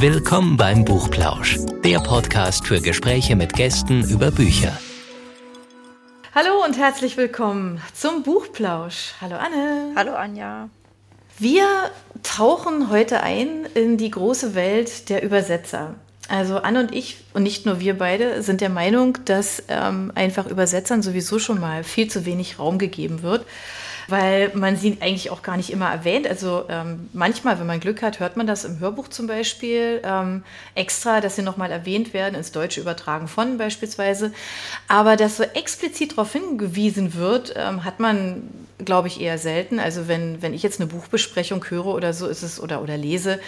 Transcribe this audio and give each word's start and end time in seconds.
Willkommen 0.00 0.56
beim 0.56 0.86
Buchplausch, 0.86 1.58
der 1.84 1.98
Podcast 1.98 2.66
für 2.66 2.80
Gespräche 2.80 3.36
mit 3.36 3.52
Gästen 3.52 4.02
über 4.08 4.30
Bücher. 4.30 4.72
Hallo 6.34 6.64
und 6.64 6.78
herzlich 6.78 7.18
willkommen 7.18 7.82
zum 7.92 8.22
Buchplausch. 8.22 9.12
Hallo 9.20 9.36
Anne. 9.36 9.92
Hallo 9.94 10.14
Anja. 10.14 10.70
Wir 11.38 11.66
tauchen 12.22 12.88
heute 12.88 13.22
ein 13.22 13.66
in 13.74 13.98
die 13.98 14.10
große 14.10 14.54
Welt 14.54 15.10
der 15.10 15.22
Übersetzer. 15.22 15.96
Also 16.30 16.56
Anne 16.56 16.80
und 16.80 16.94
ich, 16.94 17.18
und 17.34 17.42
nicht 17.42 17.66
nur 17.66 17.78
wir 17.78 17.98
beide, 17.98 18.42
sind 18.42 18.62
der 18.62 18.70
Meinung, 18.70 19.18
dass 19.26 19.64
ähm, 19.68 20.12
einfach 20.14 20.46
Übersetzern 20.46 21.02
sowieso 21.02 21.38
schon 21.38 21.60
mal 21.60 21.84
viel 21.84 22.08
zu 22.08 22.24
wenig 22.24 22.58
Raum 22.58 22.78
gegeben 22.78 23.20
wird 23.20 23.44
weil 24.10 24.50
man 24.54 24.76
sie 24.76 24.98
eigentlich 25.00 25.30
auch 25.30 25.42
gar 25.42 25.56
nicht 25.56 25.70
immer 25.70 25.90
erwähnt. 25.90 26.26
Also 26.26 26.64
ähm, 26.68 27.08
manchmal, 27.12 27.58
wenn 27.58 27.66
man 27.66 27.80
Glück 27.80 28.02
hat, 28.02 28.20
hört 28.20 28.36
man 28.36 28.46
das 28.46 28.64
im 28.64 28.78
Hörbuch 28.80 29.08
zum 29.08 29.26
Beispiel 29.26 30.00
ähm, 30.04 30.42
extra, 30.74 31.20
dass 31.20 31.36
sie 31.36 31.42
nochmal 31.42 31.70
erwähnt 31.70 32.12
werden, 32.12 32.34
ins 32.34 32.52
Deutsche 32.52 32.80
übertragen 32.80 33.28
von 33.28 33.58
beispielsweise. 33.58 34.32
Aber 34.88 35.16
dass 35.16 35.36
so 35.36 35.42
explizit 35.42 36.12
darauf 36.12 36.32
hingewiesen 36.32 37.14
wird, 37.14 37.54
ähm, 37.56 37.84
hat 37.84 38.00
man, 38.00 38.48
glaube 38.84 39.08
ich, 39.08 39.20
eher 39.20 39.38
selten. 39.38 39.78
Also 39.78 40.08
wenn, 40.08 40.42
wenn 40.42 40.54
ich 40.54 40.62
jetzt 40.62 40.80
eine 40.80 40.88
Buchbesprechung 40.88 41.64
höre 41.68 41.86
oder 41.86 42.12
so 42.12 42.26
ist 42.26 42.42
es 42.42 42.60
oder, 42.60 42.82
oder 42.82 42.96
lese, 42.96 43.40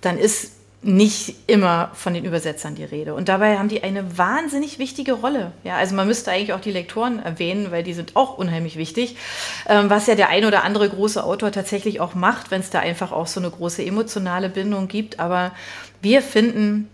dann 0.00 0.18
ist 0.18 0.52
nicht 0.82 1.34
immer 1.46 1.90
von 1.92 2.14
den 2.14 2.24
Übersetzern 2.24 2.74
die 2.74 2.84
Rede. 2.84 3.14
Und 3.14 3.28
dabei 3.28 3.58
haben 3.58 3.68
die 3.68 3.82
eine 3.82 4.16
wahnsinnig 4.16 4.78
wichtige 4.78 5.12
Rolle. 5.12 5.52
Ja, 5.62 5.76
also 5.76 5.94
man 5.94 6.06
müsste 6.06 6.30
eigentlich 6.30 6.54
auch 6.54 6.60
die 6.60 6.70
Lektoren 6.70 7.18
erwähnen, 7.18 7.70
weil 7.70 7.82
die 7.82 7.92
sind 7.92 8.16
auch 8.16 8.38
unheimlich 8.38 8.76
wichtig. 8.76 9.16
Ähm, 9.68 9.90
was 9.90 10.06
ja 10.06 10.14
der 10.14 10.30
ein 10.30 10.46
oder 10.46 10.64
andere 10.64 10.88
große 10.88 11.22
Autor 11.22 11.52
tatsächlich 11.52 12.00
auch 12.00 12.14
macht, 12.14 12.50
wenn 12.50 12.60
es 12.62 12.70
da 12.70 12.78
einfach 12.78 13.12
auch 13.12 13.26
so 13.26 13.40
eine 13.40 13.50
große 13.50 13.84
emotionale 13.84 14.48
Bindung 14.48 14.88
gibt. 14.88 15.20
Aber 15.20 15.52
wir 16.00 16.22
finden, 16.22 16.88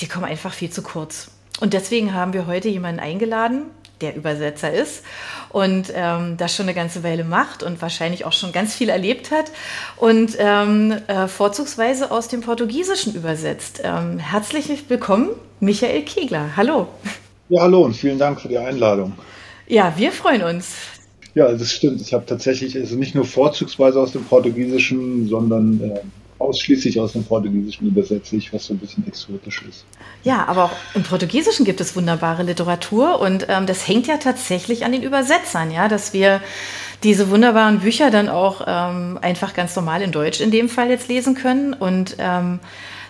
die 0.00 0.08
kommen 0.08 0.24
einfach 0.24 0.52
viel 0.52 0.70
zu 0.70 0.82
kurz. 0.82 1.30
Und 1.60 1.74
deswegen 1.74 2.14
haben 2.14 2.32
wir 2.32 2.46
heute 2.46 2.68
jemanden 2.68 3.00
eingeladen, 3.00 3.66
der 4.00 4.16
Übersetzer 4.16 4.72
ist 4.72 5.02
und 5.50 5.92
ähm, 5.94 6.36
das 6.36 6.54
schon 6.54 6.66
eine 6.66 6.74
ganze 6.74 7.02
Weile 7.02 7.24
macht 7.24 7.62
und 7.62 7.80
wahrscheinlich 7.82 8.24
auch 8.24 8.32
schon 8.32 8.52
ganz 8.52 8.74
viel 8.74 8.88
erlebt 8.88 9.30
hat 9.30 9.50
und 9.96 10.36
ähm, 10.38 10.92
äh, 11.06 11.28
vorzugsweise 11.28 12.10
aus 12.10 12.28
dem 12.28 12.40
Portugiesischen 12.40 13.14
übersetzt. 13.14 13.80
Ähm, 13.84 14.18
herzlich 14.18 14.68
willkommen, 14.88 15.30
Michael 15.60 16.02
Kegler. 16.02 16.56
Hallo. 16.56 16.88
Ja, 17.48 17.62
hallo 17.62 17.82
und 17.82 17.94
vielen 17.94 18.18
Dank 18.18 18.40
für 18.40 18.48
die 18.48 18.58
Einladung. 18.58 19.14
Ja, 19.66 19.92
wir 19.96 20.12
freuen 20.12 20.42
uns. 20.42 20.74
Ja, 21.34 21.52
das 21.52 21.70
stimmt. 21.70 22.00
Ich 22.00 22.12
habe 22.12 22.26
tatsächlich 22.26 22.76
also 22.76 22.96
nicht 22.96 23.14
nur 23.14 23.24
vorzugsweise 23.24 24.00
aus 24.00 24.12
dem 24.12 24.24
Portugiesischen, 24.24 25.28
sondern 25.28 25.80
äh, 25.80 26.00
ausschließlich 26.38 27.00
aus 27.00 27.12
dem 27.12 27.24
Portugiesischen 27.24 27.88
übersetze 27.88 28.36
ich, 28.36 28.52
was 28.52 28.66
so 28.66 28.74
ein 28.74 28.78
bisschen 28.78 29.06
exotisch 29.06 29.62
ist. 29.68 29.84
Ja, 30.22 30.46
aber 30.46 30.64
auch 30.64 30.72
im 30.94 31.02
Portugiesischen 31.02 31.64
gibt 31.64 31.80
es 31.80 31.96
wunderbare 31.96 32.42
Literatur 32.42 33.20
und 33.20 33.46
ähm, 33.48 33.66
das 33.66 33.86
hängt 33.86 34.06
ja 34.06 34.18
tatsächlich 34.18 34.84
an 34.84 34.92
den 34.92 35.02
Übersetzern, 35.02 35.70
ja, 35.70 35.88
dass 35.88 36.12
wir 36.12 36.40
diese 37.02 37.30
wunderbaren 37.30 37.80
Bücher 37.80 38.10
dann 38.10 38.28
auch 38.28 38.62
ähm, 38.66 39.18
einfach 39.20 39.54
ganz 39.54 39.74
normal 39.76 40.02
in 40.02 40.12
Deutsch 40.12 40.40
in 40.40 40.50
dem 40.50 40.68
Fall 40.68 40.90
jetzt 40.90 41.08
lesen 41.08 41.34
können 41.34 41.74
und 41.74 42.16
ähm, 42.18 42.60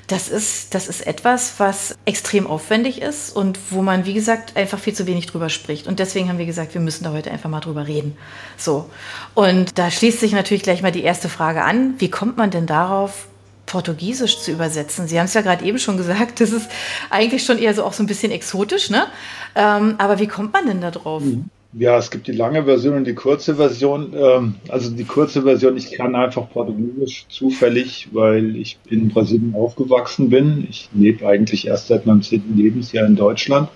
das 0.08 0.30
ist, 0.30 0.74
das 0.74 0.88
ist 0.88 1.06
etwas, 1.06 1.54
was 1.58 1.96
extrem 2.06 2.46
aufwendig 2.46 3.02
ist 3.02 3.30
und 3.30 3.58
wo 3.70 3.82
man, 3.82 4.06
wie 4.06 4.14
gesagt, 4.14 4.56
einfach 4.56 4.78
viel 4.78 4.94
zu 4.94 5.06
wenig 5.06 5.26
drüber 5.26 5.50
spricht. 5.50 5.86
Und 5.86 5.98
deswegen 5.98 6.30
haben 6.30 6.38
wir 6.38 6.46
gesagt, 6.46 6.72
wir 6.72 6.80
müssen 6.80 7.04
da 7.04 7.12
heute 7.12 7.30
einfach 7.30 7.50
mal 7.50 7.60
drüber 7.60 7.86
reden. 7.86 8.16
So. 8.56 8.88
Und 9.34 9.78
da 9.78 9.90
schließt 9.90 10.18
sich 10.18 10.32
natürlich 10.32 10.62
gleich 10.62 10.80
mal 10.80 10.92
die 10.92 11.02
erste 11.02 11.28
Frage 11.28 11.62
an. 11.62 11.94
Wie 11.98 12.10
kommt 12.10 12.38
man 12.38 12.50
denn 12.50 12.66
darauf, 12.66 13.26
Portugiesisch 13.66 14.40
zu 14.40 14.50
übersetzen? 14.50 15.08
Sie 15.08 15.18
haben 15.18 15.26
es 15.26 15.34
ja 15.34 15.42
gerade 15.42 15.64
eben 15.66 15.78
schon 15.78 15.98
gesagt, 15.98 16.40
das 16.40 16.52
ist 16.52 16.70
eigentlich 17.10 17.44
schon 17.44 17.58
eher 17.58 17.74
so 17.74 17.84
auch 17.84 17.92
so 17.92 18.02
ein 18.02 18.06
bisschen 18.06 18.32
exotisch, 18.32 18.88
ne? 18.88 19.08
Ähm, 19.54 19.96
aber 19.98 20.18
wie 20.18 20.26
kommt 20.26 20.54
man 20.54 20.66
denn 20.66 20.80
da 20.80 20.90
drauf? 20.90 21.22
Mhm. 21.22 21.50
Ja, 21.74 21.98
es 21.98 22.10
gibt 22.10 22.26
die 22.26 22.32
lange 22.32 22.64
Version 22.64 22.96
und 22.96 23.04
die 23.04 23.14
kurze 23.14 23.56
Version. 23.56 24.14
Ähm, 24.16 24.54
also 24.68 24.90
die 24.90 25.04
kurze 25.04 25.42
Version, 25.42 25.76
ich 25.76 25.92
kann 25.92 26.14
einfach 26.14 26.50
Portugiesisch 26.50 27.26
zufällig, 27.28 28.08
weil 28.12 28.56
ich 28.56 28.78
in 28.88 29.08
Brasilien 29.08 29.54
aufgewachsen 29.54 30.30
bin. 30.30 30.66
Ich 30.70 30.88
lebe 30.94 31.26
eigentlich 31.26 31.66
erst 31.66 31.88
seit 31.88 32.06
meinem 32.06 32.22
zehnten 32.22 32.56
Lebensjahr 32.56 33.06
in 33.06 33.16
Deutschland. 33.16 33.68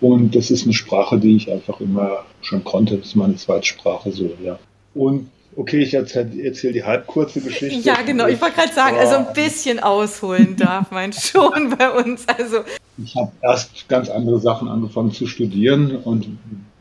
Und 0.00 0.36
das 0.36 0.52
ist 0.52 0.64
eine 0.64 0.74
Sprache, 0.74 1.18
die 1.18 1.34
ich 1.34 1.50
einfach 1.50 1.80
immer 1.80 2.24
schon 2.40 2.62
konnte. 2.62 2.98
Das 2.98 3.08
ist 3.08 3.16
meine 3.16 3.34
Zweitsprache 3.34 4.12
so, 4.12 4.30
ja. 4.44 4.58
Und 4.94 5.28
okay, 5.56 5.80
ich 5.80 5.94
erzähle 5.94 6.30
erzähl 6.44 6.72
die 6.72 6.84
halbkurze 6.84 7.40
Geschichte. 7.40 7.80
Ja, 7.80 8.02
genau. 8.02 8.28
Ich 8.28 8.40
wollte 8.40 8.54
gerade 8.54 8.72
sagen, 8.72 8.96
also 8.96 9.16
ein 9.16 9.32
bisschen 9.34 9.80
ausholen 9.80 10.54
darf 10.56 10.92
man 10.92 11.12
schon 11.14 11.74
bei 11.76 11.90
uns. 11.90 12.26
Also 12.28 12.58
ich 13.02 13.16
habe 13.16 13.32
erst 13.42 13.88
ganz 13.88 14.08
andere 14.08 14.38
Sachen 14.38 14.68
angefangen 14.68 15.10
zu 15.10 15.26
studieren 15.26 15.96
und 15.96 16.28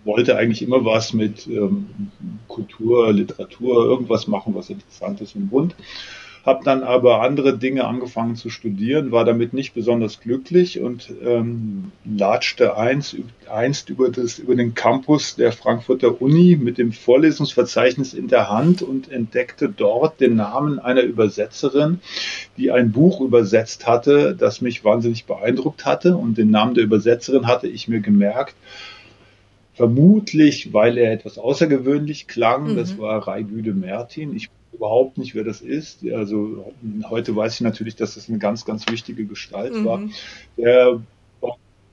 wollte 0.07 0.38
eigentlich 0.38 0.63
immer 0.63 0.84
was 0.84 1.13
mit 1.13 1.45
ähm, 1.45 1.88
Kultur, 2.47 3.13
Literatur, 3.13 3.85
irgendwas 3.85 4.28
machen, 4.28 4.56
was 4.56 4.72
interessant 4.72 5.22
ist 5.22 5.35
und 5.35 5.50
bunt. 5.50 5.75
Habe 6.47 6.63
dann 6.63 6.81
aber 6.84 7.23
andere 7.23 7.57
Dinge 7.57 7.84
angefangen 7.84 8.38
zu 8.38 8.50
studieren, 8.50 9.12
war 9.12 9.25
damit 9.25 9.51
nicht 9.51 9.73
besonders 9.73 10.22
glücklich 10.22 10.79
und 10.79 11.12
ähm, 11.22 11.91
latschte 12.06 12.78
einst, 12.78 13.18
einst 13.51 13.90
über, 13.90 14.09
das, 14.09 14.40
über 14.40 14.56
den 14.56 14.73
Campus 14.73 15.35
der 15.35 15.51
Frankfurter 15.51 16.22
Uni 16.22 16.56
mit 16.56 16.78
dem 16.78 16.94
Vorlesungsverzeichnis 16.94 18.13
in 18.13 18.29
der 18.29 18.50
Hand 18.50 18.81
und 18.81 19.12
entdeckte 19.12 19.68
dort 19.68 20.22
den 20.22 20.38
Namen 20.38 20.79
einer 20.79 21.01
Übersetzerin, 21.01 22.00
die 22.56 22.72
ein 22.72 22.94
Buch 22.94 23.19
übersetzt 23.19 23.85
hatte, 23.85 24.34
das 24.34 24.62
mich 24.62 24.85
wahnsinnig 24.85 25.25
beeindruckt 25.25 25.85
hatte. 25.85 26.16
Und 26.16 26.38
den 26.38 26.50
Namen 26.50 26.75
der 26.75 26.85
Übersetzerin 26.85 27.45
hatte 27.47 27.68
ich 27.68 27.89
mir 27.89 28.00
gemerkt 28.00 28.56
Vermutlich, 29.77 30.73
weil 30.73 30.97
er 30.97 31.13
etwas 31.13 31.38
außergewöhnlich 31.38 32.27
klang. 32.27 32.71
Mhm. 32.71 32.77
Das 32.77 32.97
war 32.97 33.27
Raigüde 33.27 33.73
Mertin. 33.73 34.35
Ich 34.35 34.49
überhaupt 34.73 35.19
nicht, 35.19 35.35
wer 35.35 35.43
das 35.43 35.61
ist. 35.61 36.03
Also 36.11 36.73
heute 37.07 37.35
weiß 37.35 37.53
ich 37.55 37.61
natürlich, 37.61 37.95
dass 37.95 38.15
das 38.15 38.27
eine 38.27 38.39
ganz, 38.39 38.65
ganz 38.65 38.89
wichtige 38.89 39.25
Gestalt 39.25 39.75
mhm. 39.75 39.85
war. 39.85 40.01
Der 40.57 40.99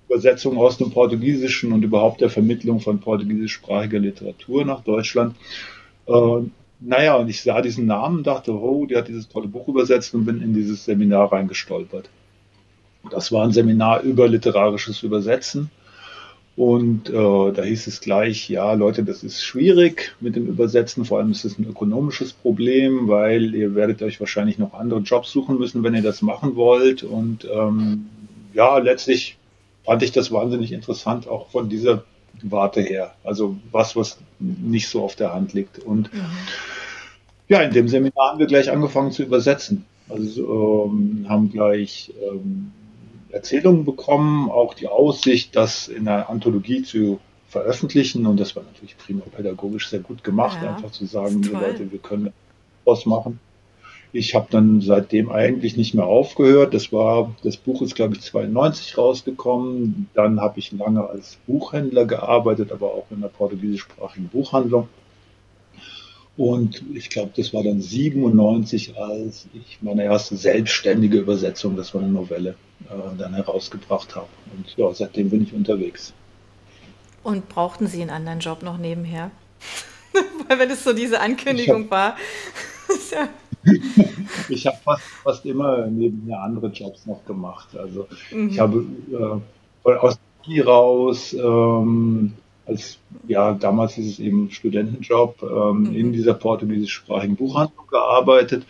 Übersetzung 0.08 0.56
aus 0.56 0.78
dem 0.78 0.92
Portugiesischen 0.92 1.72
und 1.72 1.82
überhaupt 1.82 2.22
der 2.22 2.30
Vermittlung 2.30 2.80
von 2.80 3.00
portugiesischsprachiger 3.00 3.98
Literatur 3.98 4.64
nach 4.64 4.82
Deutschland. 4.82 5.36
Äh, 6.06 6.40
naja, 6.80 7.16
und 7.16 7.28
ich 7.28 7.42
sah 7.42 7.60
diesen 7.60 7.84
Namen, 7.84 8.22
dachte, 8.22 8.52
oh, 8.52 8.86
die 8.86 8.96
hat 8.96 9.08
dieses 9.08 9.28
tolle 9.28 9.48
Buch 9.48 9.68
übersetzt 9.68 10.14
und 10.14 10.24
bin 10.24 10.40
in 10.40 10.54
dieses 10.54 10.86
Seminar 10.86 11.32
reingestolpert. 11.32 12.08
Das 13.10 13.30
war 13.30 13.44
ein 13.44 13.52
Seminar 13.52 14.00
über 14.00 14.26
literarisches 14.26 15.02
Übersetzen. 15.02 15.70
Und 16.56 17.10
äh, 17.10 17.12
da 17.12 17.62
hieß 17.64 17.88
es 17.88 18.00
gleich, 18.00 18.48
ja 18.48 18.72
Leute, 18.74 19.02
das 19.02 19.24
ist 19.24 19.42
schwierig 19.42 20.14
mit 20.20 20.36
dem 20.36 20.46
Übersetzen, 20.46 21.04
vor 21.04 21.18
allem 21.18 21.32
ist 21.32 21.44
es 21.44 21.58
ein 21.58 21.66
ökonomisches 21.66 22.32
Problem, 22.32 23.08
weil 23.08 23.54
ihr 23.56 23.74
werdet 23.74 24.02
euch 24.02 24.20
wahrscheinlich 24.20 24.58
noch 24.58 24.72
andere 24.72 25.00
Jobs 25.00 25.32
suchen 25.32 25.58
müssen, 25.58 25.82
wenn 25.82 25.94
ihr 25.94 26.02
das 26.02 26.22
machen 26.22 26.54
wollt. 26.54 27.02
Und 27.02 27.48
ähm, 27.52 28.06
ja, 28.52 28.78
letztlich 28.78 29.36
fand 29.84 30.02
ich 30.04 30.12
das 30.12 30.30
wahnsinnig 30.30 30.70
interessant, 30.70 31.26
auch 31.26 31.50
von 31.50 31.68
dieser 31.68 32.04
Warte 32.42 32.82
her. 32.82 33.14
Also 33.24 33.56
was, 33.72 33.96
was 33.96 34.18
nicht 34.38 34.88
so 34.88 35.02
auf 35.02 35.16
der 35.16 35.34
Hand 35.34 35.54
liegt. 35.54 35.80
Und 35.80 36.12
mhm. 36.14 36.20
ja, 37.48 37.62
in 37.62 37.72
dem 37.72 37.88
Seminar 37.88 38.30
haben 38.30 38.38
wir 38.38 38.46
gleich 38.46 38.70
angefangen 38.70 39.10
zu 39.10 39.24
übersetzen. 39.24 39.86
Also 40.08 40.88
ähm, 40.92 41.26
haben 41.28 41.50
gleich 41.50 42.12
ähm, 42.22 42.70
Erzählungen 43.34 43.84
bekommen, 43.84 44.48
auch 44.48 44.74
die 44.74 44.86
Aussicht, 44.86 45.56
das 45.56 45.88
in 45.88 46.06
einer 46.06 46.30
Anthologie 46.30 46.82
zu 46.82 47.18
veröffentlichen. 47.48 48.26
Und 48.26 48.38
das 48.38 48.54
war 48.54 48.62
natürlich 48.62 48.96
prima 48.96 49.22
pädagogisch 49.34 49.88
sehr 49.88 50.00
gut 50.00 50.22
gemacht, 50.22 50.58
ja, 50.62 50.74
einfach 50.74 50.92
zu 50.92 51.04
sagen, 51.06 51.42
Leute, 51.42 51.90
wir 51.90 51.98
können 51.98 52.32
was 52.84 53.06
machen. 53.06 53.40
Ich 54.12 54.36
habe 54.36 54.46
dann 54.50 54.80
seitdem 54.80 55.32
eigentlich 55.32 55.76
nicht 55.76 55.94
mehr 55.94 56.06
aufgehört. 56.06 56.72
Das 56.72 56.92
war, 56.92 57.34
das 57.42 57.56
Buch 57.56 57.82
ist, 57.82 57.96
glaube 57.96 58.14
ich, 58.14 58.20
92 58.20 58.96
rausgekommen. 58.96 60.08
Dann 60.14 60.40
habe 60.40 60.60
ich 60.60 60.70
lange 60.70 61.08
als 61.08 61.38
Buchhändler 61.48 62.04
gearbeitet, 62.04 62.70
aber 62.70 62.92
auch 62.92 63.06
in 63.10 63.20
der 63.20 63.28
portugiesischsprachigen 63.28 64.28
Buchhandlung. 64.28 64.88
Und 66.36 66.84
ich 66.94 67.10
glaube, 67.10 67.30
das 67.36 67.52
war 67.54 67.62
dann 67.62 67.80
97, 67.80 68.96
als 68.96 69.46
ich 69.54 69.78
meine 69.82 70.04
erste 70.04 70.36
selbstständige 70.36 71.18
Übersetzung, 71.18 71.76
das 71.76 71.94
war 71.94 72.02
eine 72.02 72.10
Novelle, 72.10 72.56
äh, 72.90 73.16
dann 73.18 73.34
herausgebracht 73.34 74.14
habe. 74.16 74.28
Und 74.56 74.76
ja, 74.76 74.92
seitdem 74.92 75.30
bin 75.30 75.42
ich 75.42 75.52
unterwegs. 75.52 76.12
Und 77.22 77.48
brauchten 77.48 77.86
Sie 77.86 78.00
einen 78.02 78.10
anderen 78.10 78.40
Job 78.40 78.62
noch 78.62 78.78
nebenher? 78.78 79.30
Weil 80.48 80.58
wenn 80.58 80.70
es 80.70 80.84
so 80.84 80.92
diese 80.92 81.20
Ankündigung 81.20 81.84
hab, 81.84 81.90
war. 81.90 82.16
ich 84.48 84.66
habe 84.66 84.76
fast, 84.84 85.02
fast 85.22 85.46
immer 85.46 85.86
nebenher 85.86 86.40
andere 86.40 86.68
Jobs 86.68 87.06
noch 87.06 87.24
gemacht. 87.24 87.76
Also 87.76 88.06
mhm. 88.30 88.50
ich 88.50 88.58
habe 88.60 88.84
äh, 89.86 89.90
aus 89.90 90.18
Uni 90.46 90.60
raus 90.60 91.32
ähm, 91.32 92.34
als, 92.66 92.98
ja, 93.26 93.52
damals 93.52 93.94
hieß 93.94 94.12
es 94.12 94.18
eben 94.18 94.50
Studentenjob, 94.50 95.42
ähm, 95.42 95.80
mhm. 95.80 95.94
in 95.94 96.12
dieser 96.12 96.34
portugiesischsprachigen 96.34 97.36
Buchhandlung 97.36 97.86
gearbeitet, 97.88 98.64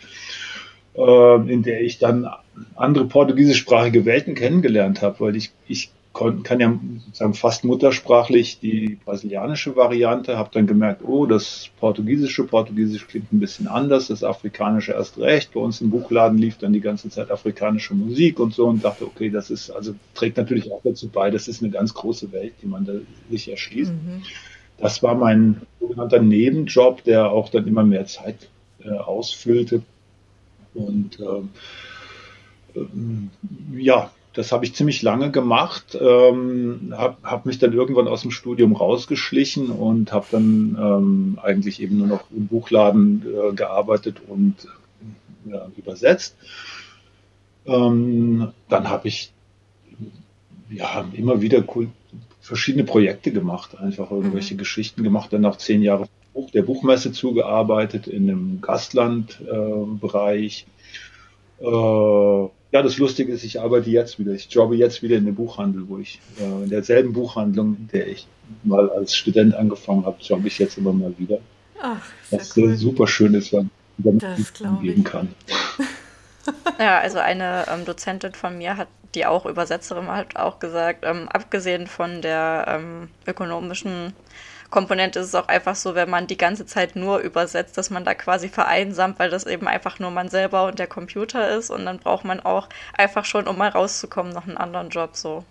äh, 0.95 1.51
in 1.51 1.63
der 1.63 1.81
ich 1.81 1.99
dann 1.99 2.27
andere 2.75 3.05
portugiesischsprachige 3.05 4.05
Welten 4.05 4.35
kennengelernt 4.35 5.01
habe, 5.01 5.19
weil 5.19 5.35
ich, 5.35 5.51
ich 5.67 5.91
kann 6.15 6.61
ja 6.61 6.79
sozusagen 7.05 7.33
fast 7.33 7.65
muttersprachlich 7.65 8.59
die 8.59 8.97
brasilianische 9.03 9.75
Variante, 9.75 10.37
habe 10.37 10.49
dann 10.53 10.65
gemerkt, 10.65 11.01
oh, 11.03 11.25
das 11.25 11.69
portugiesische 11.79 12.45
Portugiesisch 12.45 13.05
klingt 13.07 13.33
ein 13.33 13.39
bisschen 13.39 13.67
anders, 13.67 14.07
das 14.07 14.23
afrikanische 14.23 14.93
erst 14.93 15.17
recht. 15.17 15.53
Bei 15.53 15.59
uns 15.59 15.81
im 15.81 15.89
Buchladen 15.89 16.37
lief 16.37 16.57
dann 16.57 16.71
die 16.71 16.79
ganze 16.79 17.09
Zeit 17.09 17.31
afrikanische 17.31 17.93
Musik 17.95 18.39
und 18.39 18.53
so 18.53 18.65
und 18.65 18.83
dachte, 18.83 19.05
okay, 19.05 19.29
das 19.29 19.49
ist, 19.49 19.69
also 19.69 19.93
trägt 20.13 20.37
natürlich 20.37 20.71
auch 20.71 20.81
dazu 20.83 21.09
bei, 21.09 21.29
das 21.31 21.49
ist 21.49 21.61
eine 21.61 21.71
ganz 21.71 21.93
große 21.93 22.31
Welt, 22.31 22.53
die 22.61 22.67
man 22.67 22.85
da 22.85 22.93
sich 23.29 23.51
erschließt. 23.51 23.91
Mhm. 23.91 24.23
Das 24.77 25.03
war 25.03 25.15
mein 25.15 25.61
sogenannter 25.81 26.21
Nebenjob, 26.21 27.03
der 27.03 27.29
auch 27.29 27.49
dann 27.49 27.67
immer 27.67 27.83
mehr 27.83 28.05
Zeit 28.05 28.49
äh, 28.83 28.89
ausfüllte. 28.89 29.81
Und 30.73 31.19
ähm, 31.19 31.49
ja, 33.75 34.11
das 34.35 34.51
habe 34.51 34.65
ich 34.65 34.75
ziemlich 34.75 35.01
lange 35.01 35.31
gemacht, 35.31 35.97
ähm, 35.99 36.93
habe 36.95 37.15
hab 37.23 37.45
mich 37.45 37.57
dann 37.57 37.71
irgendwann 37.71 38.09
aus 38.09 38.21
dem 38.21 38.31
Studium 38.31 38.73
rausgeschlichen 38.73 39.69
und 39.69 40.11
habe 40.11 40.25
dann 40.31 40.77
ähm, 40.79 41.39
eigentlich 41.41 41.81
eben 41.81 41.97
nur 41.97 42.07
noch 42.07 42.29
im 42.31 42.47
Buchladen 42.47 43.25
äh, 43.25 43.53
gearbeitet 43.53 44.21
und 44.27 44.55
äh, 45.47 45.57
übersetzt. 45.77 46.35
Ähm, 47.65 48.51
dann 48.67 48.89
habe 48.89 49.07
ich 49.07 49.31
ja 50.69 51.05
immer 51.13 51.39
wieder 51.41 51.63
cool, 51.75 51.87
verschiedene 52.41 52.83
Projekte 52.83 53.31
gemacht, 53.31 53.77
einfach 53.77 54.11
irgendwelche 54.11 54.55
mhm. 54.55 54.59
Geschichten 54.59 55.03
gemacht, 55.03 55.31
dann 55.31 55.39
nach 55.41 55.57
zehn 55.57 55.81
Jahren 55.81 56.09
der 56.53 56.63
Buchmesse 56.63 57.13
zugearbeitet 57.13 58.07
in 58.07 58.29
einem 58.29 58.59
Gastlandbereich. 58.61 60.65
Äh, 61.59 61.65
äh, 61.65 62.49
ja, 62.75 62.81
das 62.81 62.97
Lustige 62.97 63.31
ist, 63.31 63.45
ich 63.45 63.61
arbeite 63.61 63.89
jetzt 63.89 64.19
wieder. 64.19 64.33
Ich 64.33 64.51
jobbe 64.51 64.75
jetzt 64.75 65.01
wieder 65.01 65.15
in 65.15 65.23
dem 65.23 65.35
Buchhandel, 65.35 65.87
wo 65.87 65.97
ich 65.97 66.19
äh, 66.37 66.63
in 66.63 66.69
derselben 66.69 67.13
Buchhandlung, 67.13 67.77
in 67.77 67.87
der 67.87 68.05
ich 68.05 68.27
mal 68.63 68.89
als 68.89 69.15
Student 69.15 69.55
angefangen 69.55 70.05
habe, 70.05 70.17
jobbe 70.19 70.49
ich 70.49 70.59
jetzt 70.59 70.77
immer 70.77 70.91
mal 70.91 71.13
wieder. 71.17 71.37
Ach, 71.81 72.01
was 72.31 72.57
cool. 72.57 72.75
super 72.75 73.07
schön 73.07 73.33
ist, 73.33 73.53
weil 73.53 73.67
man 73.99 74.19
das 74.19 74.51
geben 74.81 75.05
kann. 75.05 75.33
ja, 76.77 76.99
also 76.99 77.19
eine 77.19 77.65
ähm, 77.71 77.85
Dozentin 77.85 78.33
von 78.33 78.57
mir 78.57 78.75
hat, 78.75 78.89
die 79.13 79.25
auch 79.25 79.45
Übersetzerin 79.45 80.07
hat, 80.07 80.35
auch 80.35 80.59
gesagt, 80.59 81.05
ähm, 81.07 81.29
abgesehen 81.29 81.87
von 81.87 82.21
der 82.21 82.65
ähm, 82.67 83.07
ökonomischen 83.25 84.11
Komponente 84.69 85.19
ist 85.19 85.27
es 85.27 85.35
auch 85.35 85.47
einfach 85.47 85.75
so, 85.75 85.95
wenn 85.95 86.09
man 86.09 86.27
die 86.27 86.37
ganze 86.37 86.65
Zeit 86.65 86.95
nur 86.95 87.19
übersetzt, 87.19 87.77
dass 87.77 87.89
man 87.89 88.05
da 88.05 88.13
quasi 88.13 88.49
vereinsamt, 88.49 89.19
weil 89.19 89.29
das 89.29 89.45
eben 89.45 89.67
einfach 89.67 89.99
nur 89.99 90.11
man 90.11 90.29
selber 90.29 90.65
und 90.65 90.79
der 90.79 90.87
Computer 90.87 91.55
ist 91.57 91.69
und 91.69 91.85
dann 91.85 91.99
braucht 91.99 92.25
man 92.25 92.39
auch 92.39 92.67
einfach 92.97 93.25
schon, 93.25 93.47
um 93.47 93.57
mal 93.57 93.69
rauszukommen, 93.69 94.33
noch 94.33 94.47
einen 94.47 94.57
anderen 94.57 94.89
Job 94.89 95.11
so. 95.13 95.43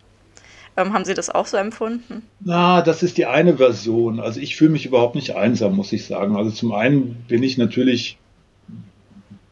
Ähm, 0.76 0.92
haben 0.92 1.04
Sie 1.04 1.14
das 1.14 1.30
auch 1.30 1.46
so 1.46 1.56
empfunden? 1.56 2.22
Na, 2.40 2.82
das 2.82 3.02
ist 3.02 3.16
die 3.16 3.26
eine 3.26 3.56
Version. 3.56 4.18
Also 4.18 4.40
ich 4.40 4.56
fühle 4.56 4.70
mich 4.70 4.86
überhaupt 4.86 5.14
nicht 5.14 5.36
einsam, 5.36 5.76
muss 5.76 5.92
ich 5.92 6.04
sagen. 6.04 6.36
Also 6.36 6.50
zum 6.50 6.72
einen 6.72 7.24
bin 7.28 7.42
ich 7.44 7.58
natürlich 7.58 8.18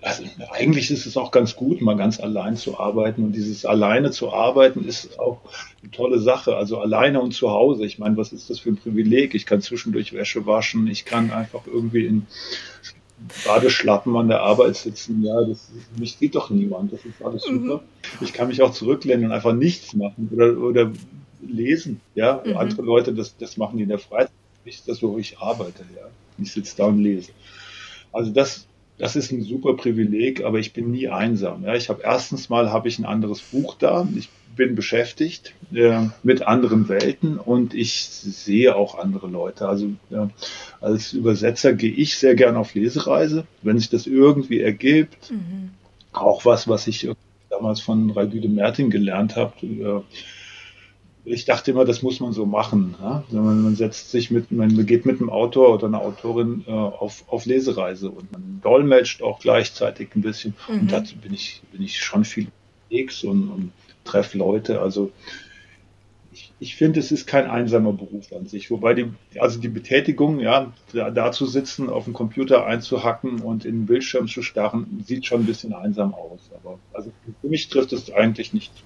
also 0.03 0.25
eigentlich 0.51 0.91
ist 0.91 1.07
es 1.07 1.17
auch 1.17 1.31
ganz 1.31 1.55
gut, 1.55 1.81
mal 1.81 1.97
ganz 1.97 2.19
allein 2.19 2.57
zu 2.57 2.79
arbeiten. 2.79 3.23
Und 3.25 3.33
dieses 3.33 3.65
alleine 3.65 4.11
zu 4.11 4.33
arbeiten 4.33 4.85
ist 4.87 5.19
auch 5.21 5.41
eine 5.81 5.93
tolle 5.93 6.19
Sache. 6.19 6.57
Also 6.57 6.79
alleine 6.79 7.21
und 7.21 7.33
zu 7.33 7.51
Hause. 7.51 7.85
Ich 7.85 7.99
meine, 7.99 8.17
was 8.17 8.33
ist 8.33 8.51
das 8.51 8.59
für 8.59 8.71
ein 8.71 8.77
Privileg? 8.77 9.35
Ich 9.35 9.47
kann 9.47 9.61
zwischendurch 9.61 10.13
Wäsche 10.13 10.45
waschen. 10.45 10.89
Ich 10.89 11.05
kann 11.05 11.31
einfach 11.31 11.63
irgendwie 11.67 12.07
in 12.07 12.27
Badeschlappen 13.47 14.17
an 14.17 14.27
der 14.27 14.43
Arbeit 14.43 14.75
sitzen. 14.75 15.23
Ja, 15.23 15.45
das 15.45 15.71
mich 15.97 16.17
sieht 16.17 16.35
doch 16.35 16.51
niemand. 16.51 16.93
Das 16.93 17.05
ist 17.05 17.25
alles 17.25 17.45
super. 17.45 17.77
Mhm. 17.77 17.81
Ich 18.21 18.33
kann 18.33 18.49
mich 18.49 18.61
auch 18.61 18.73
zurücklehnen 18.73 19.27
und 19.27 19.33
einfach 19.33 19.55
nichts 19.55 19.95
machen 19.95 20.29
oder, 20.33 20.59
oder 20.59 20.93
lesen. 21.41 22.01
Ja, 22.17 22.43
mhm. 22.45 22.57
andere 22.57 22.83
Leute, 22.83 23.15
das, 23.15 23.37
das 23.37 23.57
machen 23.57 23.77
die 23.77 23.85
in 23.85 23.89
der 23.89 24.01
Freizeit. 24.01 24.33
Nicht 24.65 24.89
das, 24.89 25.01
wo 25.01 25.17
ich 25.19 25.39
arbeite. 25.39 25.85
Ja, 25.97 26.09
ich 26.39 26.53
sitze 26.53 26.77
da 26.77 26.87
und 26.87 26.99
lese. 27.01 27.31
Also 28.13 28.33
das 28.33 28.67
das 29.03 29.17
ist 29.17 29.33
ein 29.33 29.43
super 29.43 29.75
Privileg, 29.75 30.45
aber 30.45 30.61
ich 30.61 30.73
bin 30.73 30.93
nie 30.93 31.09
einsam. 31.09 31.65
Ja, 31.65 31.75
ich 31.75 31.89
habe 31.89 32.03
erstens 32.05 32.49
mal 32.49 32.71
habe 32.71 32.87
ich 32.87 33.01
ein 33.01 33.05
anderes 33.05 33.41
Buch 33.41 33.75
da. 33.77 34.07
Ich 34.17 34.29
bin 34.55 34.77
beschäftigt 34.77 35.55
äh, 35.75 36.07
mit 36.23 36.43
anderen 36.43 36.89
Welten 36.89 37.37
und 37.37 37.75
ich 37.75 38.05
sehe 38.05 38.77
auch 38.77 38.97
andere 38.97 39.27
Leute. 39.27 39.67
Also 39.67 39.87
äh, 40.13 40.29
als 40.81 41.15
Übersetzer 41.15 41.73
gehe 41.73 41.91
ich 41.91 42.17
sehr 42.17 42.37
gern 42.37 42.55
auf 42.55 42.77
Lesereise, 42.77 43.45
wenn 43.63 43.77
sich 43.77 43.91
das 43.91 44.07
irgendwie 44.07 44.61
ergibt. 44.61 45.33
Mhm. 45.33 45.71
Auch 46.13 46.45
was, 46.45 46.69
was 46.69 46.87
ich 46.87 47.11
damals 47.51 47.81
von 47.81 48.09
Ralgüde 48.09 48.49
Mertin 48.49 48.89
gelernt 48.89 49.35
habe. 49.35 49.67
Äh, 49.67 50.01
ich 51.25 51.45
dachte 51.45 51.71
immer, 51.71 51.85
das 51.85 52.03
muss 52.03 52.21
man 52.21 52.33
so 52.33 52.47
machen. 52.47 52.97
Ja? 53.01 53.25
Man, 53.31 53.63
man, 53.63 53.77
setzt 53.77 54.11
sich 54.11 54.31
mit, 54.31 54.51
man 54.51 54.87
geht 54.87 55.07
mit 55.07 55.21
einem 55.21 55.31
Autor 55.31 55.75
oder 55.75 55.87
einer 55.87 56.01
Autorin 56.01 56.65
äh, 56.67 56.71
auf, 56.71 57.25
auf 57.29 57.47
Lesereise 57.47 58.11
und 58.11 58.33
man 58.33 58.61
dolmetscht 58.63 59.23
auch 59.23 59.39
gleichzeitig 59.39 60.15
ein 60.17 60.23
bisschen. 60.23 60.55
Mhm. 60.69 60.81
Und 60.81 60.93
dazu 60.93 61.17
bin 61.17 61.33
ich, 61.33 61.63
bin 61.73 61.83
ich 61.83 62.01
schon 62.01 62.25
viel 62.25 62.49
unterwegs 62.93 63.25
und, 63.25 63.49
und 63.49 63.73
treffe 64.05 64.39
Leute. 64.39 64.81
Also 64.81 65.13
ich, 66.33 66.53
ich 66.61 66.77
finde, 66.77 67.01
es 67.01 67.13
ist 67.13 67.27
kein 67.27 67.49
einsamer 67.49 67.93
Beruf 67.93 68.33
an 68.33 68.47
sich. 68.47 68.71
Wobei 68.71 68.95
die, 68.95 69.07
also 69.39 69.61
die 69.61 69.69
Betätigung, 69.69 70.41
ja, 70.41 70.73
da, 70.93 71.11
da 71.11 71.33
zu 71.33 71.47
sitzen, 71.47 71.89
auf 71.89 72.05
den 72.05 72.15
Computer 72.15 72.67
einzuhacken 72.67 73.41
und 73.41 73.65
in 73.65 73.81
den 73.81 73.87
Bildschirm 73.87 74.29
zu 74.29 74.43
starren, 74.43 75.05
sieht 75.07 75.27
schon 75.27 75.43
ein 75.43 75.47
bisschen 75.47 75.75
einsam 75.75 76.15
aus. 76.15 76.51
Aber 76.55 76.79
also 76.93 77.13
für 77.41 77.49
mich 77.49 77.69
trifft 77.69 77.93
es 77.93 78.13
eigentlich 78.13 78.53
nicht 78.53 78.75
zu. 78.77 78.83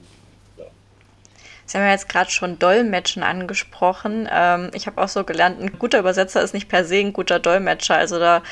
Sie 1.67 1.77
haben 1.77 1.85
ja 1.85 1.91
jetzt 1.91 2.09
gerade 2.09 2.31
schon 2.31 2.59
Dolmetschen 2.59 3.23
angesprochen. 3.23 4.29
Ähm, 4.33 4.71
ich 4.73 4.87
habe 4.87 5.03
auch 5.03 5.09
so 5.09 5.25
gelernt, 5.25 5.61
ein 5.61 5.79
guter 5.79 5.99
Übersetzer 5.99 6.43
ist 6.43 6.55
nicht 6.55 6.69
per 6.69 6.85
se 6.85 6.97
ein 6.97 7.13
guter 7.13 7.41
Dolmetscher. 7.41 7.97
Also 7.97 8.19
da 8.19 8.43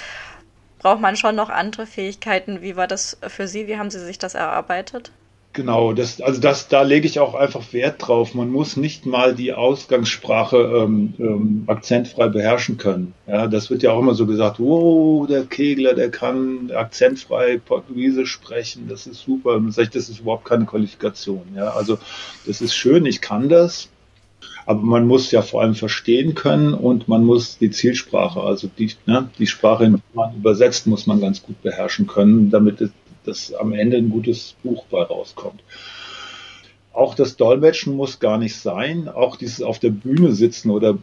braucht 0.81 1.01
man 1.01 1.17
schon 1.17 1.37
noch 1.37 1.49
andere 1.49 1.87
Fähigkeiten. 1.87 2.61
Wie 2.61 2.77
war 2.77 2.89
das 2.89 3.17
für 3.29 3.49
Sie? 3.49 3.69
Wie 3.69 3.79
haben 3.79 3.91
Sie 3.91 4.01
sich 4.05 4.19
das 4.19 4.35
erarbeitet? 4.35 5.13
Genau, 5.55 5.93
das, 5.93 6.21
also 6.21 6.41
das, 6.41 6.67
da 6.67 6.83
lege 6.83 7.07
ich 7.07 7.21
auch 7.21 7.37
einfach 7.37 7.73
Wert 7.73 8.09
drauf. 8.09 8.35
Man 8.35 8.51
muss 8.51 8.77
nicht 8.77 9.07
mal 9.07 9.37
die 9.37 9.53
Ausgangssprache 9.53 10.57
ähm, 10.57 11.15
ähm, 11.21 11.63
akzentfrei 11.69 12.27
beherrschen 12.27 12.77
können. 12.77 13.15
Ja, 13.29 13.47
das 13.47 13.71
wird 13.71 13.85
ja 13.85 13.93
auch 13.93 14.01
immer 14.01 14.15
so 14.15 14.27
gesagt, 14.27 14.59
wow, 14.59 15.29
der 15.29 15.45
Kegler, 15.45 15.95
der 15.95 16.11
kann 16.11 16.73
akzentfrei 16.73 17.61
Portugiesisch 17.65 18.33
sprechen, 18.33 18.89
das 18.89 19.07
ist 19.07 19.21
super. 19.21 19.55
Und 19.55 19.79
das 19.79 19.95
ist 19.95 20.19
überhaupt 20.19 20.45
keine 20.45 20.67
Qualifikation. 20.67 21.43
Ja, 21.55 21.69
also 21.71 21.99
das 22.47 22.61
ist 22.61 22.75
schön, 22.75 23.07
ich 23.07 23.21
kann 23.21 23.49
das, 23.49 23.89
aber 24.67 24.83
man 24.83 25.07
muss 25.07 25.31
ja 25.31 25.43
vor 25.43 25.63
allem 25.63 25.77
verstehen 25.77 26.35
können 26.35 26.75
und 26.75 27.07
man 27.07 27.25
muss 27.25 27.59
die 27.59 27.71
Zielsprache, 27.71 28.41
also 28.41 28.69
die, 28.79 28.91
ne, 29.07 29.29
die 29.39 29.47
Sprache, 29.47 29.87
die 29.87 29.97
man 30.15 30.35
übersetzt, 30.35 30.89
muss 30.89 31.07
man 31.07 31.21
ganz 31.21 31.43
gut 31.45 31.63
beherrschen 31.63 32.09
können, 32.09 32.51
damit 32.51 32.81
es 32.81 32.91
dass 33.25 33.53
am 33.53 33.73
Ende 33.73 33.97
ein 33.97 34.11
gutes 34.11 34.55
Buch 34.63 34.85
bei 34.91 35.03
rauskommt. 35.03 35.63
Auch 36.93 37.15
das 37.15 37.37
Dolmetschen 37.37 37.97
muss 37.97 38.21
gar 38.21 38.39
nicht 38.39 38.57
sein. 38.57 39.09
Auch 39.09 39.37
dieses 39.37 39.63
auf 39.63 39.79
der 39.81 39.91
Bühne 39.91 40.33
sitzen 40.33 40.71
oder 40.71 40.97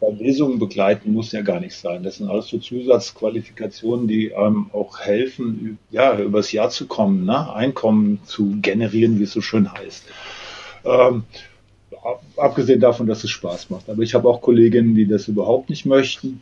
bei 0.00 0.10
Lesungen 0.10 0.58
begleiten 0.58 1.12
muss 1.12 1.32
ja 1.32 1.42
gar 1.42 1.60
nicht 1.60 1.76
sein. 1.76 2.02
Das 2.02 2.16
sind 2.16 2.30
alles 2.30 2.48
so 2.48 2.58
Zusatzqualifikationen, 2.58 4.06
die 4.06 4.34
einem 4.34 4.70
auch 4.72 5.00
helfen, 5.00 5.78
ja, 5.90 6.18
übers 6.18 6.52
Jahr 6.52 6.70
zu 6.70 6.86
kommen, 6.86 7.24
ne? 7.24 7.52
Einkommen 7.52 8.20
zu 8.24 8.58
generieren, 8.62 9.18
wie 9.18 9.24
es 9.24 9.32
so 9.32 9.40
schön 9.40 9.72
heißt. 9.72 10.04
Ähm, 10.84 11.24
abgesehen 12.36 12.80
davon, 12.80 13.06
dass 13.06 13.24
es 13.24 13.30
Spaß 13.30 13.70
macht. 13.70 13.90
Aber 13.90 14.02
ich 14.02 14.14
habe 14.14 14.28
auch 14.28 14.40
Kolleginnen, 14.40 14.94
die 14.94 15.06
das 15.06 15.28
überhaupt 15.28 15.68
nicht 15.68 15.84
möchten, 15.84 16.40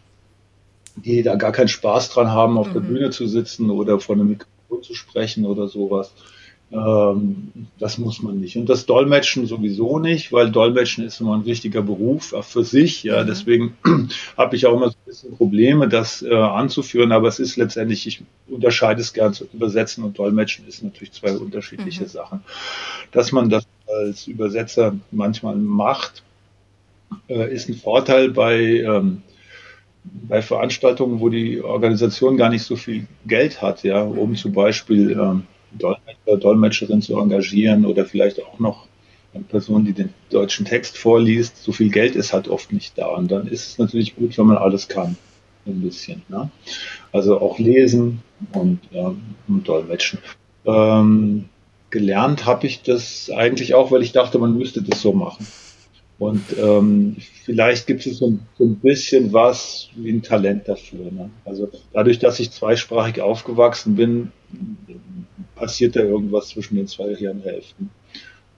die 0.96 1.22
da 1.22 1.36
gar 1.36 1.52
keinen 1.52 1.68
Spaß 1.68 2.10
dran 2.10 2.30
haben, 2.30 2.58
auf 2.58 2.68
mhm. 2.68 2.72
der 2.74 2.80
Bühne 2.80 3.10
zu 3.10 3.26
sitzen 3.26 3.70
oder 3.70 3.98
vor 4.00 4.14
einem 4.14 4.28
Mikrofon 4.28 4.55
zu 4.82 4.94
sprechen 4.94 5.44
oder 5.46 5.68
sowas. 5.68 6.12
Ähm, 6.72 7.52
das 7.78 7.98
muss 7.98 8.22
man 8.22 8.40
nicht. 8.40 8.56
Und 8.56 8.68
das 8.68 8.86
Dolmetschen 8.86 9.46
sowieso 9.46 9.98
nicht, 9.98 10.32
weil 10.32 10.50
Dolmetschen 10.50 11.04
ist 11.04 11.20
immer 11.20 11.34
ein 11.34 11.42
richtiger 11.42 11.82
Beruf 11.82 12.34
für 12.42 12.64
sich. 12.64 13.04
Ja, 13.04 13.22
mhm. 13.22 13.26
deswegen 13.28 13.76
habe 14.36 14.56
ich 14.56 14.66
auch 14.66 14.74
immer 14.74 14.90
so 14.90 14.96
ein 14.96 15.06
bisschen 15.06 15.36
Probleme, 15.36 15.88
das 15.88 16.22
äh, 16.22 16.34
anzuführen. 16.34 17.12
Aber 17.12 17.28
es 17.28 17.38
ist 17.38 17.56
letztendlich, 17.56 18.06
ich 18.06 18.22
unterscheide 18.48 19.00
es 19.00 19.12
gern 19.12 19.32
zu 19.32 19.46
übersetzen 19.52 20.02
und 20.02 20.18
Dolmetschen 20.18 20.66
ist 20.66 20.82
natürlich 20.82 21.12
zwei 21.12 21.36
unterschiedliche 21.36 22.04
mhm. 22.04 22.08
Sachen. 22.08 22.40
Dass 23.12 23.30
man 23.30 23.48
das 23.48 23.66
als 23.86 24.26
Übersetzer 24.26 24.96
manchmal 25.12 25.54
macht, 25.54 26.24
äh, 27.28 27.54
ist 27.54 27.68
ein 27.68 27.76
Vorteil 27.76 28.30
bei 28.30 28.58
ähm, 28.80 29.22
bei 30.28 30.42
Veranstaltungen, 30.42 31.20
wo 31.20 31.28
die 31.28 31.62
Organisation 31.62 32.36
gar 32.36 32.50
nicht 32.50 32.62
so 32.62 32.76
viel 32.76 33.06
Geld 33.26 33.62
hat, 33.62 33.82
ja, 33.82 34.02
um 34.02 34.34
zum 34.34 34.52
Beispiel 34.52 35.12
ähm, 35.12 35.44
Dolmetscher, 35.72 36.36
Dolmetscherin 36.38 37.02
zu 37.02 37.18
engagieren 37.18 37.84
oder 37.84 38.04
vielleicht 38.04 38.42
auch 38.42 38.58
noch 38.58 38.86
eine 39.34 39.44
Person, 39.44 39.84
die 39.84 39.92
den 39.92 40.10
deutschen 40.30 40.64
Text 40.64 40.98
vorliest, 40.98 41.62
so 41.62 41.72
viel 41.72 41.90
Geld 41.90 42.16
ist 42.16 42.32
halt 42.32 42.48
oft 42.48 42.72
nicht 42.72 42.96
da. 42.96 43.08
Und 43.08 43.30
dann 43.30 43.46
ist 43.46 43.68
es 43.68 43.78
natürlich 43.78 44.16
gut, 44.16 44.36
wenn 44.38 44.46
man 44.46 44.56
alles 44.56 44.88
kann. 44.88 45.16
Ein 45.66 45.80
bisschen. 45.80 46.22
Ne? 46.28 46.48
Also 47.12 47.40
auch 47.40 47.58
lesen 47.58 48.22
und, 48.52 48.80
ähm, 48.92 49.20
und 49.48 49.68
dolmetschen. 49.68 50.20
Ähm, 50.64 51.46
gelernt 51.90 52.46
habe 52.46 52.66
ich 52.66 52.82
das 52.82 53.30
eigentlich 53.34 53.74
auch, 53.74 53.90
weil 53.90 54.02
ich 54.02 54.12
dachte, 54.12 54.38
man 54.38 54.56
müsste 54.56 54.82
das 54.82 55.00
so 55.00 55.12
machen. 55.12 55.46
Und 56.18 56.42
ähm, 56.58 57.16
vielleicht 57.44 57.86
gibt 57.86 58.06
es 58.06 58.18
so, 58.18 58.38
so, 58.56 58.64
ein 58.64 58.76
bisschen 58.76 59.34
was 59.34 59.90
wie 59.96 60.10
ein 60.10 60.22
Talent 60.22 60.66
dafür. 60.66 61.10
Ne? 61.10 61.30
Also 61.44 61.68
dadurch, 61.92 62.18
dass 62.18 62.40
ich 62.40 62.50
zweisprachig 62.50 63.20
aufgewachsen 63.20 63.96
bin, 63.96 64.32
passiert 65.54 65.94
da 65.94 66.00
irgendwas 66.00 66.48
zwischen 66.48 66.76
den 66.76 66.86
zwei 66.86 67.14
Hirnhälften. 67.14 67.90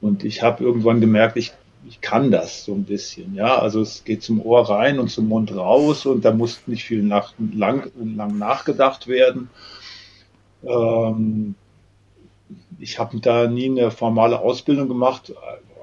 Und 0.01 0.25
ich 0.25 0.43
habe 0.43 0.63
irgendwann 0.63 1.01
gemerkt, 1.01 1.37
ich, 1.37 1.53
ich 1.89 2.01
kann 2.01 2.31
das 2.31 2.65
so 2.65 2.75
ein 2.75 2.85
bisschen. 2.85 3.35
Ja, 3.35 3.59
also 3.59 3.81
es 3.81 4.05
geht 4.05 4.23
zum 4.23 4.41
Ohr 4.41 4.69
rein 4.69 5.01
und 5.01 5.09
zum 5.09 5.27
Mund 5.27 5.55
raus 5.55 6.07
und 6.07 6.25
da 6.25 6.33
muss 6.33 6.61
nicht 6.67 6.85
viel 6.85 7.03
nach, 7.03 7.35
lang, 7.53 7.91
lang 7.99 8.39
nachgedacht 8.39 9.09
werden. 9.09 9.51
Ähm, 10.65 11.57
ich 12.79 13.01
habe 13.01 13.19
da 13.19 13.49
nie 13.49 13.67
eine 13.67 13.91
formale 13.91 14.39
Ausbildung 14.39 14.87
gemacht, 14.87 15.33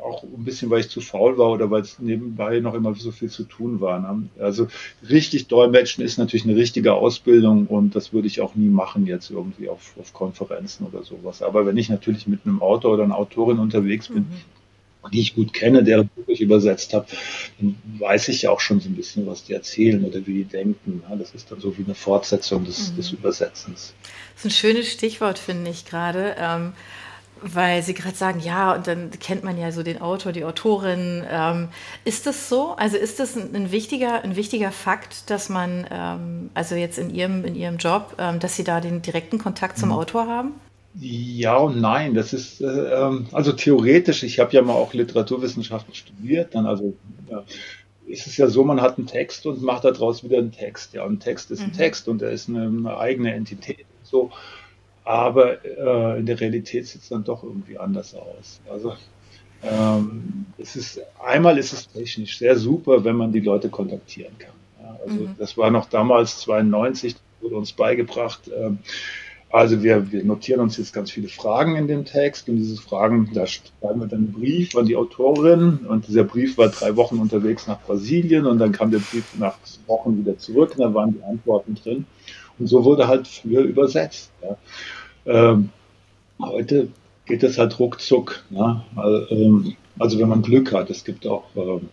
auch 0.05 0.23
ein 0.23 0.45
bisschen, 0.45 0.69
weil 0.69 0.81
ich 0.81 0.89
zu 0.89 1.01
faul 1.01 1.37
war 1.37 1.51
oder 1.51 1.69
weil 1.71 1.81
es 1.81 1.99
nebenbei 1.99 2.59
noch 2.59 2.73
immer 2.73 2.93
so 2.95 3.11
viel 3.11 3.29
zu 3.29 3.43
tun 3.43 3.81
war. 3.81 3.99
Ne? 3.99 4.29
Also 4.39 4.67
richtig 5.09 5.47
Dolmetschen 5.47 6.03
ist 6.03 6.17
natürlich 6.17 6.45
eine 6.45 6.55
richtige 6.55 6.93
Ausbildung 6.93 7.67
und 7.67 7.95
das 7.95 8.13
würde 8.13 8.27
ich 8.27 8.41
auch 8.41 8.55
nie 8.55 8.69
machen 8.69 9.07
jetzt 9.07 9.31
irgendwie 9.31 9.69
auf, 9.69 9.95
auf 9.99 10.13
Konferenzen 10.13 10.85
oder 10.85 11.03
sowas. 11.03 11.41
Aber 11.41 11.65
wenn 11.65 11.77
ich 11.77 11.89
natürlich 11.89 12.27
mit 12.27 12.41
einem 12.45 12.61
Autor 12.61 12.93
oder 12.93 13.03
einer 13.03 13.17
Autorin 13.17 13.59
unterwegs 13.59 14.07
bin, 14.07 14.27
mhm. 14.29 15.11
die 15.11 15.21
ich 15.21 15.35
gut 15.35 15.53
kenne, 15.53 15.83
deren 15.83 16.09
Buch 16.15 16.27
ich 16.27 16.41
übersetzt 16.41 16.93
habe, 16.93 17.07
dann 17.59 17.75
weiß 17.99 18.27
ich 18.29 18.43
ja 18.43 18.51
auch 18.51 18.59
schon 18.59 18.79
so 18.79 18.89
ein 18.89 18.95
bisschen, 18.95 19.25
was 19.27 19.43
die 19.43 19.53
erzählen 19.53 20.03
oder 20.05 20.25
wie 20.27 20.33
die 20.33 20.45
denken. 20.45 21.03
Das 21.17 21.33
ist 21.33 21.51
dann 21.51 21.59
so 21.59 21.77
wie 21.77 21.83
eine 21.83 21.95
Fortsetzung 21.95 22.63
des, 22.63 22.91
mhm. 22.91 22.95
des 22.97 23.11
Übersetzens. 23.11 23.93
Das 24.35 24.45
ist 24.45 24.45
ein 24.45 24.51
schönes 24.51 24.91
Stichwort, 24.91 25.39
finde 25.39 25.71
ich 25.71 25.85
gerade. 25.85 26.35
Weil 27.41 27.83
Sie 27.83 27.93
gerade 27.93 28.15
sagen, 28.15 28.39
ja, 28.39 28.73
und 28.73 28.87
dann 28.87 29.11
kennt 29.19 29.43
man 29.43 29.57
ja 29.57 29.71
so 29.71 29.83
den 29.83 30.01
Autor, 30.01 30.31
die 30.31 30.43
Autorin. 30.43 31.23
Ähm, 31.29 31.69
ist 32.03 32.25
das 32.25 32.49
so? 32.49 32.71
Also 32.77 32.97
ist 32.97 33.19
das 33.19 33.35
ein, 33.35 33.53
ein, 33.55 33.71
wichtiger, 33.71 34.23
ein 34.23 34.35
wichtiger 34.35 34.71
Fakt, 34.71 35.29
dass 35.29 35.49
man, 35.49 35.85
ähm, 35.91 36.49
also 36.53 36.75
jetzt 36.75 36.97
in 36.97 37.13
Ihrem, 37.13 37.45
in 37.45 37.55
Ihrem 37.55 37.77
Job, 37.77 38.15
ähm, 38.17 38.39
dass 38.39 38.55
Sie 38.55 38.63
da 38.63 38.79
den 38.81 39.01
direkten 39.01 39.37
Kontakt 39.37 39.77
zum 39.77 39.89
mhm. 39.89 39.95
Autor 39.95 40.27
haben? 40.27 40.53
Ja 40.97 41.57
und 41.57 41.81
nein, 41.81 42.13
das 42.13 42.31
ist 42.31 42.61
äh, 42.61 42.65
ähm, 42.65 43.27
also 43.33 43.51
theoretisch, 43.51 44.23
ich 44.23 44.39
habe 44.39 44.53
ja 44.53 44.61
mal 44.61 44.73
auch 44.73 44.93
Literaturwissenschaften 44.93 45.93
studiert, 45.93 46.55
dann 46.55 46.65
also 46.65 46.93
ja, 47.29 47.43
ist 48.07 48.27
es 48.27 48.37
ja 48.37 48.47
so, 48.47 48.63
man 48.63 48.81
hat 48.81 48.97
einen 48.97 49.07
Text 49.07 49.45
und 49.45 49.61
macht 49.61 49.83
daraus 49.83 50.23
wieder 50.23 50.37
einen 50.37 50.51
Text. 50.51 50.93
Ja, 50.93 51.03
und 51.03 51.13
ein 51.13 51.19
Text 51.19 51.51
ist 51.51 51.61
ein 51.61 51.69
mhm. 51.69 51.73
Text 51.73 52.07
und 52.07 52.21
er 52.21 52.31
ist 52.31 52.49
eine, 52.49 52.63
eine 52.63 52.97
eigene 52.97 53.33
Entität. 53.33 53.85
So 54.03 54.31
aber 55.05 55.63
äh, 55.63 56.19
in 56.19 56.25
der 56.25 56.39
Realität 56.39 56.87
sieht 56.87 57.03
es 57.03 57.09
dann 57.09 57.23
doch 57.23 57.43
irgendwie 57.43 57.77
anders 57.77 58.15
aus. 58.15 58.59
Also 58.69 58.93
ähm, 59.63 60.47
es 60.57 60.75
ist 60.75 61.01
einmal 61.23 61.57
ist 61.57 61.73
es 61.73 61.87
technisch 61.87 62.37
sehr 62.37 62.55
super, 62.57 63.03
wenn 63.03 63.15
man 63.15 63.31
die 63.31 63.39
Leute 63.39 63.69
kontaktieren 63.69 64.37
kann. 64.37 64.53
Ja, 64.81 64.99
also 65.03 65.21
mhm. 65.21 65.35
das 65.37 65.57
war 65.57 65.71
noch 65.71 65.89
damals 65.89 66.39
92, 66.41 67.15
wurde 67.41 67.55
uns 67.55 67.71
beigebracht. 67.71 68.49
Ähm, 68.55 68.79
also 69.51 69.81
wir, 69.83 70.11
wir 70.11 70.23
notieren 70.25 70.59
uns 70.59 70.77
jetzt 70.77 70.91
ganz 70.91 71.11
viele 71.11 71.29
Fragen 71.29 71.75
in 71.75 71.87
dem 71.87 72.03
Text 72.03 72.49
und 72.49 72.57
diese 72.57 72.81
Fragen, 72.81 73.29
da 73.33 73.47
schreiben 73.47 74.01
wir 74.01 74.07
dann 74.07 74.19
einen 74.19 74.33
Brief 74.33 74.75
an 74.75 74.85
die 74.85 74.97
Autorin 74.97 75.85
und 75.87 76.07
dieser 76.07 76.23
Brief 76.23 76.57
war 76.57 76.69
drei 76.69 76.95
Wochen 76.97 77.19
unterwegs 77.19 77.65
nach 77.67 77.79
Brasilien 77.81 78.47
und 78.47 78.57
dann 78.57 78.71
kam 78.71 78.91
der 78.91 78.99
Brief 78.99 79.23
nach 79.39 79.55
Wochen 79.87 80.17
wieder 80.17 80.37
zurück 80.37 80.71
und 80.71 80.79
da 80.79 80.93
waren 80.93 81.13
die 81.13 81.23
Antworten 81.23 81.75
drin. 81.75 82.05
Und 82.59 82.67
so 82.67 82.83
wurde 82.83 83.07
halt 83.07 83.27
früher 83.27 83.61
übersetzt. 83.61 84.31
Ja. 84.41 84.57
Ähm, 85.25 85.69
heute 86.41 86.89
geht 87.25 87.43
das 87.43 87.57
halt 87.57 87.79
ruckzuck. 87.79 88.43
Ne? 88.49 88.83
Ähm, 89.29 89.75
also 89.99 90.19
wenn 90.19 90.29
man 90.29 90.41
Glück 90.41 90.73
hat, 90.73 90.89
es 90.89 91.03
gibt 91.03 91.25
auch 91.27 91.45
ähm, 91.55 91.89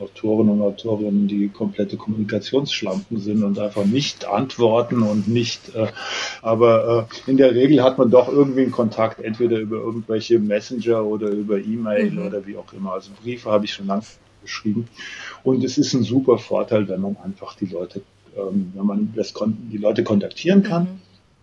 Autoren 0.00 0.48
und 0.48 0.62
Autorinnen, 0.62 1.28
die 1.28 1.48
komplette 1.48 1.96
Kommunikationsschlampen 1.96 3.20
sind 3.20 3.44
und 3.44 3.58
einfach 3.58 3.84
nicht 3.84 4.24
antworten 4.24 5.02
und 5.02 5.28
nicht, 5.28 5.74
äh, 5.74 5.88
aber 6.40 7.08
äh, 7.26 7.30
in 7.30 7.36
der 7.36 7.54
Regel 7.54 7.82
hat 7.82 7.98
man 7.98 8.10
doch 8.10 8.28
irgendwie 8.28 8.62
einen 8.62 8.70
Kontakt, 8.70 9.20
entweder 9.20 9.58
über 9.58 9.76
irgendwelche 9.76 10.38
Messenger 10.38 11.04
oder 11.04 11.28
über 11.28 11.58
E-Mail 11.58 12.12
mhm. 12.12 12.26
oder 12.26 12.46
wie 12.46 12.56
auch 12.56 12.72
immer. 12.72 12.94
Also 12.94 13.10
Briefe 13.22 13.50
habe 13.50 13.66
ich 13.66 13.74
schon 13.74 13.86
lange 13.86 14.02
geschrieben 14.42 14.88
und 15.44 15.62
es 15.64 15.76
ist 15.76 15.92
ein 15.92 16.02
super 16.02 16.38
Vorteil, 16.38 16.88
wenn 16.88 17.02
man 17.02 17.16
einfach 17.22 17.54
die 17.56 17.66
Leute, 17.66 18.00
ähm, 18.36 18.72
wenn 18.74 18.86
man 18.86 19.12
das 19.14 19.34
die 19.72 19.78
Leute 19.78 20.04
kontaktieren 20.04 20.62
kann. 20.62 20.82
Mhm 20.84 21.00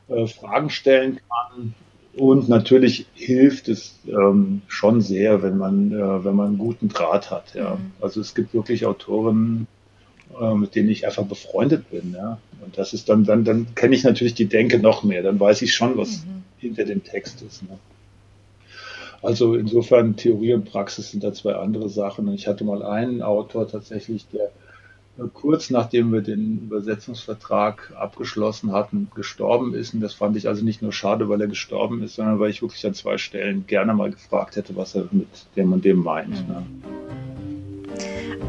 äh, 0.09 0.27
Fragen 0.27 0.69
stellen 0.69 1.19
kann. 1.29 1.73
Und 2.15 2.49
natürlich 2.49 3.05
hilft 3.13 3.67
es 3.67 3.99
ähm, 4.07 4.61
schon 4.67 5.01
sehr, 5.01 5.43
wenn 5.43 5.57
man, 5.57 5.91
äh, 5.91 6.23
wenn 6.23 6.35
man 6.35 6.47
einen 6.47 6.57
guten 6.57 6.89
Draht 6.89 7.29
hat. 7.29 7.53
Ja. 7.53 7.75
Mhm. 7.75 7.91
Also 8.01 8.21
es 8.21 8.33
gibt 8.33 8.53
wirklich 8.53 8.85
Autoren, 8.85 9.67
äh, 10.39 10.55
mit 10.55 10.75
denen 10.75 10.89
ich 10.89 11.05
einfach 11.05 11.25
befreundet 11.25 11.91
bin. 11.91 12.15
Ja. 12.17 12.39
Und 12.65 12.77
das 12.77 12.93
ist 12.93 13.09
dann, 13.09 13.23
dann, 13.23 13.43
dann 13.43 13.75
kenne 13.75 13.95
ich 13.95 14.03
natürlich 14.03 14.33
die 14.33 14.47
Denke 14.47 14.79
noch 14.79 15.03
mehr. 15.03 15.21
Dann 15.21 15.39
weiß 15.39 15.61
ich 15.61 15.75
schon, 15.75 15.97
was 15.97 16.25
mhm. 16.25 16.43
hinter 16.57 16.85
dem 16.85 17.03
Text 17.03 17.43
ist. 17.43 17.63
Ne. 17.63 17.77
Also 19.21 19.55
insofern 19.55 20.15
Theorie 20.15 20.53
und 20.53 20.65
Praxis 20.65 21.11
sind 21.11 21.23
da 21.23 21.33
zwei 21.33 21.53
andere 21.53 21.89
Sachen. 21.89 22.27
Und 22.27 22.33
ich 22.33 22.47
hatte 22.47 22.63
mal 22.63 22.81
einen 22.81 23.21
Autor 23.21 23.67
tatsächlich, 23.67 24.25
der 24.33 24.49
kurz 25.33 25.69
nachdem 25.69 26.11
wir 26.13 26.21
den 26.21 26.59
Übersetzungsvertrag 26.63 27.91
abgeschlossen 27.95 28.71
hatten, 28.71 29.09
gestorben 29.15 29.73
ist. 29.73 29.93
Und 29.93 30.01
das 30.01 30.13
fand 30.13 30.37
ich 30.37 30.47
also 30.47 30.63
nicht 30.63 30.81
nur 30.81 30.93
schade, 30.93 31.27
weil 31.29 31.41
er 31.41 31.47
gestorben 31.47 32.03
ist, 32.03 32.15
sondern 32.15 32.39
weil 32.39 32.51
ich 32.51 32.61
wirklich 32.61 32.85
an 32.85 32.93
zwei 32.93 33.17
Stellen 33.17 33.65
gerne 33.65 33.93
mal 33.93 34.11
gefragt 34.11 34.55
hätte, 34.55 34.75
was 34.75 34.95
er 34.95 35.07
mit 35.11 35.27
dem 35.55 35.73
und 35.73 35.83
dem 35.85 36.03
meint. 36.03 36.47
Ne? 36.47 36.65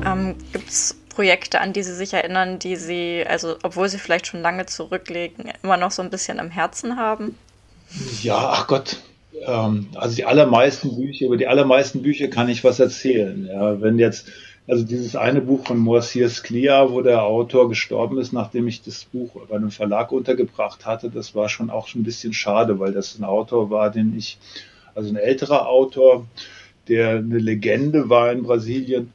Ähm, 0.05 0.35
Gibt 0.53 0.69
es 0.69 0.97
Projekte, 1.09 1.61
an 1.61 1.73
die 1.73 1.83
Sie 1.83 1.95
sich 1.95 2.13
erinnern, 2.13 2.59
die 2.59 2.77
Sie, 2.77 3.25
also 3.27 3.57
obwohl 3.63 3.89
Sie 3.89 3.99
vielleicht 3.99 4.27
schon 4.27 4.43
lange 4.43 4.67
zurücklegen, 4.67 5.51
immer 5.63 5.77
noch 5.77 5.91
so 5.91 6.03
ein 6.03 6.11
bisschen 6.11 6.39
am 6.39 6.51
Herzen 6.51 6.97
haben? 6.97 7.35
Ja, 8.23 8.51
ach 8.53 8.67
Gott. 8.67 8.99
Ähm, 9.47 9.89
also 9.95 10.17
die 10.17 10.25
allermeisten 10.25 10.97
Bücher, 10.97 11.27
über 11.27 11.37
die 11.37 11.47
allermeisten 11.47 12.03
Bücher 12.03 12.29
kann 12.29 12.49
ich 12.49 12.63
was 12.63 12.79
erzählen. 12.79 13.47
Ja, 13.47 13.81
wenn 13.81 13.99
jetzt 13.99 14.29
also 14.69 14.85
dieses 14.85 15.17
eine 15.17 15.41
Buch 15.41 15.67
von 15.67 15.79
Moacir 15.79 16.29
Sklia, 16.29 16.91
wo 16.91 17.01
der 17.01 17.23
Autor 17.23 17.69
gestorben 17.69 18.19
ist, 18.19 18.33
nachdem 18.33 18.69
ich 18.69 18.83
das 18.83 19.05
Buch 19.05 19.31
bei 19.49 19.57
einem 19.57 19.71
Verlag 19.71 20.13
untergebracht 20.13 20.85
hatte, 20.85 21.11
das 21.11 21.35
war 21.35 21.49
schon 21.49 21.71
auch 21.71 21.89
schon 21.89 22.03
ein 22.03 22.05
bisschen 22.05 22.35
schade, 22.35 22.79
weil 22.79 22.93
das 22.93 23.19
ein 23.19 23.25
Autor 23.25 23.71
war, 23.71 23.91
den 23.91 24.17
ich, 24.17 24.39
also 24.95 25.09
ein 25.09 25.17
älterer 25.17 25.69
Autor, 25.69 26.27
der 26.87 27.17
eine 27.17 27.39
Legende 27.39 28.09
war 28.09 28.31
in 28.31 28.43
Brasilien 28.43 29.13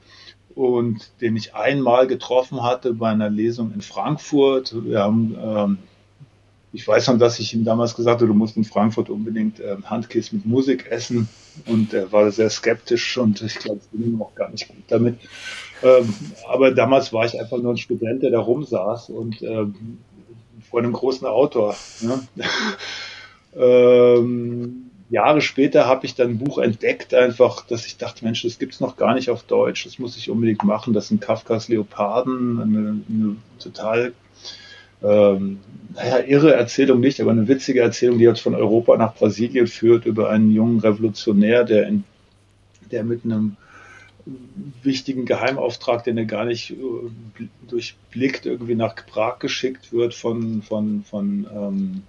und 0.55 1.11
den 1.21 1.35
ich 1.35 1.55
einmal 1.55 2.07
getroffen 2.07 2.63
hatte 2.63 2.93
bei 2.93 3.09
einer 3.09 3.29
Lesung 3.29 3.73
in 3.73 3.81
Frankfurt. 3.81 4.73
Wir 4.85 4.99
haben 4.99 5.37
ähm, 5.39 5.77
ich 6.73 6.87
weiß 6.87 7.07
noch, 7.07 7.19
dass 7.19 7.39
ich 7.39 7.53
ihm 7.53 7.63
damals 7.63 7.95
gesagt 7.95 8.19
habe, 8.21 8.27
du 8.27 8.33
musst 8.33 8.57
in 8.57 8.63
Frankfurt 8.63 9.09
unbedingt 9.09 9.59
äh, 9.59 9.77
Handkiss 9.85 10.33
mit 10.33 10.45
Musik 10.45 10.87
essen. 10.89 11.29
Und 11.65 11.93
er 11.93 12.11
war 12.11 12.31
sehr 12.31 12.49
skeptisch 12.49 13.17
und 13.17 13.41
ich 13.41 13.55
glaube, 13.55 13.79
es 13.79 13.91
ging 13.91 14.13
ihm 14.13 14.21
auch 14.21 14.35
gar 14.35 14.49
nicht 14.49 14.67
gut 14.67 14.83
damit. 14.87 15.19
Ähm, 15.83 16.13
aber 16.47 16.71
damals 16.71 17.13
war 17.13 17.25
ich 17.25 17.39
einfach 17.39 17.57
nur 17.57 17.73
ein 17.73 17.77
Student, 17.77 18.23
der 18.23 18.31
da 18.31 18.39
rumsaß 18.39 19.09
und 19.09 19.41
ähm, 19.41 19.99
vor 20.69 20.79
einem 20.79 20.93
großen 20.93 21.27
Autor. 21.27 21.75
Ne? 22.01 22.27
ähm, 23.55 24.89
Jahre 25.09 25.41
später 25.41 25.85
habe 25.85 26.05
ich 26.05 26.15
dann 26.15 26.31
ein 26.31 26.37
Buch 26.39 26.57
entdeckt, 26.57 27.13
einfach, 27.13 27.65
dass 27.67 27.85
ich 27.85 27.97
dachte, 27.97 28.25
Mensch, 28.25 28.41
das 28.41 28.57
gibt 28.57 28.73
es 28.73 28.79
noch 28.79 28.95
gar 28.95 29.13
nicht 29.13 29.29
auf 29.29 29.43
Deutsch, 29.43 29.85
das 29.85 29.99
muss 29.99 30.17
ich 30.17 30.31
unbedingt 30.31 30.63
machen. 30.63 30.93
Das 30.93 31.09
sind 31.09 31.21
Kafkas 31.21 31.67
Leoparden, 31.67 32.59
eine, 32.59 33.01
eine 33.07 33.35
total 33.59 34.13
ähm, 35.03 35.59
naja, 35.95 36.19
irre 36.19 36.53
Erzählung 36.53 36.99
nicht, 36.99 37.21
aber 37.21 37.31
eine 37.31 37.47
witzige 37.47 37.81
Erzählung, 37.81 38.17
die 38.17 38.23
jetzt 38.23 38.41
von 38.41 38.55
Europa 38.55 38.97
nach 38.97 39.13
Brasilien 39.15 39.67
führt, 39.67 40.05
über 40.05 40.29
einen 40.29 40.51
jungen 40.51 40.79
Revolutionär, 40.79 41.63
der, 41.63 41.87
in, 41.87 42.03
der 42.91 43.03
mit 43.03 43.25
einem 43.25 43.57
wichtigen 44.81 45.25
Geheimauftrag, 45.25 46.03
den 46.03 46.17
er 46.17 46.25
gar 46.25 46.45
nicht 46.45 46.71
äh, 46.71 47.47
durchblickt, 47.67 48.45
irgendwie 48.45 48.75
nach 48.75 48.95
Prag 48.95 49.39
geschickt 49.39 49.91
wird 49.91 50.13
von, 50.13 50.61
von, 50.61 51.03
von, 51.03 51.47
ähm, 51.53 52.03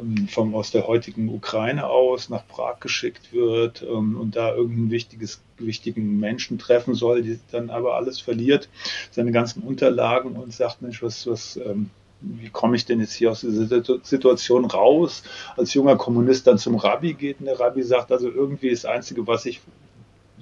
ähm, 0.00 0.28
von 0.28 0.54
aus 0.54 0.70
der 0.70 0.86
heutigen 0.86 1.30
Ukraine 1.30 1.86
aus 1.86 2.28
nach 2.28 2.46
Prag 2.46 2.80
geschickt 2.80 3.32
wird 3.32 3.82
ähm, 3.82 4.20
und 4.20 4.36
da 4.36 4.54
irgendein 4.54 4.90
wichtiges, 4.90 5.42
wichtigen 5.58 6.20
Menschen 6.20 6.58
treffen 6.58 6.94
soll, 6.94 7.22
die 7.22 7.40
dann 7.50 7.70
aber 7.70 7.96
alles 7.96 8.20
verliert, 8.20 8.68
seine 9.10 9.32
ganzen 9.32 9.62
Unterlagen 9.62 10.36
und 10.36 10.52
sagt, 10.52 10.82
Mensch, 10.82 11.02
was, 11.02 11.26
was, 11.26 11.56
ähm, 11.56 11.88
wie 12.22 12.50
komme 12.50 12.76
ich 12.76 12.86
denn 12.86 13.00
jetzt 13.00 13.14
hier 13.14 13.30
aus 13.30 13.40
dieser 13.40 13.82
Situation 14.02 14.64
raus? 14.64 15.22
Als 15.56 15.74
junger 15.74 15.96
Kommunist 15.96 16.46
dann 16.46 16.58
zum 16.58 16.76
Rabbi 16.76 17.14
geht 17.14 17.40
und 17.40 17.46
der 17.46 17.58
Rabbi 17.58 17.82
sagt, 17.82 18.12
also 18.12 18.30
irgendwie 18.30 18.70
das 18.70 18.84
Einzige, 18.84 19.26
was 19.26 19.46
ich 19.46 19.60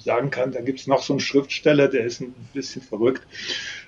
sagen 0.01 0.31
kann, 0.31 0.53
da 0.53 0.61
gibt 0.61 0.81
es 0.81 0.87
noch 0.87 1.03
so 1.03 1.13
einen 1.13 1.21
Schriftsteller, 1.21 1.89
der 1.89 2.05
ist 2.05 2.21
ein 2.21 2.35
bisschen 2.55 2.83
verrückt. 2.83 3.27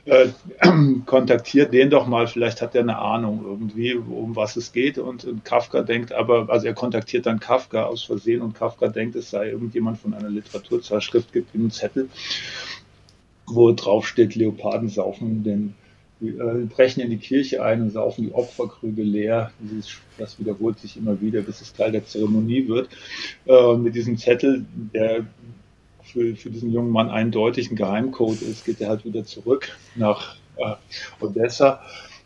Äh, 0.05 0.29
kontaktiert 1.07 1.73
den 1.73 1.91
doch 1.91 2.07
mal, 2.07 2.27
vielleicht 2.27 2.61
hat 2.61 2.75
er 2.75 2.83
eine 2.83 2.99
Ahnung 2.99 3.45
irgendwie, 3.45 3.95
um 3.95 4.37
was 4.37 4.57
es 4.57 4.73
geht. 4.73 4.99
Und, 4.99 5.25
und, 5.25 5.45
Kafka 5.45 5.83
denkt 5.83 6.13
aber, 6.13 6.49
also 6.51 6.67
er 6.67 6.75
kontaktiert 6.75 7.27
dann 7.27 7.41
Kafka 7.41 7.85
aus 7.85 8.05
Versehen 8.05 8.43
und 8.43 8.55
Kafka 8.55 8.89
denkt, 8.89 9.17
es 9.17 9.31
sei 9.31 9.51
irgendjemand 9.51 9.99
von 9.99 10.15
einer 10.15 10.29
Literaturzeitschrift, 10.29 11.33
gibt 11.33 11.55
ihm 11.55 11.63
einen 11.63 11.71
Zettel, 11.71 12.09
wo 13.47 13.73
drauf 13.73 14.07
steht, 14.07 14.35
Leoparden 14.35 14.89
saufen 14.89 15.45
den 15.45 15.75
äh, 16.29 16.64
brechen 16.67 17.00
in 17.00 17.11
die 17.11 17.19
Kirche 17.19 17.62
ein 17.62 17.83
und 17.83 17.91
saufen 17.91 18.25
die 18.25 18.33
Opferkrüge 18.33 19.02
leer. 19.02 19.50
Das 20.19 20.38
wiederholt 20.38 20.79
sich 20.79 20.97
immer 20.97 21.21
wieder, 21.21 21.43
bis 21.43 21.61
es 21.61 21.73
Teil 21.73 21.93
der 21.93 22.07
Zeremonie 22.07 22.69
wird. 22.69 22.88
Äh, 23.47 23.76
mit 23.76 23.95
diesem 23.95 24.17
Zettel, 24.17 24.64
der 24.95 25.26
für, 26.02 26.37
für 26.37 26.50
diesen 26.50 26.73
jungen 26.73 26.91
Mann 26.91 27.11
eindeutig 27.11 27.71
ein 27.71 27.76
Geheimcode 27.76 28.43
ist, 28.43 28.64
geht 28.64 28.81
er 28.81 28.88
halt 28.88 29.05
wieder 29.05 29.25
zurück 29.25 29.76
nach 29.95 30.37
äh, 30.57 30.75
Odessa 31.21 31.81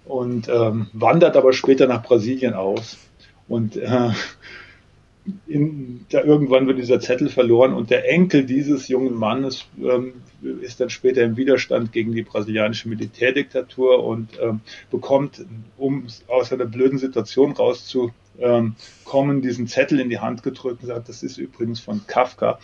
und 0.04 0.48
ähm, 0.48 0.88
wandert 0.92 1.36
aber 1.36 1.52
später 1.52 1.86
nach 1.86 2.02
Brasilien 2.02 2.54
aus. 2.54 2.98
Und 3.48 3.76
äh, 3.76 4.10
in, 5.46 6.06
da 6.10 6.22
irgendwann 6.22 6.66
wird 6.66 6.78
dieser 6.78 7.00
Zettel 7.00 7.28
verloren 7.28 7.74
und 7.74 7.90
der 7.90 8.08
Enkel 8.08 8.44
dieses 8.44 8.88
jungen 8.88 9.14
Mannes 9.14 9.66
ähm, 9.78 10.14
ist 10.60 10.80
dann 10.80 10.90
später 10.90 11.22
im 11.22 11.36
Widerstand 11.36 11.92
gegen 11.92 12.12
die 12.12 12.22
brasilianische 12.22 12.88
Militärdiktatur 12.88 14.04
und 14.04 14.38
ähm, 14.40 14.60
bekommt, 14.90 15.44
um 15.76 16.06
aus 16.28 16.52
einer 16.52 16.66
blöden 16.66 16.98
Situation 16.98 17.52
rauszukommen, 17.52 19.42
diesen 19.42 19.66
Zettel 19.66 20.00
in 20.00 20.10
die 20.10 20.18
Hand 20.18 20.42
gedrückt 20.42 20.82
und 20.82 20.88
sagt, 20.88 21.08
das 21.08 21.22
ist 21.22 21.38
übrigens 21.38 21.80
von 21.80 22.06
Kafka 22.06 22.58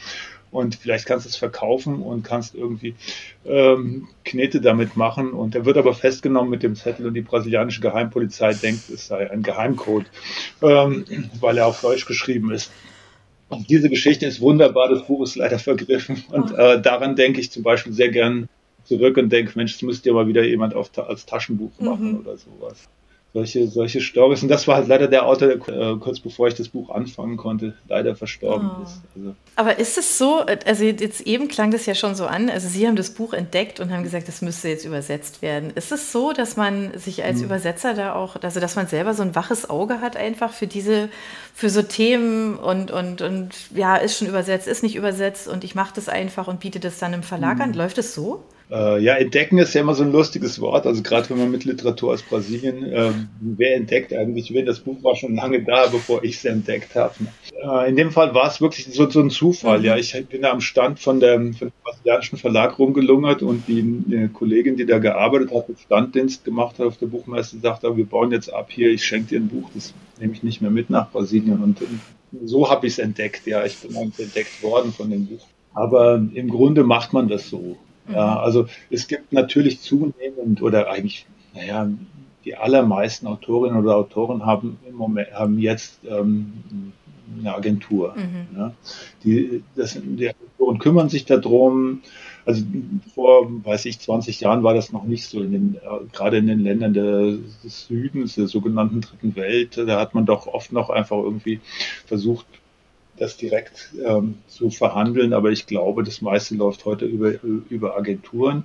und 0.52 0.74
vielleicht 0.76 1.06
kannst 1.06 1.24
du 1.24 1.30
es 1.30 1.36
verkaufen 1.36 2.02
und 2.02 2.22
kannst 2.24 2.54
irgendwie 2.54 2.94
ähm, 3.46 4.08
Knete 4.24 4.60
damit 4.60 4.96
machen. 4.96 5.32
Und 5.32 5.54
er 5.54 5.64
wird 5.64 5.78
aber 5.78 5.94
festgenommen 5.94 6.50
mit 6.50 6.62
dem 6.62 6.76
Zettel 6.76 7.06
und 7.06 7.14
die 7.14 7.22
brasilianische 7.22 7.80
Geheimpolizei 7.80 8.52
denkt, 8.52 8.90
es 8.90 9.06
sei 9.06 9.30
ein 9.30 9.42
Geheimcode, 9.42 10.06
ähm, 10.60 11.04
weil 11.40 11.56
er 11.56 11.66
auf 11.66 11.80
Deutsch 11.80 12.06
geschrieben 12.06 12.52
ist. 12.52 12.70
Und 13.48 13.70
diese 13.70 13.88
Geschichte 13.88 14.26
ist 14.26 14.40
wunderbar, 14.40 14.88
das 14.90 15.06
Buch 15.06 15.22
ist 15.24 15.36
leider 15.36 15.58
vergriffen. 15.58 16.22
Und 16.30 16.52
äh, 16.52 16.80
daran 16.80 17.16
denke 17.16 17.40
ich 17.40 17.50
zum 17.50 17.62
Beispiel 17.62 17.94
sehr 17.94 18.10
gern 18.10 18.48
zurück 18.84 19.16
und 19.16 19.30
denke, 19.30 19.52
Mensch, 19.54 19.72
das 19.72 19.82
müsste 19.82 20.10
ja 20.10 20.14
mal 20.14 20.26
wieder 20.26 20.44
jemand 20.44 20.74
auf, 20.74 20.90
als 20.98 21.24
Taschenbuch 21.24 21.72
machen 21.80 22.12
mhm. 22.12 22.20
oder 22.20 22.36
sowas 22.36 22.88
solche, 23.34 23.66
solche 23.68 24.00
Stories. 24.00 24.42
Und 24.42 24.48
das 24.48 24.68
war 24.68 24.76
halt 24.76 24.88
leider 24.88 25.08
der 25.08 25.26
Autor, 25.26 25.48
der 25.48 25.68
äh, 25.68 25.96
kurz 25.96 26.20
bevor 26.20 26.48
ich 26.48 26.54
das 26.54 26.68
Buch 26.68 26.90
anfangen 26.90 27.36
konnte, 27.36 27.74
leider 27.88 28.14
verstorben 28.14 28.70
oh. 28.78 28.82
ist. 28.82 29.00
Also. 29.16 29.34
Aber 29.56 29.78
ist 29.78 29.96
es 29.96 30.18
so, 30.18 30.40
also 30.66 30.84
jetzt 30.84 31.22
eben 31.22 31.48
klang 31.48 31.70
das 31.70 31.86
ja 31.86 31.94
schon 31.94 32.14
so 32.14 32.26
an, 32.26 32.50
also 32.50 32.68
Sie 32.68 32.86
haben 32.86 32.96
das 32.96 33.10
Buch 33.10 33.32
entdeckt 33.32 33.80
und 33.80 33.90
haben 33.90 34.02
gesagt, 34.02 34.28
das 34.28 34.42
müsste 34.42 34.68
jetzt 34.68 34.84
übersetzt 34.84 35.40
werden. 35.40 35.70
Ist 35.74 35.92
es 35.92 36.12
so, 36.12 36.32
dass 36.32 36.56
man 36.56 36.96
sich 36.98 37.24
als 37.24 37.38
hm. 37.38 37.46
Übersetzer 37.46 37.94
da 37.94 38.14
auch, 38.14 38.36
also 38.42 38.60
dass 38.60 38.76
man 38.76 38.86
selber 38.86 39.14
so 39.14 39.22
ein 39.22 39.34
waches 39.34 39.68
Auge 39.68 40.00
hat 40.00 40.16
einfach 40.16 40.52
für 40.52 40.66
diese, 40.66 41.08
für 41.54 41.70
so 41.70 41.82
Themen 41.82 42.56
und, 42.56 42.90
und, 42.90 43.22
und 43.22 43.54
ja, 43.74 43.96
ist 43.96 44.18
schon 44.18 44.28
übersetzt, 44.28 44.68
ist 44.68 44.82
nicht 44.82 44.96
übersetzt 44.96 45.48
und 45.48 45.64
ich 45.64 45.74
mache 45.74 45.94
das 45.94 46.08
einfach 46.08 46.48
und 46.48 46.60
biete 46.60 46.80
das 46.80 46.98
dann 46.98 47.14
im 47.14 47.22
Verlag 47.22 47.54
hm. 47.54 47.62
an. 47.62 47.72
Läuft 47.74 47.96
es 47.96 48.14
so? 48.14 48.42
Äh, 48.72 49.02
ja, 49.02 49.16
entdecken 49.16 49.58
ist 49.58 49.74
ja 49.74 49.82
immer 49.82 49.94
so 49.94 50.02
ein 50.02 50.12
lustiges 50.12 50.58
Wort. 50.58 50.86
Also 50.86 51.02
gerade 51.02 51.28
wenn 51.28 51.38
man 51.38 51.50
mit 51.50 51.66
Literatur 51.66 52.14
aus 52.14 52.22
Brasilien, 52.22 52.90
äh, 52.90 53.12
wer 53.40 53.76
entdeckt 53.76 54.14
eigentlich 54.14 54.54
wen? 54.54 54.64
Das 54.64 54.80
Buch 54.80 54.96
war 55.02 55.14
schon 55.14 55.34
lange 55.34 55.62
da, 55.62 55.88
bevor 55.88 56.24
ich 56.24 56.36
es 56.36 56.44
entdeckt 56.46 56.94
habe. 56.94 57.14
Äh, 57.52 57.90
in 57.90 57.96
dem 57.96 58.12
Fall 58.12 58.34
war 58.34 58.46
es 58.46 58.62
wirklich 58.62 58.86
so, 58.86 59.10
so 59.10 59.20
ein 59.20 59.28
Zufall. 59.28 59.80
Mhm. 59.80 59.84
Ja, 59.84 59.96
ich 59.98 60.12
bin 60.26 60.40
da 60.40 60.52
am 60.52 60.62
Stand 60.62 61.00
von, 61.00 61.20
der, 61.20 61.34
von 61.34 61.68
dem 61.68 61.72
brasilianischen 61.84 62.38
Verlag 62.38 62.78
rumgelungert 62.78 63.42
und 63.42 63.68
die, 63.68 63.82
die, 63.82 64.28
Kollegin, 64.28 64.76
die 64.76 64.86
da 64.86 64.98
gearbeitet 64.98 65.52
hat, 65.52 65.66
Standdienst 65.84 66.42
gemacht 66.42 66.78
hat 66.78 66.86
auf 66.86 66.96
der 66.96 67.06
Buchmesse, 67.06 67.58
sagte, 67.58 67.94
wir 67.94 68.06
bauen 68.06 68.32
jetzt 68.32 68.50
ab 68.50 68.68
hier, 68.70 68.90
ich 68.90 69.04
schenke 69.04 69.28
dir 69.28 69.40
ein 69.40 69.48
Buch, 69.48 69.68
das 69.74 69.92
nehme 70.18 70.32
ich 70.32 70.42
nicht 70.42 70.62
mehr 70.62 70.70
mit 70.70 70.88
nach 70.88 71.10
Brasilien. 71.10 71.62
Und 71.62 71.78
so 72.42 72.70
habe 72.70 72.86
ich 72.86 72.94
es 72.94 72.98
entdeckt. 72.98 73.46
Ja, 73.46 73.66
ich 73.66 73.76
bin 73.76 73.94
eigentlich 73.94 74.28
entdeckt 74.28 74.62
worden 74.62 74.92
von 74.92 75.10
dem 75.10 75.26
Buch. 75.26 75.46
Aber 75.74 76.22
im 76.32 76.48
Grunde 76.48 76.84
macht 76.84 77.12
man 77.12 77.28
das 77.28 77.50
so. 77.50 77.76
Ja, 78.08 78.32
mhm. 78.32 78.38
also 78.38 78.66
es 78.90 79.06
gibt 79.06 79.32
natürlich 79.32 79.80
zunehmend 79.80 80.62
oder 80.62 80.90
eigentlich, 80.90 81.26
naja, 81.54 81.88
die 82.44 82.56
allermeisten 82.56 83.26
Autorinnen 83.26 83.78
oder 83.78 83.96
Autoren 83.96 84.44
haben 84.44 84.78
im 84.88 84.96
Moment 84.96 85.32
haben 85.32 85.58
jetzt 85.58 86.00
ähm, 86.04 86.92
eine 87.38 87.54
Agentur. 87.54 88.14
Mhm. 88.16 88.58
Ja. 88.58 88.74
Die, 89.24 89.62
das, 89.76 89.98
die 90.02 90.28
Agenturen 90.28 90.78
kümmern 90.78 91.08
sich 91.08 91.24
darum. 91.24 92.02
Also 92.44 92.64
vor, 93.14 93.48
weiß 93.64 93.84
ich, 93.84 94.00
20 94.00 94.40
Jahren 94.40 94.64
war 94.64 94.74
das 94.74 94.92
noch 94.92 95.04
nicht 95.04 95.26
so. 95.26 95.40
In 95.40 95.52
den, 95.52 95.76
gerade 96.12 96.38
in 96.38 96.48
den 96.48 96.60
Ländern 96.60 96.92
der, 96.92 97.36
des 97.62 97.86
Südens, 97.86 98.34
der 98.34 98.48
sogenannten 98.48 99.00
Dritten 99.00 99.36
Welt, 99.36 99.78
da 99.78 100.00
hat 100.00 100.14
man 100.14 100.26
doch 100.26 100.48
oft 100.48 100.72
noch 100.72 100.90
einfach 100.90 101.18
irgendwie 101.18 101.60
versucht, 102.06 102.46
das 103.22 103.36
direkt 103.36 103.90
ähm, 104.04 104.34
zu 104.48 104.70
verhandeln, 104.70 105.32
aber 105.32 105.50
ich 105.50 105.66
glaube, 105.66 106.02
das 106.02 106.20
meiste 106.20 106.54
läuft 106.56 106.84
heute 106.84 107.04
über, 107.04 107.32
über 107.42 107.96
Agenturen. 107.96 108.64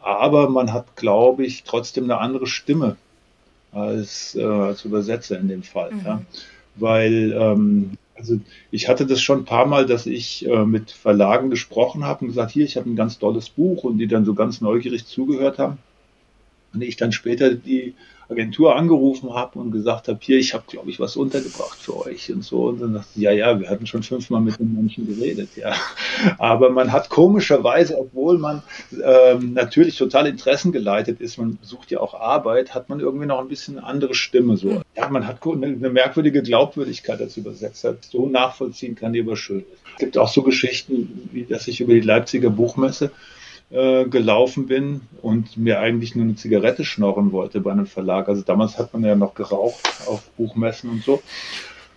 Aber 0.00 0.48
man 0.48 0.72
hat, 0.72 0.96
glaube 0.96 1.44
ich, 1.44 1.64
trotzdem 1.64 2.04
eine 2.04 2.18
andere 2.18 2.46
Stimme 2.46 2.96
als, 3.72 4.34
äh, 4.34 4.44
als 4.44 4.84
Übersetzer 4.84 5.38
in 5.38 5.48
dem 5.48 5.62
Fall. 5.62 5.92
Mhm. 5.92 6.00
Ja. 6.04 6.22
Weil 6.76 7.32
ähm, 7.32 7.90
also 8.16 8.38
ich 8.70 8.88
hatte 8.88 9.04
das 9.04 9.20
schon 9.20 9.40
ein 9.40 9.44
paar 9.44 9.66
Mal, 9.66 9.84
dass 9.84 10.06
ich 10.06 10.46
äh, 10.46 10.64
mit 10.64 10.92
Verlagen 10.92 11.50
gesprochen 11.50 12.04
habe 12.04 12.20
und 12.20 12.28
gesagt, 12.28 12.52
hier, 12.52 12.64
ich 12.64 12.76
habe 12.76 12.88
ein 12.88 12.96
ganz 12.96 13.18
tolles 13.18 13.50
Buch 13.50 13.82
und 13.84 13.98
die 13.98 14.06
dann 14.06 14.24
so 14.24 14.34
ganz 14.34 14.60
neugierig 14.60 15.06
zugehört 15.06 15.58
haben. 15.58 15.78
Und 16.72 16.82
ich 16.82 16.96
dann 16.96 17.10
später 17.10 17.52
die 17.54 17.94
Agentur 18.32 18.76
angerufen 18.76 19.32
habe 19.34 19.58
und 19.58 19.70
gesagt 19.70 20.08
habe, 20.08 20.18
hier, 20.20 20.38
ich 20.38 20.54
habe, 20.54 20.64
glaube 20.66 20.90
ich, 20.90 20.98
was 21.00 21.16
untergebracht 21.16 21.78
für 21.78 22.06
euch 22.06 22.32
und 22.32 22.42
so. 22.42 22.68
Und 22.68 22.80
dann 22.80 22.94
dachte 22.94 23.08
ich, 23.14 23.22
ja, 23.22 23.30
ja, 23.32 23.60
wir 23.60 23.70
hatten 23.70 23.86
schon 23.86 24.02
fünfmal 24.02 24.40
mit 24.40 24.58
den 24.58 24.74
Menschen 24.74 25.06
geredet, 25.06 25.50
ja. 25.56 25.74
Aber 26.38 26.70
man 26.70 26.92
hat 26.92 27.08
komischerweise, 27.08 27.98
obwohl 27.98 28.38
man 28.38 28.62
ähm, 29.04 29.54
natürlich 29.54 29.96
total 29.96 30.26
interessengeleitet 30.26 31.20
ist, 31.20 31.38
man 31.38 31.58
sucht 31.62 31.90
ja 31.90 32.00
auch 32.00 32.14
Arbeit, 32.14 32.74
hat 32.74 32.88
man 32.88 33.00
irgendwie 33.00 33.26
noch 33.26 33.40
ein 33.40 33.48
bisschen 33.48 33.78
eine 33.78 33.86
andere 33.86 34.14
Stimme. 34.14 34.56
So. 34.56 34.82
Ja, 34.96 35.08
man 35.08 35.26
hat 35.26 35.38
eine, 35.46 35.66
eine 35.66 35.90
merkwürdige 35.90 36.42
Glaubwürdigkeit 36.42 37.20
als 37.20 37.36
Übersetzer. 37.36 37.96
So 38.00 38.26
nachvollziehen 38.26 38.94
kann, 38.94 39.12
die 39.12 39.20
aber 39.20 39.36
schön 39.36 39.60
ist. 39.60 39.82
Es 39.94 39.98
gibt 39.98 40.18
auch 40.18 40.28
so 40.28 40.42
Geschichten, 40.42 41.28
wie 41.32 41.44
dass 41.44 41.68
ich 41.68 41.80
über 41.80 41.92
die 41.92 42.00
Leipziger 42.00 42.50
Buchmesse 42.50 43.10
äh, 43.72 44.04
gelaufen 44.04 44.66
bin 44.66 45.00
und 45.22 45.56
mir 45.56 45.80
eigentlich 45.80 46.14
nur 46.14 46.24
eine 46.24 46.36
Zigarette 46.36 46.84
schnorren 46.84 47.32
wollte 47.32 47.60
bei 47.60 47.72
einem 47.72 47.86
Verlag. 47.86 48.28
Also 48.28 48.42
damals 48.42 48.78
hat 48.78 48.92
man 48.92 49.04
ja 49.04 49.14
noch 49.14 49.34
geraucht 49.34 49.80
auf 50.06 50.28
Buchmessen 50.36 50.90
und 50.90 51.02
so. 51.02 51.22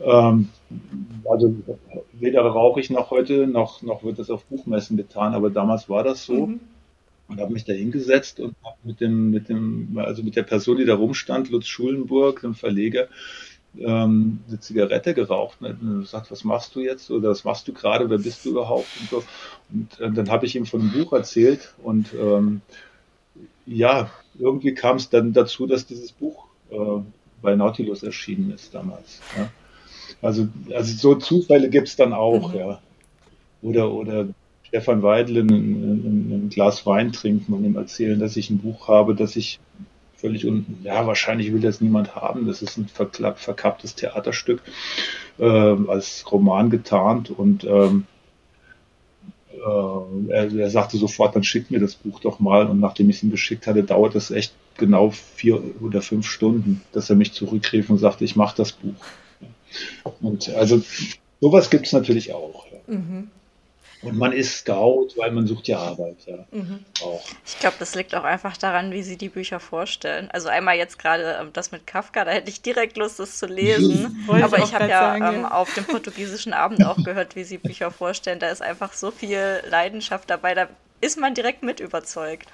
Ähm, 0.01 0.49
also 1.29 1.55
weder 2.13 2.41
rauche 2.41 2.79
ich 2.79 2.89
noch 2.89 3.11
heute, 3.11 3.47
noch, 3.47 3.81
noch 3.81 4.03
wird 4.03 4.19
das 4.19 4.29
auf 4.29 4.45
Buchmessen 4.45 4.97
getan, 4.97 5.33
aber 5.33 5.49
damals 5.49 5.89
war 5.89 6.03
das 6.03 6.25
so. 6.25 6.47
Mhm. 6.47 6.59
Und 7.27 7.39
habe 7.39 7.53
mich 7.53 7.65
da 7.65 7.73
hingesetzt 7.73 8.39
und 8.39 8.55
habe 8.63 8.77
mit 8.83 9.01
dem, 9.01 9.31
mit 9.31 9.49
dem, 9.49 9.97
also 9.97 10.21
mit 10.21 10.35
der 10.35 10.43
Person, 10.43 10.77
die 10.77 10.85
da 10.85 10.93
rumstand, 10.93 11.49
Lutz 11.49 11.65
Schulenburg, 11.65 12.41
dem 12.41 12.53
Verleger, 12.53 13.07
ähm, 13.79 14.39
eine 14.47 14.59
Zigarette 14.59 15.13
geraucht 15.13 15.61
ne? 15.61 15.77
und 15.81 16.01
gesagt, 16.01 16.31
was 16.31 16.43
machst 16.43 16.75
du 16.75 16.81
jetzt 16.81 17.09
oder 17.11 17.29
was 17.29 17.43
machst 17.43 17.67
du 17.67 17.73
gerade, 17.73 18.09
wer 18.09 18.17
bist 18.17 18.45
du 18.45 18.51
überhaupt 18.51 18.87
und 18.99 19.09
so. 19.09 19.23
Und 19.71 19.99
äh, 19.99 20.11
dann 20.11 20.29
habe 20.29 20.45
ich 20.45 20.55
ihm 20.55 20.65
von 20.65 20.81
einem 20.81 20.91
Buch 20.91 21.13
erzählt 21.13 21.73
und 21.83 22.13
ähm, 22.13 22.61
ja, 23.65 24.09
irgendwie 24.37 24.73
kam 24.73 24.97
es 24.97 25.09
dann 25.09 25.33
dazu, 25.33 25.65
dass 25.67 25.85
dieses 25.85 26.11
Buch 26.11 26.45
äh, 26.69 27.01
bei 27.41 27.55
Nautilus 27.55 28.03
erschienen 28.03 28.51
ist 28.51 28.73
damals. 28.73 29.21
Ja. 29.37 29.49
Also, 30.21 30.47
also 30.73 30.97
so 30.97 31.15
Zufälle 31.15 31.69
gibt 31.69 31.87
es 31.87 31.95
dann 31.95 32.13
auch, 32.13 32.53
mhm. 32.53 32.59
ja. 32.59 32.81
Oder, 33.61 33.91
oder 33.91 34.27
Stefan 34.63 35.01
Weidel 35.01 35.37
ein, 35.37 35.49
ein, 35.49 36.31
ein, 36.31 36.49
Glas 36.49 36.85
Wein 36.85 37.11
trinken 37.11 37.53
und 37.53 37.63
ihm 37.63 37.75
erzählen, 37.77 38.19
dass 38.19 38.35
ich 38.37 38.49
ein 38.49 38.59
Buch 38.59 38.87
habe, 38.87 39.15
das 39.15 39.35
ich 39.35 39.59
völlig 40.25 40.47
unten. 40.47 40.83
Ja, 40.83 41.05
wahrscheinlich 41.05 41.53
will 41.53 41.61
das 41.61 41.81
niemand 41.81 42.15
haben. 42.15 42.47
Das 42.47 42.63
ist 42.63 42.77
ein 42.77 42.87
verkapptes 42.87 43.93
Theaterstück 43.93 44.63
äh, 45.37 45.45
als 45.45 46.25
Roman 46.31 46.71
getarnt 46.71 47.29
und 47.29 47.63
ähm, 47.63 48.07
äh, 49.53 50.31
er, 50.31 50.51
er, 50.51 50.69
sagte 50.71 50.97
sofort, 50.97 51.35
dann 51.35 51.43
schickt 51.43 51.69
mir 51.69 51.79
das 51.79 51.93
Buch 51.93 52.19
doch 52.21 52.39
mal. 52.39 52.65
Und 52.65 52.79
nachdem 52.79 53.07
ich 53.11 53.17
es 53.17 53.23
ihm 53.23 53.29
geschickt 53.29 53.67
hatte, 53.67 53.83
dauert 53.83 54.15
es 54.15 54.31
echt 54.31 54.55
genau 54.77 55.11
vier 55.11 55.61
oder 55.79 56.01
fünf 56.01 56.25
Stunden, 56.25 56.81
dass 56.91 57.11
er 57.11 57.15
mich 57.15 57.33
zurückrief 57.33 57.91
und 57.91 57.99
sagte, 57.99 58.25
ich 58.25 58.35
mache 58.35 58.57
das 58.57 58.71
Buch. 58.71 58.95
Und 60.21 60.49
also 60.55 60.81
sowas 61.39 61.69
gibt 61.69 61.85
es 61.85 61.93
natürlich 61.93 62.33
auch. 62.33 62.65
Mhm. 62.87 63.29
Und 64.05 64.17
man 64.17 64.31
ist 64.31 64.59
Scout, 64.59 65.09
weil 65.15 65.31
man 65.31 65.47
sucht 65.47 65.67
ja 65.67 65.79
Arbeit, 65.79 66.17
ja. 66.25 66.45
Mhm. 66.51 66.85
Auch. 67.01 67.23
Ich 67.45 67.59
glaube, 67.59 67.75
das 67.79 67.95
liegt 67.95 68.13
auch 68.15 68.23
einfach 68.23 68.55
daran, 68.57 68.91
wie 68.91 69.03
sie 69.03 69.17
die 69.17 69.29
Bücher 69.29 69.59
vorstellen. 69.59 70.29
Also 70.31 70.47
einmal 70.49 70.77
jetzt 70.77 70.99
gerade 70.99 71.37
ähm, 71.41 71.49
das 71.53 71.71
mit 71.71 71.87
Kafka, 71.87 72.23
da 72.23 72.31
hätte 72.31 72.49
ich 72.49 72.61
direkt 72.61 72.97
Lust, 72.97 73.19
das 73.19 73.37
zu 73.37 73.47
lesen. 73.47 74.25
Aber 74.27 74.57
ich, 74.59 74.65
ich 74.65 74.73
habe 74.73 74.87
ja 74.87 74.99
sagen, 75.19 75.35
ähm, 75.37 75.45
auf 75.45 75.73
dem 75.73 75.85
portugiesischen 75.85 76.53
Abend 76.53 76.85
auch 76.85 76.97
gehört, 77.03 77.35
wie 77.35 77.43
sie 77.43 77.57
Bücher 77.57 77.91
vorstellen. 77.91 78.39
Da 78.39 78.49
ist 78.49 78.61
einfach 78.61 78.93
so 78.93 79.11
viel 79.11 79.61
Leidenschaft 79.69 80.29
dabei, 80.29 80.53
da 80.53 80.67
ist 81.01 81.19
man 81.19 81.33
direkt 81.33 81.63
mit 81.63 81.79
überzeugt. 81.79 82.47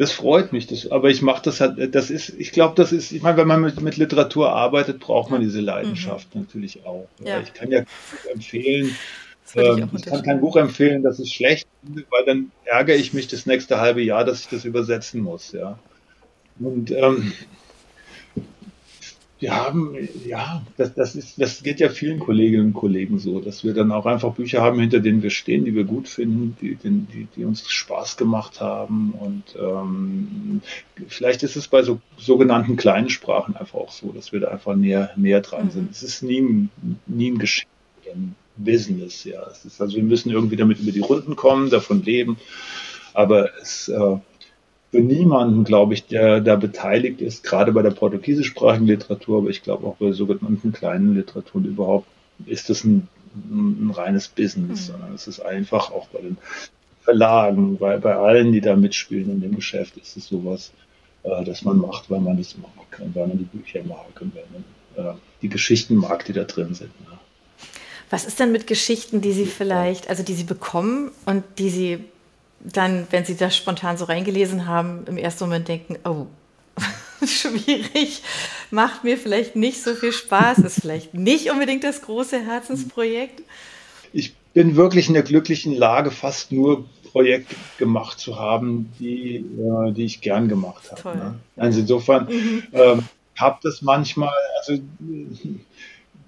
Das 0.00 0.12
freut 0.12 0.52
mich, 0.52 0.66
das, 0.66 0.90
aber 0.90 1.10
ich 1.10 1.20
mache 1.20 1.42
das 1.42 1.60
halt, 1.60 1.94
das 1.94 2.08
ist, 2.08 2.30
ich 2.30 2.52
glaube, 2.52 2.74
das 2.74 2.90
ist, 2.90 3.12
ich 3.12 3.20
meine, 3.20 3.36
wenn 3.36 3.46
man 3.46 3.60
mit, 3.60 3.82
mit, 3.82 3.98
Literatur 3.98 4.50
arbeitet, 4.50 4.98
braucht 4.98 5.30
man 5.30 5.42
diese 5.42 5.60
Leidenschaft 5.60 6.34
mhm. 6.34 6.40
natürlich 6.40 6.86
auch. 6.86 7.06
Ja. 7.22 7.40
Ich 7.40 7.52
kann 7.52 7.70
ja 7.70 7.82
empfehlen, 8.32 8.96
ähm, 9.56 9.88
ich, 9.94 10.04
ich 10.04 10.10
kann 10.10 10.22
kein 10.22 10.40
Buch 10.40 10.56
empfehlen, 10.56 11.02
das 11.02 11.18
ist 11.18 11.32
schlecht 11.32 11.66
weil 11.82 12.24
dann 12.24 12.52
ärgere 12.64 12.96
ich 12.96 13.12
mich 13.12 13.28
das 13.28 13.46
nächste 13.46 13.80
halbe 13.80 14.02
Jahr, 14.02 14.24
dass 14.24 14.42
ich 14.42 14.48
das 14.48 14.64
übersetzen 14.64 15.22
muss, 15.22 15.52
ja. 15.52 15.78
Und 16.58 16.90
ähm, 16.90 17.32
wir 19.38 19.56
haben, 19.56 19.96
ja, 20.26 20.62
das, 20.76 20.92
das, 20.94 21.14
ist, 21.16 21.40
das 21.40 21.62
geht 21.62 21.80
ja 21.80 21.88
vielen 21.88 22.20
Kolleginnen 22.20 22.66
und 22.66 22.72
Kollegen 22.74 23.18
so, 23.18 23.40
dass 23.40 23.64
wir 23.64 23.72
dann 23.72 23.90
auch 23.90 24.04
einfach 24.04 24.34
Bücher 24.34 24.60
haben, 24.60 24.78
hinter 24.78 25.00
denen 25.00 25.22
wir 25.22 25.30
stehen, 25.30 25.64
die 25.64 25.74
wir 25.74 25.84
gut 25.84 26.08
finden, 26.08 26.58
die, 26.60 26.74
die, 26.74 27.26
die 27.34 27.44
uns 27.46 27.66
Spaß 27.66 28.18
gemacht 28.18 28.60
haben. 28.60 29.14
Und 29.18 29.56
ähm, 29.58 30.60
vielleicht 31.08 31.42
ist 31.42 31.56
es 31.56 31.68
bei 31.68 31.82
so 31.82 32.00
sogenannten 32.18 32.76
kleinen 32.76 33.08
Sprachen 33.08 33.56
einfach 33.56 33.78
auch 33.78 33.92
so, 33.92 34.12
dass 34.12 34.32
wir 34.32 34.40
da 34.40 34.48
einfach 34.48 34.76
näher, 34.76 35.10
näher 35.16 35.40
dran 35.40 35.66
mhm. 35.66 35.70
sind. 35.70 35.90
Es 35.90 36.02
ist 36.02 36.22
nie, 36.22 36.40
ein, 36.40 36.70
nie 37.06 37.30
ein 37.30 37.38
Geschenk, 37.38 37.70
ein 38.12 38.36
Business, 38.64 39.24
ja. 39.24 39.42
Es 39.50 39.64
ist 39.64 39.80
also, 39.80 39.96
wir 39.96 40.02
müssen 40.02 40.30
irgendwie 40.30 40.56
damit 40.56 40.80
über 40.80 40.92
die 40.92 41.00
Runden 41.00 41.36
kommen, 41.36 41.70
davon 41.70 42.02
leben. 42.02 42.36
Aber 43.14 43.50
es 43.60 43.88
äh, 43.88 44.16
für 44.90 45.00
niemanden, 45.00 45.64
glaube 45.64 45.94
ich, 45.94 46.06
der 46.06 46.40
da 46.40 46.56
beteiligt 46.56 47.20
ist, 47.20 47.44
gerade 47.44 47.72
bei 47.72 47.82
der 47.82 47.90
portugiesischsprachigen 47.90 48.86
Literatur, 48.86 49.38
aber 49.38 49.50
ich 49.50 49.62
glaube 49.62 49.86
auch 49.86 49.96
bei 49.96 50.12
sogenannten 50.12 50.72
kleinen 50.72 51.14
Literaturen 51.14 51.64
überhaupt, 51.64 52.06
ist 52.46 52.70
das 52.70 52.84
ein, 52.84 53.08
ein 53.34 53.90
reines 53.94 54.28
Business, 54.28 54.88
mhm. 54.88 54.92
sondern 54.92 55.14
es 55.14 55.28
ist 55.28 55.40
einfach 55.40 55.92
auch 55.92 56.08
bei 56.08 56.20
den 56.20 56.38
Verlagen, 57.02 57.78
bei, 57.78 57.98
bei 57.98 58.16
allen, 58.16 58.52
die 58.52 58.60
da 58.60 58.76
mitspielen 58.76 59.30
in 59.30 59.40
dem 59.40 59.54
Geschäft, 59.54 59.96
ist 59.96 60.16
es 60.16 60.26
sowas, 60.26 60.72
äh, 61.22 61.44
dass 61.44 61.62
man 61.62 61.78
macht, 61.78 62.10
weil 62.10 62.20
man 62.20 62.38
es 62.38 62.56
mag, 62.58 63.00
weil 63.14 63.28
man 63.28 63.38
die 63.38 63.44
Bücher 63.44 63.82
mag 63.84 64.20
und 64.20 64.34
weil 64.34 64.44
man 64.52 65.14
äh, 65.14 65.18
die 65.42 65.48
Geschichten 65.48 65.94
mag, 65.94 66.24
die 66.24 66.32
da 66.32 66.44
drin 66.44 66.74
sind. 66.74 66.90
Ne? 67.00 67.18
Was 68.10 68.24
ist 68.24 68.40
denn 68.40 68.52
mit 68.52 68.66
Geschichten, 68.66 69.20
die 69.20 69.32
Sie 69.32 69.46
vielleicht, 69.46 70.10
also 70.10 70.22
die 70.22 70.34
Sie 70.34 70.44
bekommen 70.44 71.12
und 71.26 71.44
die 71.58 71.70
Sie 71.70 72.04
dann, 72.60 73.06
wenn 73.10 73.24
Sie 73.24 73.36
das 73.36 73.56
spontan 73.56 73.96
so 73.96 74.04
reingelesen 74.04 74.66
haben, 74.66 75.04
im 75.06 75.16
ersten 75.16 75.44
Moment 75.44 75.68
denken, 75.68 75.96
oh, 76.04 76.26
schwierig, 77.26 78.22
macht 78.70 79.04
mir 79.04 79.16
vielleicht 79.16 79.56
nicht 79.56 79.82
so 79.82 79.94
viel 79.94 80.12
Spaß, 80.12 80.58
ist 80.58 80.80
vielleicht 80.80 81.14
nicht 81.14 81.50
unbedingt 81.50 81.84
das 81.84 82.02
große 82.02 82.44
Herzensprojekt? 82.44 83.42
Ich 84.12 84.34
bin 84.54 84.76
wirklich 84.76 85.08
in 85.08 85.14
der 85.14 85.22
glücklichen 85.22 85.74
Lage, 85.74 86.10
fast 86.10 86.50
nur 86.52 86.86
Projekte 87.12 87.54
gemacht 87.78 88.18
zu 88.18 88.38
haben, 88.38 88.92
die, 88.98 89.36
äh, 89.36 89.92
die 89.92 90.04
ich 90.04 90.20
gern 90.20 90.48
gemacht 90.48 90.90
habe. 90.90 91.18
Ne? 91.18 91.34
Also 91.56 91.80
insofern 91.80 92.26
mhm. 92.26 92.62
ähm, 92.72 93.04
habe 93.38 93.58
das 93.62 93.82
manchmal, 93.82 94.34
also 94.58 94.80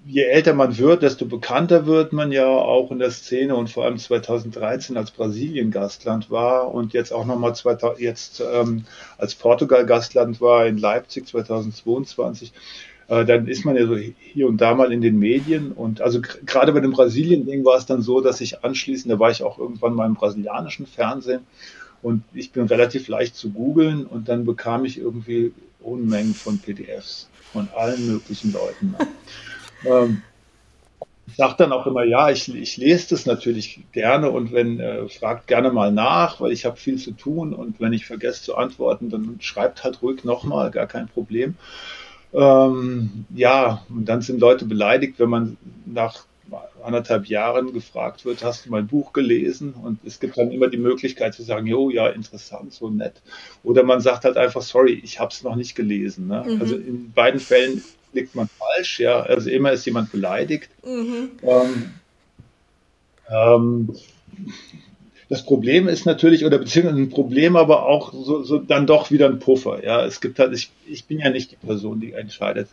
je 0.05 0.23
älter 0.23 0.53
man 0.53 0.77
wird, 0.77 1.01
desto 1.01 1.25
bekannter 1.25 1.85
wird 1.85 2.13
man 2.13 2.31
ja 2.31 2.47
auch 2.47 2.91
in 2.91 2.99
der 2.99 3.11
Szene 3.11 3.55
und 3.55 3.69
vor 3.69 3.85
allem 3.85 3.97
2013 3.97 4.97
als 4.97 5.11
Brasilien 5.11 5.71
Gastland 5.71 6.29
war 6.29 6.73
und 6.73 6.93
jetzt 6.93 7.13
auch 7.13 7.25
nochmal 7.25 7.53
jetzt 7.97 8.43
ähm, 8.53 8.85
als 9.17 9.35
Portugal 9.35 9.85
Gastland 9.85 10.41
war 10.41 10.65
in 10.65 10.77
Leipzig 10.77 11.27
2022. 11.27 12.51
Äh, 13.07 13.25
dann 13.25 13.47
ist 13.47 13.65
man 13.65 13.75
ja 13.75 13.85
so 13.85 13.95
hier 13.95 14.47
und 14.47 14.59
da 14.59 14.75
mal 14.75 14.91
in 14.91 15.01
den 15.01 15.19
Medien 15.19 15.71
und 15.71 16.01
also 16.01 16.19
gerade 16.21 16.73
bei 16.73 16.79
dem 16.81 16.91
Brasilien-Ding 16.91 17.63
war 17.63 17.77
es 17.77 17.85
dann 17.85 18.01
so, 18.01 18.19
dass 18.19 18.41
ich 18.41 18.63
anschließend, 18.63 19.13
da 19.13 19.19
war 19.19 19.31
ich 19.31 19.43
auch 19.43 19.57
irgendwann 19.57 19.93
mal 19.93 20.05
im 20.05 20.15
brasilianischen 20.15 20.85
Fernsehen 20.85 21.41
und 22.01 22.23
ich 22.33 22.51
bin 22.51 22.65
relativ 22.65 23.07
leicht 23.07 23.35
zu 23.35 23.51
googeln 23.51 24.05
und 24.05 24.27
dann 24.27 24.45
bekam 24.45 24.83
ich 24.85 24.97
irgendwie 24.97 25.53
Unmengen 25.79 26.33
von 26.33 26.59
PDFs 26.59 27.29
von 27.51 27.67
allen 27.75 28.07
möglichen 28.07 28.51
Leuten. 28.51 28.95
Ähm, 29.85 30.21
ich 31.25 31.35
sage 31.35 31.55
dann 31.57 31.71
auch 31.71 31.87
immer, 31.87 32.03
ja, 32.03 32.29
ich, 32.29 32.53
ich 32.53 32.77
lese 32.77 33.11
das 33.11 33.25
natürlich 33.25 33.79
gerne 33.91 34.29
und 34.29 34.51
wenn, 34.51 34.79
äh, 34.79 35.07
fragt 35.07 35.47
gerne 35.47 35.71
mal 35.71 35.91
nach, 35.91 36.41
weil 36.41 36.51
ich 36.51 36.65
habe 36.65 36.77
viel 36.77 36.97
zu 36.97 37.11
tun 37.11 37.53
und 37.53 37.79
wenn 37.79 37.93
ich 37.93 38.05
vergesse 38.05 38.43
zu 38.43 38.55
antworten, 38.55 39.09
dann 39.09 39.37
schreibt 39.39 39.83
halt 39.83 40.01
ruhig 40.01 40.23
nochmal, 40.23 40.69
gar 40.69 40.85
kein 40.85 41.07
Problem. 41.07 41.55
Ähm, 42.33 43.25
ja, 43.33 43.85
und 43.89 44.05
dann 44.05 44.21
sind 44.21 44.39
Leute 44.39 44.65
beleidigt, 44.65 45.19
wenn 45.19 45.29
man 45.29 45.57
nach 45.85 46.25
anderthalb 46.83 47.27
Jahren 47.27 47.73
gefragt 47.73 48.25
wird, 48.25 48.43
hast 48.43 48.65
du 48.65 48.71
mein 48.71 48.87
Buch 48.87 49.13
gelesen? 49.13 49.73
Und 49.73 49.99
es 50.05 50.19
gibt 50.19 50.37
dann 50.37 50.51
immer 50.51 50.67
die 50.67 50.77
Möglichkeit 50.77 51.33
zu 51.33 51.43
sagen, 51.43 51.65
jo, 51.67 51.89
ja, 51.89 52.07
interessant, 52.07 52.73
so 52.73 52.89
nett. 52.89 53.21
Oder 53.63 53.83
man 53.83 54.01
sagt 54.01 54.25
halt 54.25 54.37
einfach, 54.37 54.61
sorry, 54.61 55.01
ich 55.03 55.19
habe 55.19 55.31
es 55.31 55.43
noch 55.43 55.55
nicht 55.55 55.75
gelesen. 55.75 56.27
Ne? 56.27 56.43
Mhm. 56.45 56.61
Also 56.61 56.75
in 56.75 57.11
beiden 57.13 57.39
Fällen 57.39 57.81
liegt 58.13 58.35
man 58.35 58.47
falsch, 58.47 58.99
ja. 58.99 59.21
Also 59.21 59.49
immer 59.49 59.71
ist 59.71 59.85
jemand 59.85 60.11
beleidigt. 60.11 60.69
Mhm. 60.85 61.31
Ähm, 61.41 61.91
ähm, 63.29 63.95
das 65.29 65.43
Problem 65.43 65.87
ist 65.87 66.05
natürlich, 66.05 66.45
oder 66.45 66.59
beziehungsweise 66.59 67.01
ein 67.01 67.09
Problem, 67.09 67.55
aber 67.55 67.85
auch 67.85 68.13
so, 68.13 68.43
so 68.43 68.59
dann 68.59 68.85
doch 68.85 69.09
wieder 69.09 69.27
ein 69.27 69.39
Puffer. 69.39 69.83
Ja, 69.83 70.05
es 70.05 70.21
gibt 70.21 70.39
halt, 70.39 70.53
ich, 70.53 70.71
ich 70.85 71.05
bin 71.05 71.19
ja 71.19 71.29
nicht 71.29 71.51
die 71.51 71.55
Person, 71.55 71.99
die 71.99 72.13
entscheidet, 72.13 72.69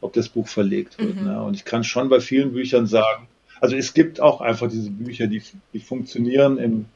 ob 0.00 0.12
das 0.14 0.28
Buch 0.28 0.48
verlegt 0.48 0.98
wird. 0.98 1.16
Mhm. 1.16 1.24
Ne? 1.24 1.42
Und 1.42 1.54
ich 1.54 1.64
kann 1.64 1.84
schon 1.84 2.08
bei 2.08 2.20
vielen 2.20 2.52
Büchern 2.52 2.86
sagen, 2.86 3.28
also 3.60 3.76
es 3.76 3.92
gibt 3.94 4.20
auch 4.20 4.40
einfach 4.40 4.68
diese 4.68 4.90
Bücher, 4.90 5.26
die, 5.26 5.42
die 5.72 5.80
funktionieren 5.80 6.58
im, 6.58 6.86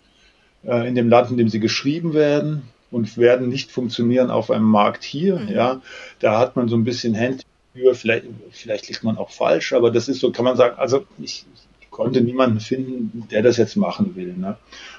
äh, 0.64 0.88
in 0.88 0.94
dem 0.94 1.08
Land, 1.08 1.30
in 1.30 1.36
dem 1.36 1.48
sie 1.48 1.60
geschrieben 1.60 2.14
werden 2.14 2.62
und 2.90 3.18
werden 3.18 3.48
nicht 3.48 3.70
funktionieren 3.70 4.30
auf 4.30 4.50
einem 4.50 4.64
Markt 4.64 5.04
hier. 5.04 5.36
Mhm. 5.36 5.48
Ja, 5.48 5.82
da 6.20 6.38
hat 6.38 6.56
man 6.56 6.68
so 6.68 6.76
ein 6.76 6.84
bisschen 6.84 7.14
Händchen 7.74 7.94
vielleicht, 7.94 8.26
vielleicht 8.50 8.88
liegt 8.88 9.04
man 9.04 9.18
auch 9.18 9.30
falsch, 9.30 9.72
aber 9.72 9.90
das 9.90 10.08
ist 10.08 10.20
so, 10.20 10.30
kann 10.30 10.44
man 10.44 10.56
sagen, 10.56 10.78
also 10.78 11.04
ich, 11.18 11.44
ich 11.80 11.90
konnte 11.90 12.20
niemanden 12.20 12.60
finden, 12.60 13.26
der 13.30 13.42
das 13.42 13.56
jetzt 13.56 13.76
machen 13.76 14.16
will. 14.16 14.34
Ne? 14.34 14.56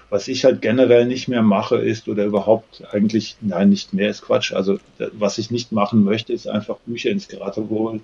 Was 0.09 0.27
ich 0.27 0.45
halt 0.45 0.61
generell 0.61 1.05
nicht 1.05 1.27
mehr 1.27 1.41
mache, 1.41 1.77
ist 1.77 2.07
oder 2.07 2.25
überhaupt 2.25 2.83
eigentlich, 2.91 3.37
nein, 3.41 3.69
nicht 3.69 3.93
mehr 3.93 4.09
ist 4.09 4.21
Quatsch. 4.23 4.53
Also 4.53 4.79
was 5.13 5.37
ich 5.37 5.51
nicht 5.51 5.71
machen 5.71 6.03
möchte, 6.03 6.33
ist 6.33 6.47
einfach 6.47 6.77
Bücher 6.85 7.09
ins 7.09 7.27
Geratewohl 7.27 8.01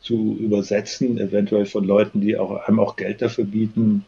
zu 0.00 0.36
übersetzen, 0.38 1.18
eventuell 1.18 1.66
von 1.66 1.84
Leuten, 1.84 2.20
die 2.20 2.36
auch 2.38 2.66
einem 2.66 2.80
auch 2.80 2.96
Geld 2.96 3.20
dafür 3.20 3.44
bieten, 3.44 4.06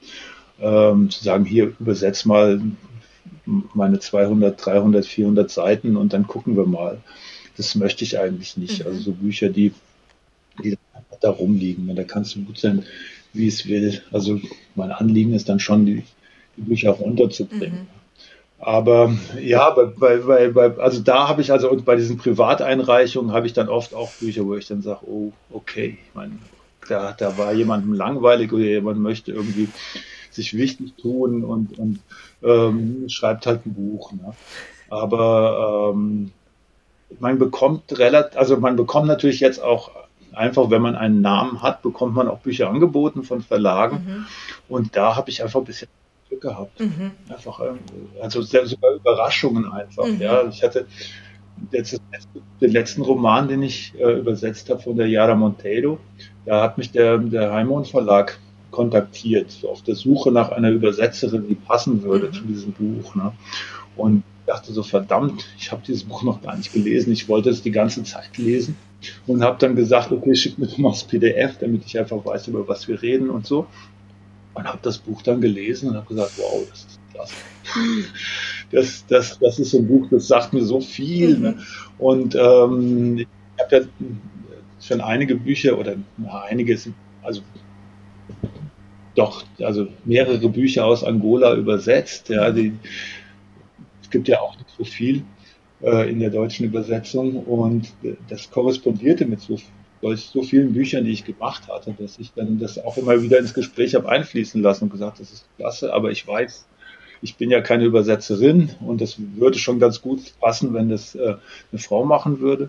ähm, 0.61 1.11
zu 1.11 1.23
sagen, 1.23 1.45
hier 1.45 1.75
übersetz 1.79 2.25
mal 2.25 2.63
meine 3.45 3.99
200, 3.99 4.65
300, 4.65 5.05
400 5.05 5.51
Seiten 5.51 5.97
und 5.97 6.13
dann 6.13 6.27
gucken 6.27 6.57
wir 6.57 6.67
mal 6.67 6.99
das 7.57 7.75
möchte 7.75 8.05
ich 8.05 8.19
eigentlich 8.19 8.57
nicht. 8.57 8.81
Mhm. 8.81 8.87
Also 8.87 9.01
so 9.01 9.13
Bücher, 9.13 9.49
die, 9.49 9.73
die 10.63 10.77
da 11.23 11.31
rumliegen. 11.31 11.95
Da 11.95 12.05
kannst 12.05 12.35
du 12.35 12.43
gut 12.43 12.59
sein, 12.59 12.85
wie 13.33 13.49
es 13.49 13.67
will. 13.67 14.03
Also 14.13 14.41
mein 14.75 14.91
Anliegen 14.91 15.35
ist 15.35 15.49
dann 15.49 15.61
schon, 15.61 15.87
die, 15.87 16.03
die 16.57 16.63
Bücher 16.63 16.93
auch 16.93 17.01
unterzubringen. 17.01 17.81
Mhm. 17.81 18.03
Aber 18.59 19.13
ja, 19.41 19.71
bei, 19.71 20.19
bei, 20.19 20.49
bei, 20.49 20.79
also 20.79 21.01
da 21.01 21.27
habe 21.27 21.43
ich 21.43 21.51
also 21.51 21.69
und 21.69 21.85
bei 21.85 21.97
diesen 21.97 22.17
Privateinreichungen 22.17 23.33
habe 23.33 23.47
ich 23.47 23.55
dann 23.55 23.69
oft 23.69 23.93
auch 23.93 24.13
Bücher, 24.13 24.47
wo 24.47 24.55
ich 24.55 24.69
dann 24.69 24.83
sage, 24.83 25.01
oh, 25.05 25.33
okay, 25.51 25.99
ich 26.01 26.15
meine, 26.15 26.39
da, 26.89 27.13
da 27.13 27.37
war 27.39 27.53
jemandem 27.53 27.93
langweilig 27.95 28.53
oder 28.53 28.63
jemand 28.63 29.01
möchte 29.01 29.33
irgendwie 29.33 29.69
sich 30.31 30.57
wichtig 30.57 30.95
tun 30.97 31.45
und, 31.45 31.77
und 31.77 31.99
ähm, 32.45 33.09
schreibt 33.09 33.47
halt 33.47 33.67
ein 33.67 33.75
Buch. 33.75 34.13
Ne? 34.13 34.33
Aber 34.91 35.93
ähm, 35.93 36.31
man 37.21 37.39
bekommt 37.39 37.99
relativ, 37.99 38.39
also 38.39 38.57
man 38.57 38.77
bekommt 38.77 39.07
natürlich 39.07 39.41
jetzt 39.41 39.63
auch 39.63 39.91
einfach, 40.33 40.71
wenn 40.71 40.83
man 40.83 40.97
einen 40.97 41.21
Namen 41.21 41.63
hat, 41.63 41.83
bekommt 41.83 42.15
man 42.15 42.29
auch 42.29 42.39
Bücher 42.39 42.69
angeboten 42.69 43.23
von 43.23 43.43
Verlagen. 43.43 44.05
Mhm. 44.07 44.27
Und 44.69 44.97
da 44.97 45.17
habe 45.17 45.31
ich 45.31 45.43
einfach 45.43 45.61
ein 45.61 45.67
bisschen 45.67 45.89
Glück 46.29 46.43
gehabt. 46.43 46.81
Mhm. 46.81 47.13
Einfach, 47.29 47.61
also 48.21 48.43
sogar 48.43 48.95
Überraschungen 48.95 49.71
einfach. 49.71 50.07
Mhm. 50.07 50.21
Ja, 50.21 50.45
ich 50.49 50.63
hatte 50.63 50.87
jetzt 51.71 52.01
den 52.61 52.73
letzten 52.73 53.03
Roman, 53.03 53.49
den 53.49 53.63
ich 53.63 53.95
äh, 53.99 54.19
übersetzt 54.19 54.71
habe 54.71 54.81
von 54.81 54.97
der 54.97 55.07
Yara 55.07 55.35
Monteiro, 55.35 55.99
da 56.47 56.63
hat 56.63 56.79
mich 56.79 56.91
der, 56.91 57.19
der 57.19 57.53
Heimon 57.53 57.85
Verlag 57.85 58.39
kontaktiert, 58.71 59.51
so 59.51 59.69
auf 59.69 59.83
der 59.83 59.95
Suche 59.95 60.33
nach 60.33 60.51
einer 60.51 60.71
Übersetzerin, 60.71 61.47
die 61.47 61.55
passen 61.55 62.03
würde 62.03 62.29
mhm. 62.29 62.33
zu 62.33 62.43
diesem 62.45 62.73
Buch. 62.73 63.15
Ne? 63.15 63.33
Und 63.97 64.25
dachte 64.53 64.73
so, 64.73 64.83
verdammt, 64.83 65.47
ich 65.59 65.73
habe 65.73 65.83
dieses 65.87 66.05
Buch 66.05 66.23
noch 66.23 66.43
gar 66.43 66.57
nicht 66.57 66.73
gelesen. 66.73 67.13
Ich 67.13 67.29
wollte 67.29 67.49
es 67.49 67.63
die 67.63 67.71
ganze 67.71 68.03
Zeit 68.05 68.37
lesen 68.37 68.77
und 69.27 69.43
habe 69.43 69.59
dann 69.59 69.77
gesagt, 69.77 70.13
okay, 70.13 70.35
schick 70.35 70.59
mir 70.59 70.69
mal 70.77 70.91
das 70.91 71.05
PDF, 71.05 71.59
damit 71.59 71.85
ich 71.87 71.99
einfach 71.99 72.25
weiß, 72.25 72.49
über 72.49 72.69
was 72.69 72.87
wir 72.87 73.01
reden 73.01 73.31
und 73.31 73.47
so. 73.47 73.67
und 74.55 74.65
habe 74.65 74.79
das 74.83 74.99
Buch 74.99 75.23
dann 75.23 75.41
gelesen 75.41 75.89
und 75.89 75.97
habe 75.97 76.07
gesagt, 76.07 76.33
wow, 76.37 76.63
das 76.69 76.81
ist 76.81 77.01
klasse. 77.13 77.35
Das, 78.71 79.07
das, 79.07 79.39
das 79.39 79.59
ist 79.59 79.71
so 79.71 79.79
ein 79.79 79.87
Buch, 79.87 80.09
das 80.11 80.29
sagt 80.29 80.53
mir 80.53 80.65
so 80.65 80.81
viel. 80.81 81.39
Ne? 81.39 81.59
Und 81.99 82.35
ähm, 82.35 83.19
ich 83.19 83.27
habe 83.59 83.77
ja 83.77 83.83
schon 84.81 85.01
einige 85.01 85.37
Bücher 85.37 85.79
oder 85.79 85.97
na, 86.19 86.43
einiges, 86.43 86.89
also 87.23 87.41
doch, 89.15 89.45
also 89.61 89.89
mehrere 90.05 90.49
Bücher 90.49 90.85
aus 90.85 91.05
Angola 91.05 91.55
übersetzt. 91.55 92.29
Ja, 92.29 92.51
die, 92.51 92.75
gibt 94.13 94.29
ja 94.29 94.41
auch 94.41 94.55
so 94.79 94.85
viel 94.85 95.25
äh, 95.83 96.09
in 96.09 96.21
der 96.21 96.31
deutschen 96.31 96.67
Übersetzung 96.67 97.37
und 97.37 97.93
das 98.29 98.51
korrespondierte 98.51 99.27
mit 99.27 99.41
so, 99.41 99.59
so 100.01 100.43
vielen 100.43 100.73
Büchern, 100.73 101.05
die 101.05 101.11
ich 101.11 101.25
gemacht 101.25 101.69
hatte, 101.69 101.95
dass 101.99 102.19
ich 102.19 102.33
dann 102.35 102.61
das 102.61 102.79
auch 102.79 102.97
immer 102.97 103.21
wieder 103.23 103.39
ins 103.39 103.55
Gespräch 103.55 103.97
habe 103.97 104.09
einfließen 104.09 104.63
lassen 104.63 104.85
und 104.85 104.91
gesagt, 104.91 105.19
das 105.19 105.33
ist 105.33 105.47
klasse, 105.57 105.93
aber 105.93 106.13
ich 106.13 106.27
weiß, 106.27 106.67
ich 107.23 107.37
bin 107.37 107.51
ja 107.51 107.61
keine 107.61 107.85
Übersetzerin 107.85 108.71
und 108.81 109.01
das 109.01 109.17
würde 109.37 109.59
schon 109.59 109.79
ganz 109.79 110.03
gut 110.03 110.21
passen, 110.41 110.75
wenn 110.75 110.89
das 110.89 111.15
äh, 111.15 111.37
eine 111.71 111.79
Frau 111.79 112.05
machen 112.05 112.41
würde, 112.41 112.65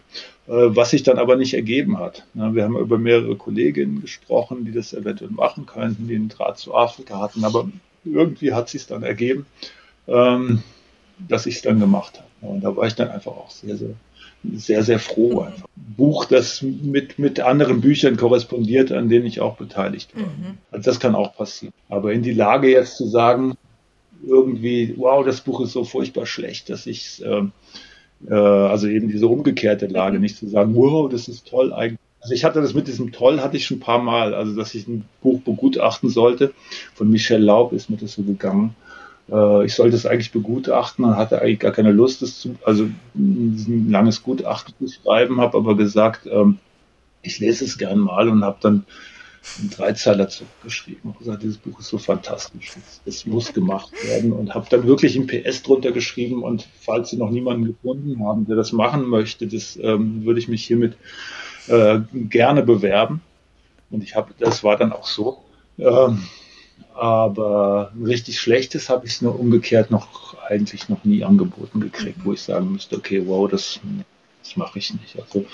äh, 0.47 0.51
was 0.51 0.91
sich 0.91 1.03
dann 1.03 1.17
aber 1.17 1.35
nicht 1.35 1.55
ergeben 1.55 1.97
hat. 1.97 2.25
Wir 2.33 2.63
haben 2.63 2.77
über 2.77 2.99
mehrere 2.99 3.35
Kolleginnen 3.35 4.01
gesprochen, 4.01 4.63
die 4.65 4.71
das 4.71 4.93
eventuell 4.93 5.31
machen 5.31 5.65
könnten, 5.65 6.07
die 6.07 6.15
einen 6.15 6.29
Draht 6.29 6.59
zu 6.59 6.75
Afrika 6.75 7.19
hatten, 7.19 7.43
aber 7.43 7.67
irgendwie 8.05 8.53
hat 8.53 8.69
sich 8.69 8.85
dann 8.85 9.03
ergeben, 9.03 9.45
ähm, 10.07 10.61
dass 11.19 11.45
ich 11.45 11.55
es 11.55 11.61
dann 11.61 11.79
gemacht 11.79 12.19
habe. 12.19 12.53
Und 12.53 12.63
da 12.63 12.75
war 12.75 12.87
ich 12.87 12.95
dann 12.95 13.09
einfach 13.09 13.31
auch 13.31 13.49
sehr, 13.49 13.77
sehr 13.77 13.95
sehr, 14.55 14.83
sehr 14.83 14.99
froh. 14.99 15.41
Einfach. 15.41 15.67
Buch, 15.75 16.25
das 16.25 16.61
mit, 16.61 17.17
mit 17.19 17.39
anderen 17.39 17.81
Büchern 17.81 18.17
korrespondiert, 18.17 18.91
an 18.91 19.09
denen 19.09 19.25
ich 19.25 19.39
auch 19.39 19.55
beteiligt 19.55 20.15
war. 20.15 20.23
Mhm. 20.23 20.57
Also 20.71 20.89
das 20.89 20.99
kann 20.99 21.15
auch 21.15 21.35
passieren. 21.35 21.73
Aber 21.89 22.13
in 22.13 22.23
die 22.23 22.33
Lage 22.33 22.69
jetzt 22.69 22.97
zu 22.97 23.07
sagen, 23.07 23.55
irgendwie, 24.25 24.93
wow, 24.97 25.25
das 25.25 25.41
Buch 25.41 25.61
ist 25.61 25.73
so 25.73 25.83
furchtbar 25.83 26.25
schlecht, 26.25 26.69
dass 26.69 26.85
ich 26.85 27.23
äh, 27.23 27.43
äh, 28.29 28.33
also 28.33 28.87
eben 28.87 29.09
diese 29.09 29.27
umgekehrte 29.27 29.87
Lage, 29.87 30.19
nicht 30.19 30.37
zu 30.37 30.47
sagen, 30.47 30.75
wow, 30.75 31.09
das 31.09 31.27
ist 31.27 31.47
toll 31.47 31.73
eigentlich. 31.73 31.99
Also 32.21 32.33
ich 32.33 32.45
hatte 32.45 32.61
das 32.61 32.73
mit 32.73 32.87
diesem 32.87 33.11
Toll, 33.11 33.41
hatte 33.41 33.57
ich 33.57 33.65
schon 33.65 33.77
ein 33.77 33.81
paar 33.81 34.01
Mal, 34.01 34.33
also 34.33 34.55
dass 34.55 34.73
ich 34.75 34.87
ein 34.87 35.03
Buch 35.21 35.41
begutachten 35.41 36.09
sollte. 36.09 36.53
Von 36.95 37.09
Michel 37.09 37.43
Laub 37.43 37.73
ist 37.73 37.89
mir 37.89 37.97
das 37.97 38.13
so 38.13 38.23
gegangen. 38.23 38.75
Äh, 39.31 39.65
ich 39.65 39.73
sollte 39.73 39.95
es 39.95 40.05
eigentlich 40.05 40.31
begutachten. 40.31 41.05
Und 41.05 41.17
hatte 41.17 41.41
eigentlich 41.41 41.59
gar 41.59 41.71
keine 41.71 41.91
Lust, 41.91 42.21
das 42.21 42.39
zu, 42.39 42.55
also 42.65 42.89
ein 43.15 43.89
langes 43.89 44.23
Gutachten 44.23 44.73
zu 44.79 44.93
schreiben, 44.93 45.41
habe 45.41 45.57
aber 45.57 45.75
gesagt, 45.75 46.27
ähm, 46.27 46.59
ich 47.21 47.39
lese 47.39 47.65
es 47.65 47.77
gern 47.77 47.99
mal 47.99 48.27
und 48.27 48.43
habe 48.43 48.57
dann 48.61 48.85
einen 49.59 49.69
Dreizeiler 49.69 50.29
zurückgeschrieben. 50.29 51.11
Und 51.11 51.19
gesagt, 51.19 51.43
dieses 51.43 51.57
Buch 51.57 51.79
ist 51.79 51.89
so 51.89 51.97
fantastisch, 51.97 52.73
es 53.05 53.25
muss 53.25 53.53
gemacht 53.53 53.91
werden. 54.05 54.31
Und 54.31 54.53
habe 54.53 54.67
dann 54.69 54.87
wirklich 54.87 55.15
ein 55.15 55.27
PS 55.27 55.63
drunter 55.63 55.91
geschrieben. 55.91 56.43
Und 56.43 56.67
falls 56.81 57.09
Sie 57.09 57.17
noch 57.17 57.29
niemanden 57.29 57.65
gefunden 57.65 58.25
haben, 58.25 58.45
der 58.45 58.55
das 58.55 58.71
machen 58.71 59.07
möchte, 59.07 59.47
das 59.47 59.77
ähm, 59.81 60.25
würde 60.25 60.39
ich 60.39 60.47
mich 60.47 60.65
hiermit 60.65 60.97
äh, 61.67 61.99
gerne 62.13 62.63
bewerben. 62.63 63.21
Und 63.89 64.03
ich 64.03 64.15
habe, 64.15 64.33
das 64.39 64.63
war 64.63 64.77
dann 64.77 64.91
auch 64.91 65.07
so. 65.07 65.43
Ähm, 65.77 66.23
aber 66.95 67.91
ein 67.95 68.05
richtig 68.05 68.39
schlechtes 68.39 68.89
habe 68.89 69.05
ich 69.05 69.13
es 69.13 69.21
nur 69.21 69.39
umgekehrt 69.39 69.91
noch 69.91 70.35
eigentlich 70.47 70.89
noch 70.89 71.03
nie 71.03 71.23
angeboten 71.23 71.79
gekriegt, 71.79 72.19
wo 72.23 72.33
ich 72.33 72.41
sagen 72.41 72.71
müsste, 72.71 72.97
okay, 72.97 73.23
wow, 73.25 73.49
das 73.49 73.79
das 74.43 74.57
mache 74.57 74.77
ich 74.79 74.93
nicht. 74.93 75.17
Also, 75.17 75.45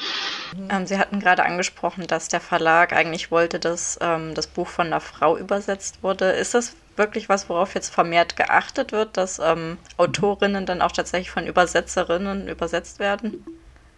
ähm, 0.69 0.87
Sie 0.87 0.97
hatten 0.97 1.19
gerade 1.19 1.45
angesprochen, 1.45 2.07
dass 2.07 2.27
der 2.27 2.39
Verlag 2.39 2.91
eigentlich 2.91 3.29
wollte, 3.29 3.59
dass 3.59 3.99
ähm, 4.01 4.33
das 4.33 4.47
Buch 4.47 4.67
von 4.67 4.87
einer 4.87 4.99
Frau 4.99 5.37
übersetzt 5.37 6.01
wurde. 6.01 6.31
Ist 6.31 6.55
das 6.55 6.75
wirklich 6.95 7.29
was, 7.29 7.49
worauf 7.49 7.75
jetzt 7.75 7.93
vermehrt 7.93 8.35
geachtet 8.35 8.91
wird, 8.91 9.15
dass 9.15 9.39
ähm, 9.39 9.77
Autorinnen 9.97 10.65
dann 10.65 10.81
auch 10.81 10.91
tatsächlich 10.91 11.29
von 11.29 11.45
Übersetzerinnen 11.45 12.47
übersetzt 12.47 12.99
werden? 12.99 13.45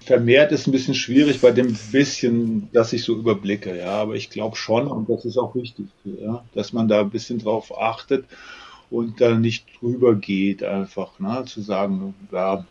Vermehrt 0.04 0.52
ist 0.52 0.68
ein 0.68 0.72
bisschen 0.72 0.96
schwierig 0.96 1.42
bei 1.42 1.52
dem 1.52 1.78
bisschen, 1.92 2.70
dass 2.74 2.92
ich 2.92 3.04
so 3.04 3.16
überblicke, 3.16 3.78
ja, 3.78 3.92
aber 4.02 4.16
ich 4.16 4.30
glaube 4.30 4.56
schon, 4.56 4.88
und 4.88 5.10
das 5.10 5.26
ist 5.26 5.38
auch 5.38 5.54
wichtig, 5.56 5.88
ja, 6.04 6.44
dass 6.54 6.74
man 6.74 6.88
da 6.88 7.02
ein 7.02 7.12
bisschen 7.12 7.40
drauf 7.40 7.80
achtet 7.80 8.26
und 8.90 9.22
da 9.22 9.36
nicht 9.36 9.66
drüber 9.80 10.16
geht, 10.16 10.64
einfach, 10.64 11.20
ne, 11.20 11.44
zu 11.46 11.62
sagen, 11.62 12.16
ja, 12.32 12.66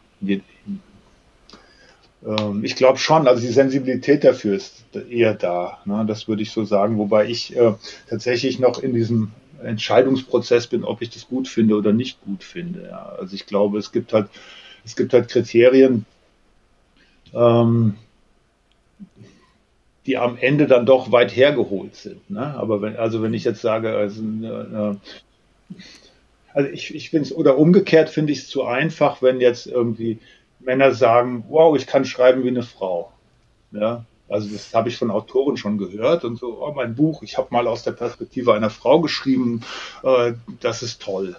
ähm, 2.26 2.64
ich 2.64 2.76
glaube 2.76 2.98
schon, 2.98 3.26
also 3.26 3.40
die 3.40 3.52
Sensibilität 3.52 4.24
dafür 4.24 4.56
ist 4.56 4.84
eher 5.08 5.34
da. 5.34 5.78
Ne? 5.84 6.04
Das 6.06 6.28
würde 6.28 6.42
ich 6.42 6.50
so 6.50 6.64
sagen, 6.64 6.98
wobei 6.98 7.26
ich 7.26 7.56
äh, 7.56 7.74
tatsächlich 8.08 8.58
noch 8.58 8.82
in 8.82 8.94
diesem 8.94 9.32
Entscheidungsprozess 9.62 10.66
bin, 10.66 10.84
ob 10.84 11.02
ich 11.02 11.10
das 11.10 11.28
gut 11.28 11.48
finde 11.48 11.76
oder 11.76 11.92
nicht 11.92 12.20
gut 12.22 12.44
finde. 12.44 12.88
Ja. 12.90 13.14
Also 13.18 13.34
ich 13.34 13.46
glaube, 13.46 13.78
es 13.78 13.92
gibt 13.92 14.12
halt, 14.12 14.28
es 14.84 14.96
gibt 14.96 15.12
halt 15.12 15.28
Kriterien, 15.28 16.06
ähm, 17.34 17.94
die 20.06 20.16
am 20.16 20.36
Ende 20.38 20.66
dann 20.66 20.86
doch 20.86 21.12
weit 21.12 21.34
hergeholt 21.34 21.94
sind. 21.94 22.30
Ne? 22.30 22.54
Aber 22.56 22.82
wenn, 22.82 22.96
also 22.96 23.22
wenn 23.22 23.34
ich 23.34 23.44
jetzt 23.44 23.60
sage, 23.60 23.94
also, 23.94 24.22
äh, 24.22 24.96
also 26.52 26.68
ich, 26.70 26.94
ich 26.94 27.10
finde 27.10 27.26
es, 27.26 27.34
oder 27.34 27.58
umgekehrt 27.58 28.08
finde 28.10 28.32
ich 28.32 28.40
es 28.40 28.48
zu 28.48 28.64
einfach, 28.64 29.22
wenn 29.22 29.40
jetzt 29.40 29.66
irgendwie 29.66 30.18
Männer 30.58 30.92
sagen, 30.92 31.44
wow, 31.48 31.76
ich 31.76 31.86
kann 31.86 32.04
schreiben 32.04 32.44
wie 32.44 32.48
eine 32.48 32.62
Frau. 32.62 33.12
Ja, 33.72 34.04
also 34.28 34.48
das 34.48 34.74
habe 34.74 34.88
ich 34.88 34.96
von 34.96 35.10
Autoren 35.10 35.56
schon 35.56 35.78
gehört 35.78 36.24
und 36.24 36.38
so, 36.38 36.60
oh, 36.60 36.72
mein 36.72 36.94
Buch, 36.94 37.22
ich 37.22 37.36
habe 37.38 37.48
mal 37.50 37.66
aus 37.66 37.82
der 37.82 37.92
Perspektive 37.92 38.54
einer 38.54 38.70
Frau 38.70 39.00
geschrieben, 39.00 39.62
äh, 40.02 40.32
das 40.60 40.82
ist 40.82 41.02
toll. 41.02 41.36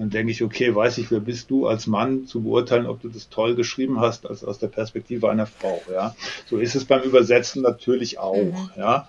Dann 0.00 0.08
denke 0.08 0.32
ich, 0.32 0.42
okay, 0.42 0.74
weiß 0.74 0.96
ich, 0.96 1.10
wer 1.10 1.20
bist 1.20 1.50
du 1.50 1.66
als 1.66 1.86
Mann 1.86 2.26
zu 2.26 2.42
beurteilen, 2.42 2.86
ob 2.86 3.02
du 3.02 3.08
das 3.10 3.28
toll 3.28 3.54
geschrieben 3.54 4.00
hast, 4.00 4.26
als 4.26 4.42
aus 4.42 4.58
der 4.58 4.68
Perspektive 4.68 5.30
einer 5.30 5.46
Frau. 5.46 5.82
Ja, 5.92 6.16
so 6.46 6.56
ist 6.56 6.74
es 6.74 6.86
beim 6.86 7.02
Übersetzen 7.02 7.60
natürlich 7.60 8.18
auch. 8.18 8.34
Mhm. 8.34 8.70
Ja, 8.78 9.08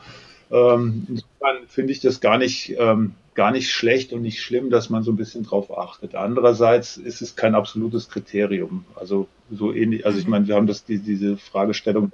ähm, 0.51 1.07
insofern 1.07 1.67
finde 1.67 1.93
ich 1.93 2.01
das 2.01 2.19
gar 2.19 2.37
nicht 2.37 2.75
ähm, 2.77 3.13
gar 3.35 3.51
nicht 3.51 3.71
schlecht 3.71 4.11
und 4.11 4.21
nicht 4.21 4.41
schlimm, 4.41 4.69
dass 4.69 4.89
man 4.89 5.03
so 5.03 5.13
ein 5.13 5.15
bisschen 5.15 5.45
drauf 5.45 5.77
achtet. 5.77 6.13
Andererseits 6.13 6.97
ist 6.97 7.21
es 7.21 7.37
kein 7.37 7.55
absolutes 7.55 8.09
Kriterium. 8.09 8.83
Also 8.93 9.29
so 9.49 9.71
ähnlich, 9.71 10.05
also 10.05 10.19
ich 10.19 10.25
mhm. 10.25 10.31
meine, 10.31 10.47
wir 10.47 10.55
haben 10.55 10.67
das, 10.67 10.83
die, 10.83 10.99
diese 10.99 11.37
Fragestellung 11.37 12.11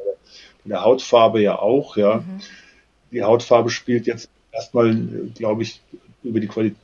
der 0.66 0.84
Hautfarbe 0.84 1.42
ja 1.42 1.58
auch, 1.58 1.98
ja. 1.98 2.18
Mhm. 2.18 2.42
Die 3.12 3.24
Hautfarbe 3.24 3.72
spielt 3.72 4.06
jetzt 4.06 4.30
erstmal, 4.52 4.96
glaube 5.34 5.63
ich, 5.63 5.82
über 6.24 6.40
die 6.40 6.48
Qualität, 6.48 6.78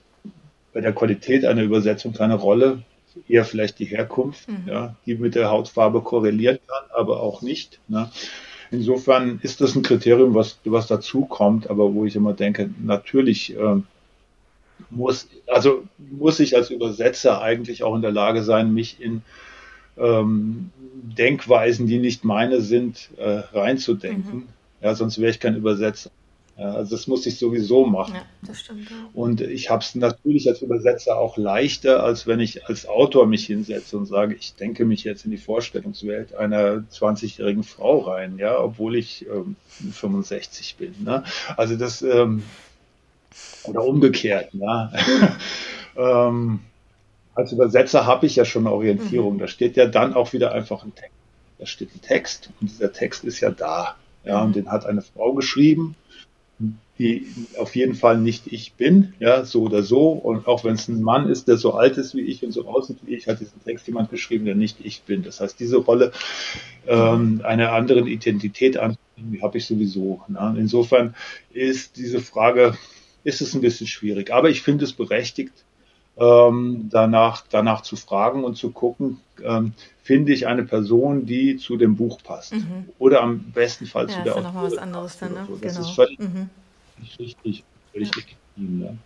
bei 0.73 0.81
der 0.81 0.93
Qualität 0.93 1.45
einer 1.45 1.61
Übersetzung 1.61 2.13
keine 2.13 2.35
Rolle. 2.35 2.83
Eher 3.29 3.45
vielleicht 3.45 3.77
die 3.77 3.85
Herkunft, 3.85 4.49
mhm. 4.49 4.67
ja, 4.67 4.95
die 5.05 5.15
mit 5.15 5.35
der 5.35 5.51
Hautfarbe 5.51 6.01
korrelieren 6.01 6.57
kann, 6.67 6.83
aber 6.99 7.21
auch 7.21 7.43
nicht. 7.43 7.79
Ne? 7.87 8.09
Insofern 8.71 9.39
ist 9.43 9.61
das 9.61 9.75
ein 9.75 9.83
Kriterium, 9.83 10.33
was, 10.33 10.57
was 10.65 10.87
dazu 10.87 11.25
kommt, 11.25 11.69
aber 11.69 11.93
wo 11.93 12.05
ich 12.05 12.15
immer 12.15 12.33
denke, 12.33 12.71
natürlich 12.83 13.55
äh, 13.55 13.75
muss, 14.89 15.27
also 15.45 15.83
muss 15.97 16.39
ich 16.39 16.55
als 16.55 16.71
Übersetzer 16.71 17.39
eigentlich 17.39 17.83
auch 17.83 17.95
in 17.95 18.01
der 18.01 18.11
Lage 18.11 18.41
sein, 18.41 18.73
mich 18.73 18.99
in 18.99 19.21
ähm, 19.95 20.71
Denkweisen, 21.03 21.85
die 21.85 21.99
nicht 21.99 22.23
meine 22.23 22.61
sind, 22.61 23.09
äh, 23.17 23.43
reinzudenken. 23.53 24.35
Mhm. 24.35 24.47
Ja, 24.81 24.95
sonst 24.95 25.19
wäre 25.19 25.29
ich 25.29 25.39
kein 25.39 25.55
Übersetzer. 25.55 26.09
Ja, 26.57 26.73
also 26.73 26.95
das 26.95 27.07
muss 27.07 27.25
ich 27.25 27.39
sowieso 27.39 27.85
machen. 27.85 28.13
Ja, 28.15 28.21
das 28.43 28.59
stimmt. 28.59 28.89
Ja. 28.89 28.95
Und 29.13 29.41
ich 29.41 29.71
habe 29.71 29.83
es 29.83 29.95
natürlich 29.95 30.47
als 30.47 30.61
Übersetzer 30.61 31.17
auch 31.17 31.35
leichter, 31.35 32.03
als 32.03 32.27
wenn 32.27 32.39
ich 32.39 32.67
als 32.67 32.85
Autor 32.85 33.25
mich 33.25 33.47
hinsetze 33.47 33.97
und 33.97 34.05
sage, 34.05 34.35
ich 34.35 34.53
denke 34.53 34.85
mich 34.85 35.03
jetzt 35.03 35.25
in 35.25 35.31
die 35.31 35.37
Vorstellungswelt 35.37 36.35
einer 36.35 36.83
20-jährigen 36.91 37.63
Frau 37.63 37.99
rein, 37.99 38.37
ja, 38.37 38.59
obwohl 38.59 38.95
ich 38.95 39.25
ähm, 39.27 39.55
65 39.91 40.75
bin. 40.75 40.93
Ne? 41.03 41.23
Also 41.57 41.75
das 41.75 42.03
ähm, 42.03 42.43
oder 43.63 43.83
umgekehrt. 43.83 44.49
Ja. 44.53 44.91
ähm, 45.97 46.59
als 47.33 47.51
Übersetzer 47.51 48.05
habe 48.05 48.27
ich 48.27 48.35
ja 48.35 48.45
schon 48.45 48.67
eine 48.67 48.75
Orientierung. 48.75 49.35
Mhm. 49.35 49.39
Da 49.39 49.47
steht 49.47 49.75
ja 49.75 49.87
dann 49.87 50.13
auch 50.13 50.33
wieder 50.33 50.51
einfach 50.51 50.83
ein 50.83 50.93
Text. 50.93 51.15
Da 51.57 51.65
steht 51.65 51.95
ein 51.95 52.01
Text 52.01 52.51
und 52.61 52.69
dieser 52.69 52.91
Text 52.91 53.23
ist 53.23 53.39
ja 53.39 53.49
da. 53.49 53.95
Ja, 54.25 54.41
und 54.41 54.55
den 54.55 54.71
hat 54.71 54.85
eine 54.85 55.01
Frau 55.01 55.33
geschrieben, 55.33 55.95
die 57.03 57.27
auf 57.57 57.75
jeden 57.75 57.95
Fall 57.95 58.17
nicht 58.17 58.47
ich 58.47 58.73
bin, 58.73 59.13
ja, 59.19 59.43
so 59.43 59.63
oder 59.63 59.83
so. 59.83 60.11
Und 60.11 60.47
auch 60.47 60.63
wenn 60.63 60.75
es 60.75 60.87
ein 60.87 61.01
Mann 61.01 61.27
ist, 61.27 61.49
der 61.49 61.57
so 61.57 61.73
alt 61.73 61.97
ist 61.97 62.15
wie 62.15 62.21
ich 62.21 62.43
und 62.45 62.53
so 62.53 62.65
aussieht 62.65 62.99
wie 63.03 63.15
ich, 63.15 63.27
hat 63.27 63.41
diesen 63.41 63.61
Text 63.63 63.85
jemand 63.87 64.09
geschrieben, 64.09 64.45
der 64.45 64.55
nicht 64.55 64.77
ich 64.81 65.01
bin. 65.01 65.21
Das 65.21 65.41
heißt, 65.41 65.59
diese 65.59 65.77
Rolle 65.77 66.13
ähm, 66.87 67.41
einer 67.43 67.73
anderen 67.73 68.07
Identität 68.07 68.77
an, 68.77 68.97
habe 69.41 69.57
ich 69.57 69.65
sowieso. 69.65 70.21
Ne? 70.29 70.55
Insofern 70.57 71.13
ist 71.51 71.97
diese 71.97 72.21
Frage 72.21 72.77
ist 73.25 73.41
es 73.41 73.53
ein 73.53 73.61
bisschen 73.61 73.87
schwierig. 73.87 74.31
Aber 74.31 74.49
ich 74.49 74.61
finde 74.61 74.85
es 74.85 74.93
berechtigt, 74.93 75.53
ähm, 76.17 76.89
danach, 76.89 77.43
danach 77.49 77.81
zu 77.81 77.95
fragen 77.95 78.43
und 78.43 78.55
zu 78.55 78.71
gucken, 78.71 79.19
ähm, 79.43 79.73
finde 80.03 80.31
ich 80.31 80.47
eine 80.47 80.63
Person, 80.63 81.25
die 81.25 81.57
zu 81.57 81.75
dem 81.75 81.95
Buch 81.95 82.19
passt. 82.23 82.53
Mhm. 82.53 82.89
Oder 82.97 83.21
am 83.21 83.51
besten 83.51 83.87
Fall 83.87 84.09
ja, 84.09 84.17
zu 84.17 84.23
der 84.23 84.35
Autorin. 84.35 84.53
Das 84.53 84.73
ist 84.73 84.79
ja 84.79 84.85
nochmal 84.85 85.11
was 85.11 85.17
anderes 85.17 85.17
dann, 85.19 85.33
ne? 85.33 85.45
So. 85.47 85.57
Das 85.61 85.75
genau. 85.75 85.87
ist 85.87 85.95
völlig 85.95 86.19
mhm. 86.19 86.49
Nicht 87.03 87.19
richtig, 87.19 87.63
völlig 87.91 88.09
ja. 88.09 88.15
legitim. 88.15 88.79
Ne? 88.79 88.97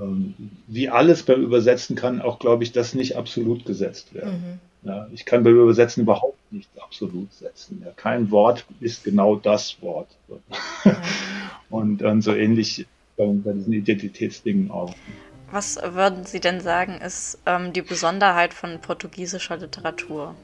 ähm, 0.00 0.34
wie 0.66 0.88
alles 0.88 1.22
beim 1.22 1.42
Übersetzen 1.42 1.96
kann 1.96 2.20
auch, 2.20 2.38
glaube 2.38 2.64
ich, 2.64 2.72
das 2.72 2.94
nicht 2.94 3.16
absolut 3.16 3.64
gesetzt 3.64 4.14
werden. 4.14 4.60
Mhm. 4.82 4.88
Ja, 4.88 5.06
ich 5.12 5.24
kann 5.24 5.44
beim 5.44 5.54
Übersetzen 5.54 6.02
überhaupt 6.02 6.52
nicht 6.52 6.68
absolut 6.80 7.32
setzen. 7.32 7.82
Ja, 7.84 7.92
kein 7.94 8.30
Wort 8.30 8.66
ist 8.80 9.04
genau 9.04 9.36
das 9.36 9.80
Wort. 9.80 10.08
Mhm. 10.28 10.92
Und 11.70 11.98
dann 11.98 12.20
so 12.20 12.34
ähnlich 12.34 12.86
bei, 13.16 13.26
bei, 13.26 13.52
diesen 13.52 13.72
Identitätsdingen 13.72 14.70
auch. 14.70 14.94
Was 15.50 15.76
würden 15.76 16.24
Sie 16.24 16.40
denn 16.40 16.60
sagen, 16.60 16.94
ist 16.94 17.38
ähm, 17.46 17.72
die 17.72 17.82
Besonderheit 17.82 18.54
von 18.54 18.80
portugiesischer 18.80 19.58
Literatur? 19.58 20.34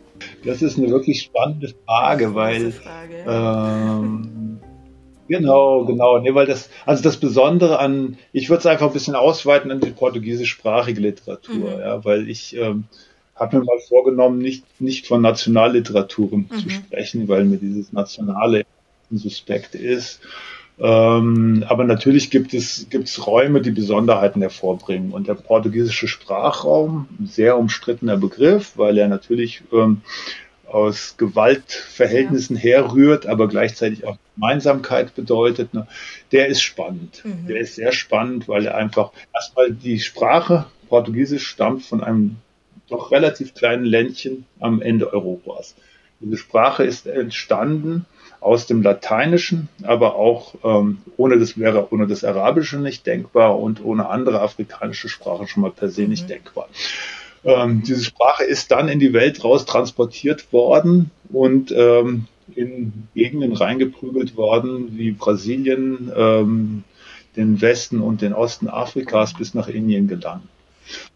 Das 0.44 0.62
ist 0.62 0.76
eine 0.76 0.90
wirklich 0.90 1.22
spannende 1.22 1.72
Frage, 1.86 2.34
weil 2.34 2.72
Frage. 2.72 3.24
Ähm, 3.26 4.60
Genau, 5.28 5.84
genau. 5.84 6.18
Nee, 6.18 6.34
weil 6.34 6.46
das, 6.46 6.70
also 6.86 7.02
das 7.02 7.18
Besondere 7.18 7.78
an, 7.78 8.16
ich 8.32 8.48
würde 8.48 8.60
es 8.60 8.66
einfach 8.66 8.86
ein 8.86 8.92
bisschen 8.92 9.14
ausweiten 9.14 9.70
an 9.70 9.80
die 9.80 9.90
portugiesischsprachige 9.90 11.00
Literatur, 11.00 11.76
mhm. 11.76 11.80
ja, 11.80 12.04
weil 12.04 12.28
ich 12.28 12.56
ähm, 12.56 12.84
habe 13.36 13.58
mir 13.58 13.64
mal 13.64 13.78
vorgenommen, 13.88 14.38
nicht, 14.38 14.64
nicht 14.80 15.06
von 15.06 15.22
Nationalliteraturen 15.22 16.48
mhm. 16.50 16.58
zu 16.58 16.70
sprechen, 16.70 17.28
weil 17.28 17.44
mir 17.44 17.58
dieses 17.58 17.92
Nationale 17.92 18.64
suspekt 19.10 19.74
ist. 19.74 20.20
Ähm, 20.80 21.64
aber 21.68 21.84
natürlich 21.84 22.30
gibt 22.30 22.54
es, 22.54 22.86
gibt 22.88 23.08
es 23.08 23.26
Räume, 23.26 23.60
die 23.60 23.72
Besonderheiten 23.72 24.40
hervorbringen. 24.40 25.12
Und 25.12 25.28
der 25.28 25.34
portugiesische 25.34 26.08
Sprachraum, 26.08 27.08
sehr 27.24 27.58
umstrittener 27.58 28.16
Begriff, 28.16 28.72
weil 28.76 28.96
er 28.98 29.08
natürlich 29.08 29.62
ähm, 29.72 30.02
aus 30.70 31.16
Gewaltverhältnissen 31.16 32.56
ja. 32.56 32.62
herrührt, 32.62 33.26
aber 33.26 33.48
gleichzeitig 33.48 34.06
auch 34.06 34.16
Gemeinsamkeit 34.34 35.14
bedeutet, 35.14 35.74
ne, 35.74 35.86
der 36.32 36.46
ist 36.48 36.62
spannend. 36.62 37.22
Mhm. 37.24 37.46
Der 37.46 37.60
ist 37.60 37.74
sehr 37.74 37.92
spannend, 37.92 38.48
weil 38.48 38.66
er 38.66 38.76
einfach 38.76 39.12
erstmal 39.34 39.72
die 39.72 40.00
Sprache, 40.00 40.66
Portugiesisch, 40.88 41.46
stammt 41.46 41.84
von 41.84 42.02
einem 42.02 42.36
doch 42.88 43.10
relativ 43.10 43.54
kleinen 43.54 43.84
Ländchen 43.84 44.46
am 44.60 44.80
Ende 44.80 45.12
Europas. 45.12 45.74
Diese 46.20 46.36
Sprache 46.36 46.84
ist 46.84 47.06
entstanden 47.06 48.06
aus 48.40 48.66
dem 48.66 48.82
Lateinischen, 48.82 49.68
aber 49.82 50.14
auch 50.14 50.54
ähm, 50.64 50.98
ohne 51.16 51.38
das 51.38 51.58
wäre 51.58 51.92
ohne 51.92 52.06
das 52.06 52.24
Arabische 52.24 52.78
nicht 52.78 53.06
denkbar 53.06 53.58
und 53.58 53.84
ohne 53.84 54.08
andere 54.08 54.40
afrikanische 54.40 55.08
Sprachen 55.08 55.48
schon 55.48 55.62
mal 55.62 55.70
per 55.70 55.88
se 55.88 56.02
mhm. 56.02 56.10
nicht 56.10 56.30
denkbar. 56.30 56.68
Ähm, 57.48 57.82
diese 57.82 58.04
Sprache 58.04 58.44
ist 58.44 58.70
dann 58.70 58.88
in 58.88 58.98
die 58.98 59.14
Welt 59.14 59.42
raus 59.42 59.64
transportiert 59.64 60.52
worden 60.52 61.10
und 61.30 61.72
ähm, 61.74 62.26
in 62.54 63.08
Gegenden 63.14 63.54
reingeprügelt 63.54 64.36
worden, 64.36 64.98
wie 64.98 65.12
Brasilien, 65.12 66.12
ähm, 66.14 66.84
den 67.36 67.60
Westen 67.62 68.00
und 68.00 68.20
den 68.20 68.34
Osten 68.34 68.68
Afrikas 68.68 69.32
bis 69.32 69.54
nach 69.54 69.68
Indien 69.68 70.08
gelangt 70.08 70.48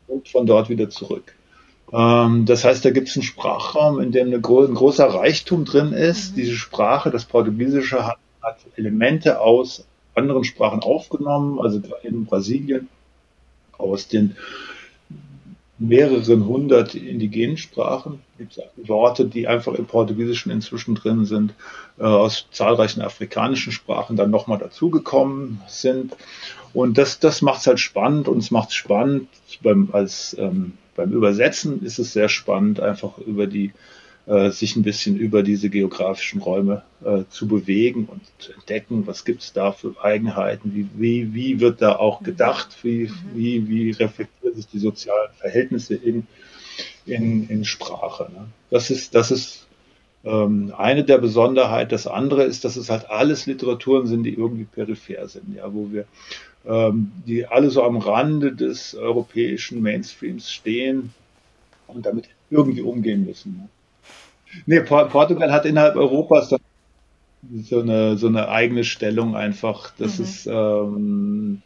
und 0.07 0.29
von 0.29 0.47
dort 0.47 0.71
wieder 0.71 0.89
zurück. 0.89 1.35
Ähm, 1.93 2.47
das 2.47 2.65
heißt, 2.65 2.83
da 2.83 2.91
gibt 2.91 3.09
es 3.09 3.17
einen 3.17 3.25
Sprachraum, 3.25 4.01
in 4.01 4.13
dem 4.13 4.33
ein 4.33 4.41
großer 4.41 5.07
Reichtum 5.07 5.67
drin 5.67 5.93
ist. 5.93 6.33
Mhm. 6.33 6.37
Diese 6.37 6.55
Sprache, 6.55 7.11
das 7.11 7.27
Portugiesische, 7.27 8.07
hat, 8.07 8.17
hat 8.41 8.57
Elemente 8.77 9.39
aus 9.39 9.85
anderen 10.15 10.45
Sprachen 10.45 10.81
aufgenommen, 10.81 11.61
also 11.61 11.83
in 12.03 12.25
Brasilien 12.25 12.89
aus 13.77 14.09
den 14.09 14.37
mehreren 15.89 16.47
hundert 16.47 16.95
indigenen 16.95 17.57
Sprachen. 17.57 18.21
Gibt 18.39 18.59
Worte, 18.77 19.27
die 19.27 19.49
einfach 19.49 19.75
im 19.75 19.87
Portugiesischen 19.87 20.53
inzwischen 20.53 20.95
drin 20.95 21.25
sind, 21.25 21.55
äh, 21.99 22.05
aus 22.05 22.47
zahlreichen 22.51 23.03
afrikanischen 23.03 23.73
Sprachen 23.73 24.17
dann 24.17 24.31
nochmal 24.31 24.59
dazugekommen 24.59 25.61
sind. 25.69 26.17
Und 26.73 26.99
das, 26.99 27.19
das 27.19 27.43
macht 27.43 27.61
es 27.61 27.67
halt 27.67 27.81
spannend 27.81 28.29
und 28.29 28.39
es 28.39 28.51
macht 28.51 28.71
es 28.71 28.75
spannend 28.75 29.29
beim, 29.63 29.91
als, 29.93 30.37
ähm, 30.39 30.73
beim 30.97 31.13
Übersetzen 31.13 31.85
ist 31.85 31.99
es 31.99 32.13
sehr 32.13 32.29
spannend, 32.29 32.81
einfach 32.81 33.19
über 33.19 33.47
die 33.47 33.73
äh, 34.27 34.51
sich 34.51 34.77
ein 34.77 34.83
bisschen 34.83 35.17
über 35.17 35.43
diese 35.43 35.69
geografischen 35.69 36.41
Räume 36.41 36.83
äh, 37.05 37.25
zu 37.29 37.49
bewegen 37.49 38.07
und 38.07 38.21
zu 38.39 38.53
entdecken, 38.53 39.07
was 39.07 39.25
gibt 39.25 39.43
es 39.43 39.53
da 39.53 39.73
für 39.73 39.95
Eigenheiten, 40.03 40.73
wie, 40.75 40.89
wie, 40.95 41.35
wie 41.35 41.61
wird 41.61 41.83
da 41.83 41.97
auch 41.97 42.23
gedacht, 42.23 42.79
wie, 42.83 43.09
mhm. 43.09 43.15
wie, 43.35 43.69
wie 43.69 43.91
reflektieren 43.91 44.42
sich 44.55 44.67
die 44.67 44.79
sozialen 44.79 45.33
Verhältnisse 45.39 45.95
in, 45.95 46.27
in, 47.07 47.49
in 47.49 47.65
Sprache. 47.65 48.31
Ne? 48.33 48.47
Das 48.71 48.91
ist, 48.91 49.15
das 49.15 49.31
ist 49.31 49.67
ähm, 50.25 50.73
eine 50.77 51.05
der 51.05 51.19
Besonderheiten. 51.19 51.91
Das 51.91 52.07
andere 52.07 52.45
ist, 52.45 52.65
dass 52.65 52.77
es 52.77 52.91
halt 52.91 53.11
alles 53.11 53.47
Literaturen 53.47 54.07
sind, 54.07 54.25
die 54.25 54.35
irgendwie 54.35 54.65
peripher 54.65 55.27
sind, 55.29 55.57
ja, 55.57 55.73
wo 55.73 55.91
wir 55.91 56.05
ähm, 56.65 57.13
die 57.27 57.47
alle 57.47 57.71
so 57.71 57.83
am 57.83 57.97
Rande 57.97 58.55
des 58.55 58.95
europäischen 58.95 59.83
Mainstreams 59.83 60.51
stehen 60.51 61.13
und 61.89 62.07
damit 62.07 62.29
irgendwie 62.51 62.83
umgehen 62.83 63.25
müssen. 63.25 63.57
Ne? 63.57 63.69
Nee, 64.67 64.81
Portugal 64.81 65.51
hat 65.51 65.65
innerhalb 65.65 65.97
Europas 65.97 66.55
so 67.63 67.81
eine, 67.81 68.17
so 68.17 68.29
eine 68.29 68.49
eigene 68.49 68.85
Stellung 68.85 69.35
einfach, 69.35 69.93
dass 69.97 70.19
mhm. 70.19 70.25
es, 70.25 70.47
ähm, 70.47 71.63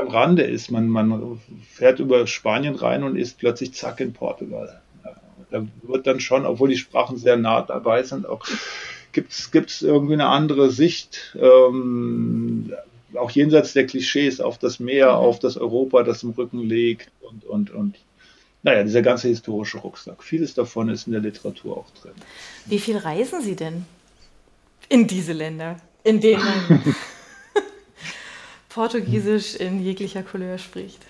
am 0.00 0.08
Rande 0.08 0.42
ist. 0.42 0.70
Man, 0.70 0.88
man 0.88 1.40
fährt 1.68 2.00
über 2.00 2.26
Spanien 2.26 2.74
rein 2.74 3.04
und 3.04 3.16
ist 3.16 3.38
plötzlich 3.38 3.74
zack 3.74 4.00
in 4.00 4.12
Portugal. 4.12 4.80
Ja, 5.04 5.16
da 5.50 5.66
wird 5.82 6.06
dann 6.06 6.20
schon, 6.20 6.46
obwohl 6.46 6.70
die 6.70 6.76
Sprachen 6.76 7.16
sehr 7.16 7.36
nah 7.36 7.62
dabei 7.62 8.02
sind, 8.02 8.26
auch 8.26 8.46
gibt 9.12 9.32
es 9.32 9.82
irgendwie 9.82 10.14
eine 10.14 10.28
andere 10.28 10.70
Sicht, 10.70 11.36
ähm, 11.40 12.72
auch 13.14 13.30
jenseits 13.30 13.72
der 13.72 13.86
Klischees 13.86 14.40
auf 14.40 14.58
das 14.58 14.78
Meer, 14.78 15.08
mhm. 15.08 15.18
auf 15.18 15.38
das 15.38 15.56
Europa, 15.56 16.02
das 16.02 16.22
im 16.22 16.30
Rücken 16.30 16.60
liegt 16.60 17.10
und, 17.20 17.44
und, 17.44 17.70
und 17.70 17.96
naja, 18.62 18.84
dieser 18.84 19.02
ganze 19.02 19.28
historische 19.28 19.78
Rucksack. 19.78 20.22
Vieles 20.22 20.54
davon 20.54 20.90
ist 20.90 21.06
in 21.06 21.12
der 21.12 21.22
Literatur 21.22 21.78
auch 21.78 21.90
drin. 22.00 22.12
Wie 22.66 22.78
viel 22.78 22.98
reisen 22.98 23.40
Sie 23.40 23.56
denn 23.56 23.86
in 24.88 25.06
diese 25.06 25.32
Länder, 25.32 25.76
in 26.04 26.20
denen 26.20 26.42
Portugiesisch 28.70 29.56
in 29.56 29.82
jeglicher 29.82 30.22
Couleur 30.22 30.56
spricht? 30.56 31.00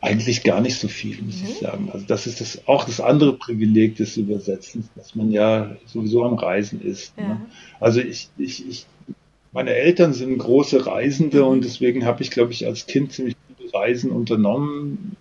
Eigentlich 0.00 0.42
gar 0.42 0.60
nicht 0.60 0.78
so 0.78 0.88
viel, 0.88 1.22
muss 1.22 1.40
mhm. 1.40 1.46
ich 1.46 1.58
sagen. 1.58 1.90
Also 1.92 2.04
das 2.06 2.26
ist 2.26 2.40
das, 2.40 2.66
auch 2.66 2.84
das 2.84 3.00
andere 3.00 3.34
Privileg 3.34 3.96
des 3.96 4.16
Übersetzens, 4.16 4.86
dass 4.96 5.14
man 5.14 5.30
ja 5.30 5.76
sowieso 5.86 6.24
am 6.24 6.34
Reisen 6.34 6.82
ist. 6.82 7.16
Ne? 7.16 7.22
Ja. 7.22 7.28
Ne? 7.34 7.40
Also 7.78 8.00
ich, 8.00 8.28
ich, 8.36 8.68
ich, 8.68 8.86
meine 9.52 9.70
Eltern 9.70 10.12
sind 10.12 10.38
große 10.38 10.86
Reisende 10.86 11.42
mhm. 11.42 11.48
und 11.48 11.64
deswegen 11.64 12.04
habe 12.04 12.22
ich, 12.22 12.32
glaube 12.32 12.52
ich, 12.52 12.66
als 12.66 12.86
Kind 12.86 13.12
ziemlich 13.12 13.36
Reisen 13.72 14.10
unternommen. 14.10 15.16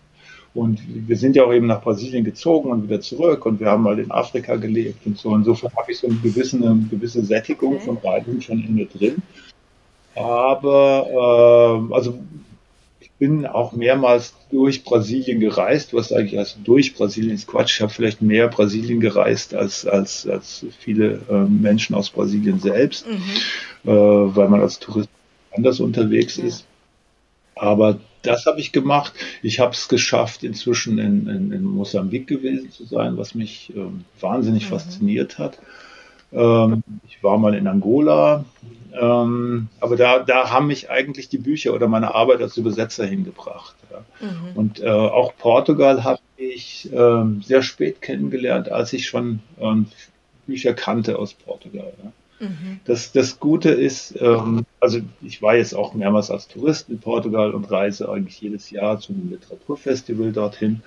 Und 0.54 0.82
wir 1.08 1.16
sind 1.16 1.36
ja 1.36 1.46
auch 1.46 1.54
eben 1.54 1.68
nach 1.68 1.82
Brasilien 1.82 2.26
gezogen 2.26 2.72
und 2.72 2.84
wieder 2.84 3.00
zurück 3.00 3.46
und 3.46 3.60
wir 3.62 3.68
haben 3.68 3.84
mal 3.84 4.00
in 4.00 4.12
Afrika 4.12 4.58
gelebt 4.58 5.06
und 5.06 5.18
so. 5.18 5.34
Insofern 5.34 5.72
habe 5.76 5.92
ich 5.92 6.00
so 6.00 6.08
eine 6.08 6.18
gewisse, 6.18 6.58
eine 6.58 6.88
gewisse 6.90 7.24
Sättigung 7.24 7.80
von 7.80 7.98
Reisen 7.98 8.42
schon 8.42 8.62
in 8.62 8.76
mir 8.76 8.88
drin. 8.88 9.22
Aber 10.16 11.88
äh, 11.90 11.94
also 11.94 12.20
ich 13.00 13.12
bin 13.12 13.46
auch 13.46 13.72
mehrmals 13.72 14.34
durch 14.50 14.84
Brasilien 14.84 15.40
gereist, 15.40 15.94
was 15.94 16.12
eigentlich 16.12 16.40
also 16.40 16.58
durch 16.64 16.96
Brasilien 16.96 17.36
ist 17.36 17.48
Quatsch. 17.48 17.76
Ich 17.76 17.82
habe 17.82 17.92
vielleicht 17.92 18.22
mehr 18.22 18.48
Brasilien 18.48 19.00
gereist 19.00 19.54
als, 19.54 19.86
als, 19.86 20.28
als 20.28 20.66
viele 20.80 21.22
äh, 21.30 21.44
Menschen 21.44 21.96
aus 21.96 22.10
Brasilien 22.10 22.60
selbst, 22.60 23.08
mhm. 23.08 23.90
äh, 23.90 24.36
weil 24.36 24.50
man 24.50 24.62
als 24.62 24.80
Tourist 24.80 25.10
anders 25.56 25.80
unterwegs 25.80 26.38
ja. 26.38 26.46
ist. 26.46 26.66
Aber 27.56 28.00
das 28.24 28.46
habe 28.46 28.60
ich 28.60 28.72
gemacht. 28.72 29.14
Ich 29.42 29.60
habe 29.60 29.74
es 29.74 29.88
geschafft, 29.88 30.44
inzwischen 30.44 30.98
in, 30.98 31.28
in, 31.28 31.52
in, 31.52 31.64
Mosambik 31.64 32.28
gewesen 32.28 32.72
zu 32.72 32.86
sein, 32.86 33.18
was 33.18 33.36
mich 33.36 33.72
ähm, 33.76 34.06
wahnsinnig 34.20 34.66
mhm. 34.66 34.70
fasziniert 34.70 35.38
hat. 35.38 35.60
Ähm, 36.32 36.84
ich 37.08 37.24
war 37.24 37.38
mal 37.38 37.54
in 37.56 37.68
Angola, 37.68 38.46
ähm, 39.00 39.68
aber 39.80 39.96
da, 39.96 40.20
da 40.20 40.50
haben 40.52 40.68
mich 40.68 40.90
eigentlich 40.90 41.30
die 41.30 41.38
Bücher 41.38 41.74
oder 41.74 41.88
meine 41.88 42.14
Arbeit 42.14 42.42
als 42.42 42.58
Übersetzer 42.58 43.06
hingebracht. 43.06 43.76
Ja. 43.92 44.04
Mhm. 44.26 44.56
Und 44.56 44.80
äh, 44.82 44.90
auch 44.90 45.34
Portugal 45.38 46.04
habe 46.04 46.22
ich 46.38 46.90
ähm, 46.94 47.42
sehr 47.44 47.62
spät 47.62 48.02
kennengelernt, 48.02 48.72
als 48.72 48.94
ich 48.94 49.08
schon 49.08 49.40
ähm, 49.60 49.88
Bücher 50.48 50.74
kannte 50.74 51.20
aus 51.20 51.34
Portugal. 51.34 51.94
Ja. 52.04 52.12
Mhm. 52.48 52.80
Das, 52.86 53.12
das 53.12 53.40
Gute 53.40 53.70
ist, 53.70 54.20
ähm, 54.20 54.66
also 54.80 55.00
ich 55.22 55.42
war 55.42 55.56
jetzt 55.56 55.76
auch 55.76 55.94
mehrmals 55.94 56.32
als 56.32 56.48
Tourist 56.48 56.90
in 56.90 57.00
Portugal 57.00 57.52
und 57.52 57.70
reise 57.70 58.10
eigentlich 58.10 58.42
jedes 58.42 58.72
Jahr 58.72 59.00
zu 59.00 59.14
einem 59.14 59.30
Literaturfestival 59.30 60.32
dorthin. 60.32 60.82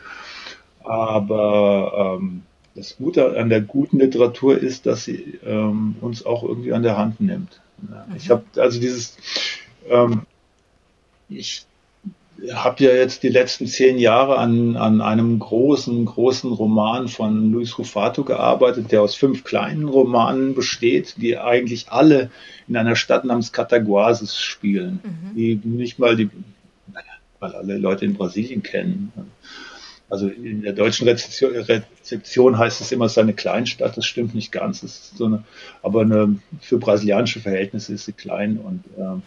Aber 0.82 2.18
ähm, 2.20 2.42
das 2.74 2.96
Gute 2.96 3.38
an 3.38 3.48
der 3.48 3.60
guten 3.60 4.00
Literatur 4.00 4.58
ist, 4.58 4.86
dass 4.86 5.04
sie 5.04 5.38
ähm, 5.44 5.96
uns 6.00 6.26
auch 6.26 6.42
irgendwie 6.42 6.72
an 6.72 6.82
der 6.82 6.96
Hand 6.96 7.20
nimmt. 7.20 7.60
Ja, 7.88 8.06
mhm. 8.08 8.16
Ich 8.16 8.30
habe 8.30 8.44
also 8.56 8.80
dieses, 8.80 9.16
ähm, 9.88 10.22
ich 11.28 11.66
habe 12.52 12.82
ja 12.82 12.90
jetzt 12.92 13.22
die 13.22 13.28
letzten 13.28 13.66
zehn 13.66 13.96
Jahre 13.98 14.38
an, 14.38 14.76
an 14.76 15.00
einem 15.00 15.38
großen, 15.38 16.04
großen 16.04 16.52
Roman 16.52 17.06
von 17.08 17.52
Luis 17.52 17.78
Rufato 17.78 18.24
gearbeitet, 18.24 18.90
der 18.90 19.02
aus 19.02 19.14
fünf 19.14 19.44
kleinen 19.44 19.88
Romanen 19.88 20.54
besteht, 20.54 21.14
die 21.18 21.38
eigentlich 21.38 21.90
alle 21.90 22.30
in 22.66 22.76
einer 22.76 22.96
Stadt 22.96 23.24
namens 23.24 23.52
Cataguases 23.52 24.36
spielen, 24.36 25.00
mhm. 25.04 25.36
die 25.36 25.60
nicht 25.62 26.00
mal 26.00 26.16
die, 26.16 26.28
weil 27.38 27.52
alle 27.52 27.78
Leute 27.78 28.04
in 28.04 28.14
Brasilien 28.14 28.62
kennen. 28.64 29.12
Also 30.10 30.28
in 30.28 30.62
der 30.62 30.74
deutschen 30.74 31.08
Rezeption, 31.08 31.56
Rezeption 31.56 32.58
heißt 32.58 32.80
es 32.80 32.92
immer, 32.92 33.06
es 33.06 33.14
sei 33.14 33.22
eine 33.22 33.32
Kleinstadt. 33.32 33.96
Das 33.96 34.04
stimmt 34.04 34.34
nicht 34.34 34.52
ganz. 34.52 35.12
So 35.16 35.24
eine, 35.24 35.44
aber 35.82 36.02
eine, 36.02 36.38
für 36.60 36.78
brasilianische 36.78 37.40
Verhältnisse 37.40 37.94
ist 37.94 38.04
sie 38.04 38.12
klein 38.12 38.58
und 38.58 38.84
ähm, 38.98 39.22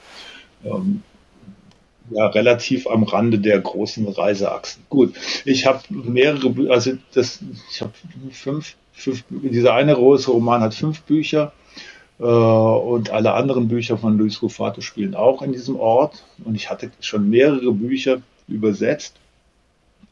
ähm, 0.64 1.04
ja, 2.10 2.28
relativ 2.28 2.88
am 2.88 3.04
Rande 3.04 3.40
der 3.40 3.60
großen 3.60 4.08
Reiseachsen. 4.08 4.84
Gut, 4.90 5.16
ich 5.46 5.66
habe 5.66 5.82
mehrere, 5.90 6.54
also 6.70 6.94
das, 7.14 7.40
ich 7.72 7.82
habe 7.82 7.92
fünf, 8.32 8.76
fünf, 8.94 9.24
dieser 9.30 9.74
eine 9.74 9.96
große 9.96 10.32
Roman 10.32 10.62
hat 10.62 10.74
fünf 10.74 11.02
Bücher 11.02 11.52
äh, 12.20 12.24
und 12.24 13.10
alle 13.10 13.34
anderen 13.34 13.68
Bücher 13.68 13.98
von 13.98 14.18
Luis 14.18 14.42
Rufato 14.42 14.82
spielen 14.82 15.16
auch 15.16 15.42
in 15.42 15.52
diesem 15.52 15.76
Ort 15.76 16.24
und 16.46 16.56
ich 16.56 16.70
hatte 16.70 16.92
schon 17.02 17.30
mehrere 17.30 17.74
Bücher 17.74 18.22
übersetzt, 18.48 19.16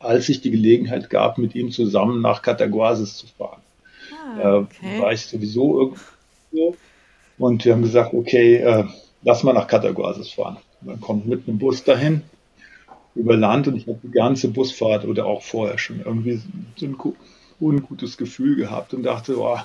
als 0.05 0.29
ich 0.29 0.41
die 0.41 0.51
Gelegenheit 0.51 1.09
gab, 1.09 1.37
mit 1.37 1.55
ihm 1.55 1.71
zusammen 1.71 2.21
nach 2.21 2.41
Cataguases 2.41 3.17
zu 3.17 3.27
fahren. 3.27 3.61
Ah, 4.41 4.57
okay. 4.57 4.97
äh, 4.97 5.01
war 5.01 5.13
ich 5.13 5.25
sowieso 5.25 5.79
irgendwo 5.79 6.75
und 7.37 7.65
wir 7.65 7.73
haben 7.73 7.81
gesagt, 7.81 8.13
okay, 8.13 8.57
äh, 8.57 8.85
lass 9.23 9.43
mal 9.43 9.53
nach 9.53 9.67
Cataguases 9.67 10.31
fahren. 10.31 10.57
Man 10.81 11.01
kommt 11.01 11.25
mit 11.27 11.47
einem 11.47 11.57
Bus 11.57 11.83
dahin, 11.83 12.21
über 13.15 13.35
Land 13.35 13.67
und 13.67 13.75
ich 13.75 13.87
habe 13.87 13.99
die 14.03 14.11
ganze 14.11 14.49
Busfahrt 14.49 15.05
oder 15.05 15.25
auch 15.25 15.41
vorher 15.41 15.77
schon 15.77 16.01
irgendwie 16.03 16.41
so 16.75 16.85
ein 16.85 16.97
ungutes 17.59 18.17
Gefühl 18.17 18.55
gehabt 18.55 18.93
und 18.93 19.03
dachte, 19.03 19.39
oh, 19.39 19.57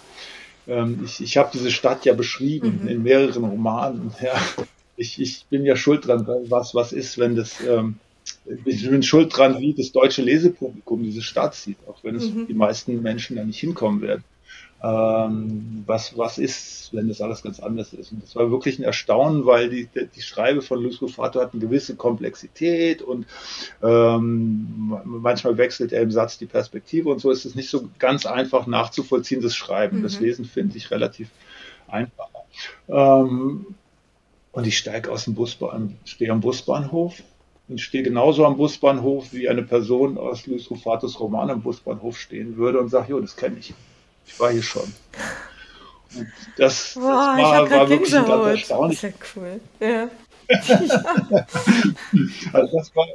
ähm, 0.69 1.01
ich, 1.05 1.21
ich 1.21 1.37
habe 1.37 1.51
diese 1.53 1.71
Stadt 1.71 2.05
ja 2.05 2.15
beschrieben 2.15 2.81
mhm. 2.83 2.89
in 2.89 3.03
mehreren 3.03 3.45
Romanen. 3.45 4.13
Ja, 4.23 4.35
ich, 4.97 5.21
ich 5.21 5.47
bin 5.51 5.65
ja 5.65 5.77
schuld 5.77 6.07
dran, 6.07 6.27
was, 6.49 6.75
was 6.75 6.93
ist, 6.93 7.19
wenn 7.19 7.35
das, 7.35 7.61
ähm, 7.67 7.97
ich 8.65 8.89
bin 8.89 9.03
schuld 9.03 9.37
dran, 9.37 9.59
wie 9.61 9.75
das 9.75 9.93
deutsche 9.93 10.23
Lesepublikum 10.23 11.03
diese 11.03 11.23
Stadt 11.23 11.55
sieht, 11.55 11.79
auch 11.87 12.03
wenn 12.03 12.17
es 12.17 12.31
mhm. 12.31 12.47
die 12.47 12.55
meisten 12.55 13.01
Menschen 13.03 13.37
da 13.37 13.45
nicht 13.45 13.61
hinkommen 13.61 14.01
werden 14.01 14.25
ähm, 14.83 15.83
was, 15.87 16.17
was 16.17 16.39
ist, 16.39 16.91
wenn 16.93 17.09
das 17.09 17.21
alles 17.21 17.43
ganz 17.43 17.61
anders 17.61 17.93
ist. 17.93 18.13
Und 18.13 18.23
das 18.23 18.35
war 18.35 18.51
wirklich 18.51 18.79
ein 18.79 18.85
Erstaunen, 18.85 19.45
weil 19.45 19.69
die, 19.69 19.89
die 20.15 20.23
Schreibe 20.23 20.63
von 20.63 20.83
Luis 20.83 21.03
Rufato 21.03 21.41
hat 21.41 21.53
eine 21.53 21.61
gewisse 21.61 21.97
Komplexität 21.97 23.03
und 23.03 23.27
ähm, 23.83 24.99
manchmal 25.05 25.59
wechselt 25.59 25.93
er 25.93 26.03
im 26.03 26.11
Satz 26.11 26.39
die 26.39 26.47
Perspektive 26.47 27.11
und 27.11 27.21
so 27.21 27.31
ist 27.31 27.45
es 27.45 27.55
nicht 27.55 27.69
so 27.69 27.91
ganz 27.99 28.25
einfach 28.25 28.67
nachzuvollziehen, 28.67 29.43
das 29.43 29.55
Schreiben. 29.55 29.99
Mhm. 29.99 30.03
Das 30.03 30.19
Lesen 30.19 30.47
finde 30.47 30.79
ich 30.79 30.91
relativ 30.91 31.29
einfach. 31.87 32.29
Ähm, 32.89 33.67
und 34.53 34.67
ich 34.67 34.79
steige 34.79 35.13
aus 35.13 35.25
dem 35.25 35.35
Busbahn, 35.35 35.97
stehe 36.05 36.33
am 36.33 36.41
Busbahnhof 36.41 37.23
und 37.71 37.81
stehe 37.81 38.03
genauso 38.03 38.45
am 38.45 38.57
Busbahnhof, 38.57 39.33
wie 39.33 39.49
eine 39.49 39.63
Person 39.63 40.19
aus 40.19 40.47
Luis 40.47 40.69
Rufatos 40.71 41.21
Roman 41.21 41.51
am 41.51 41.63
Busbahnhof 41.63 42.19
stehen 42.19 42.57
würde 42.57 42.81
und 42.81 42.89
sage, 42.89 43.11
jo, 43.11 43.21
das 43.21 43.37
kenne 43.37 43.59
ich. 43.61 43.73
Ich 44.27 44.41
war 44.41 44.51
hier 44.51 44.63
schon. 44.63 44.93
Und 46.17 46.27
das, 46.57 46.95
Boah, 46.95 47.37
das 47.39 47.47
war, 47.47 47.71
war 47.71 47.89
wirklich 47.89 48.15
ein 48.15 48.27
ganz 48.27 48.47
erstaunlich. 48.47 49.01
Das 49.01 49.13
ist 49.13 49.21
ja 49.21 49.27
cool. 49.37 49.61
Ja. 49.79 50.09
also 52.53 52.77
das 52.77 52.97
war, 52.97 53.07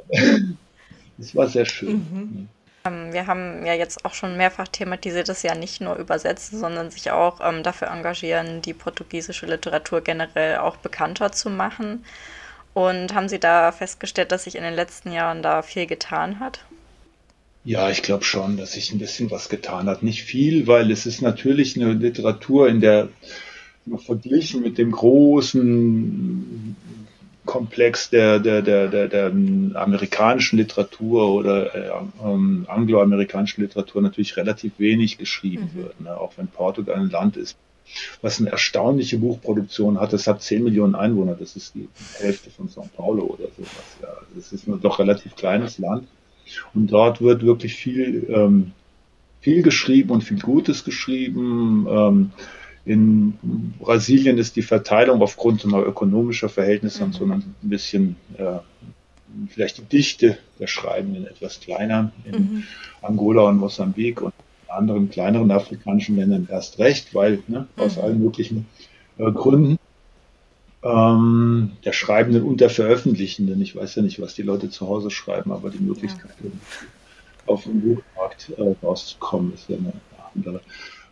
das 1.18 1.36
war 1.36 1.48
sehr 1.48 1.66
schön. 1.66 1.92
Mhm. 1.92 2.48
Ähm, 2.86 3.12
wir 3.12 3.26
haben 3.26 3.66
ja 3.66 3.74
jetzt 3.74 4.06
auch 4.06 4.14
schon 4.14 4.38
mehrfach 4.38 4.68
thematisiert, 4.68 5.28
dass 5.28 5.42
Sie 5.42 5.48
ja 5.48 5.54
nicht 5.54 5.82
nur 5.82 5.96
übersetzen, 5.96 6.58
sondern 6.58 6.90
sich 6.90 7.10
auch 7.10 7.40
ähm, 7.42 7.62
dafür 7.62 7.88
engagieren, 7.88 8.62
die 8.62 8.72
portugiesische 8.72 9.44
Literatur 9.44 10.00
generell 10.00 10.56
auch 10.58 10.78
bekannter 10.78 11.32
zu 11.32 11.50
machen. 11.50 12.06
Und 12.76 13.14
haben 13.14 13.30
Sie 13.30 13.38
da 13.38 13.72
festgestellt, 13.72 14.32
dass 14.32 14.44
sich 14.44 14.54
in 14.54 14.62
den 14.62 14.74
letzten 14.74 15.10
Jahren 15.10 15.40
da 15.42 15.62
viel 15.62 15.86
getan 15.86 16.40
hat? 16.40 16.62
Ja, 17.64 17.88
ich 17.88 18.02
glaube 18.02 18.22
schon, 18.22 18.58
dass 18.58 18.72
sich 18.72 18.92
ein 18.92 18.98
bisschen 18.98 19.30
was 19.30 19.48
getan 19.48 19.88
hat. 19.88 20.02
Nicht 20.02 20.24
viel, 20.24 20.66
weil 20.66 20.90
es 20.90 21.06
ist 21.06 21.22
natürlich 21.22 21.76
eine 21.76 21.94
Literatur, 21.94 22.68
in 22.68 22.82
der 22.82 23.08
verglichen 24.04 24.60
mit 24.60 24.76
dem 24.76 24.90
großen 24.92 26.76
Komplex 27.46 28.10
der, 28.10 28.40
der, 28.40 28.60
der, 28.60 28.88
der, 28.88 29.08
der 29.08 29.26
amerikanischen 29.28 30.58
Literatur 30.58 31.30
oder 31.32 31.74
äh, 31.74 31.90
ähm, 32.22 32.66
angloamerikanischen 32.68 33.64
Literatur 33.64 34.02
natürlich 34.02 34.36
relativ 34.36 34.72
wenig 34.76 35.16
geschrieben 35.16 35.70
mhm. 35.72 35.78
wird. 35.78 36.00
Ne? 36.02 36.14
Auch 36.14 36.34
wenn 36.36 36.48
Portugal 36.48 36.96
ein 36.96 37.08
Land 37.08 37.38
ist, 37.38 37.56
was 38.22 38.40
eine 38.40 38.50
erstaunliche 38.50 39.18
Buchproduktion 39.18 40.00
hat. 40.00 40.12
Es 40.12 40.26
hat 40.26 40.42
10 40.42 40.64
Millionen 40.64 40.94
Einwohner, 40.94 41.34
das 41.34 41.56
ist 41.56 41.74
die 41.74 41.88
Hälfte 42.18 42.50
von 42.50 42.68
São 42.68 42.88
Paulo 42.88 43.24
oder 43.24 43.48
sowas. 43.56 43.96
Ja. 44.02 44.08
Das 44.34 44.52
ist 44.52 44.66
ein 44.66 44.80
doch 44.80 44.98
relativ 44.98 45.36
kleines 45.36 45.78
Land. 45.78 46.06
Und 46.74 46.92
dort 46.92 47.20
wird 47.20 47.42
wirklich 47.42 47.74
viel, 47.74 48.26
ähm, 48.30 48.72
viel 49.40 49.62
geschrieben 49.62 50.10
und 50.10 50.22
viel 50.22 50.38
Gutes 50.38 50.84
geschrieben. 50.84 51.86
Ähm, 51.88 52.30
in 52.84 53.34
Brasilien 53.80 54.38
ist 54.38 54.54
die 54.54 54.62
Verteilung 54.62 55.20
aufgrund 55.20 55.62
so 55.62 55.84
ökonomischer 55.84 56.48
Verhältnisse 56.48 57.00
mhm. 57.00 57.06
und 57.06 57.12
so 57.14 57.24
ein 57.24 57.54
bisschen 57.62 58.16
äh, 58.38 58.58
vielleicht 59.48 59.78
die 59.78 59.84
Dichte 59.84 60.38
der 60.60 60.68
Schreibenden 60.68 61.26
etwas 61.26 61.60
kleiner. 61.60 62.12
In 62.24 62.32
mhm. 62.32 62.62
Angola 63.02 63.42
und 63.42 63.58
Mosambik 63.58 64.22
und 64.22 64.32
anderen 64.68 65.10
kleineren 65.10 65.50
afrikanischen 65.50 66.16
Ländern 66.16 66.48
erst 66.50 66.78
recht, 66.78 67.14
weil 67.14 67.42
ne, 67.48 67.66
aus 67.76 67.96
mhm. 67.96 68.02
allen 68.02 68.22
möglichen 68.22 68.66
äh, 69.18 69.30
Gründen 69.30 69.78
ähm, 70.82 71.72
der 71.84 71.92
Schreibenden 71.92 72.42
und 72.44 72.60
der 72.60 72.70
Veröffentlichenden. 72.70 73.60
Ich 73.60 73.74
weiß 73.74 73.96
ja 73.96 74.02
nicht, 74.02 74.20
was 74.20 74.34
die 74.34 74.42
Leute 74.42 74.70
zu 74.70 74.88
Hause 74.88 75.10
schreiben, 75.10 75.52
aber 75.52 75.70
die 75.70 75.78
Möglichkeit, 75.78 76.30
ja. 76.42 76.50
auf 77.46 77.64
dem 77.64 77.80
Buchmarkt 77.80 78.52
äh, 78.56 78.74
rauszukommen, 78.84 79.54
ist 79.54 79.68
ja 79.68 79.76
eine 79.76 79.92
andere. 80.34 80.56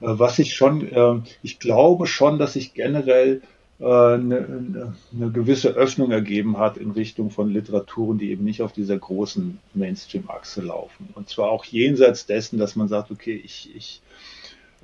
Äh, 0.00 0.18
was 0.18 0.38
ich 0.38 0.54
schon, 0.54 0.86
äh, 0.92 1.20
ich 1.42 1.58
glaube 1.58 2.06
schon, 2.06 2.38
dass 2.38 2.54
sich 2.54 2.74
generell 2.74 3.42
eine, 3.86 4.94
eine, 5.12 5.30
gewisse 5.30 5.70
Öffnung 5.70 6.10
ergeben 6.10 6.58
hat 6.58 6.76
in 6.76 6.90
Richtung 6.90 7.30
von 7.30 7.50
Literaturen, 7.50 8.18
die 8.18 8.30
eben 8.30 8.44
nicht 8.44 8.62
auf 8.62 8.72
dieser 8.72 8.98
großen 8.98 9.58
Mainstream-Achse 9.74 10.62
laufen. 10.62 11.08
Und 11.14 11.28
zwar 11.28 11.50
auch 11.50 11.64
jenseits 11.64 12.26
dessen, 12.26 12.58
dass 12.58 12.76
man 12.76 12.88
sagt, 12.88 13.10
okay, 13.10 13.40
ich, 13.44 13.74
ich 13.74 14.00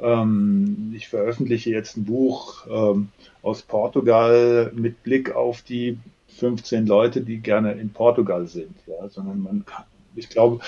ähm, 0.02 0.92
ich 0.96 1.08
veröffentliche 1.08 1.70
jetzt 1.70 1.96
ein 1.96 2.04
Buch 2.04 2.66
ähm, 2.68 3.08
aus 3.42 3.62
Portugal 3.62 4.72
mit 4.74 5.02
Blick 5.02 5.34
auf 5.34 5.62
die 5.62 5.98
15 6.38 6.86
Leute, 6.86 7.20
die 7.20 7.38
gerne 7.38 7.72
in 7.72 7.90
Portugal 7.90 8.46
sind, 8.46 8.74
ja, 8.86 9.08
sondern 9.08 9.42
man 9.42 9.64
kann, 9.66 9.84
ich 10.16 10.28
glaube, 10.28 10.60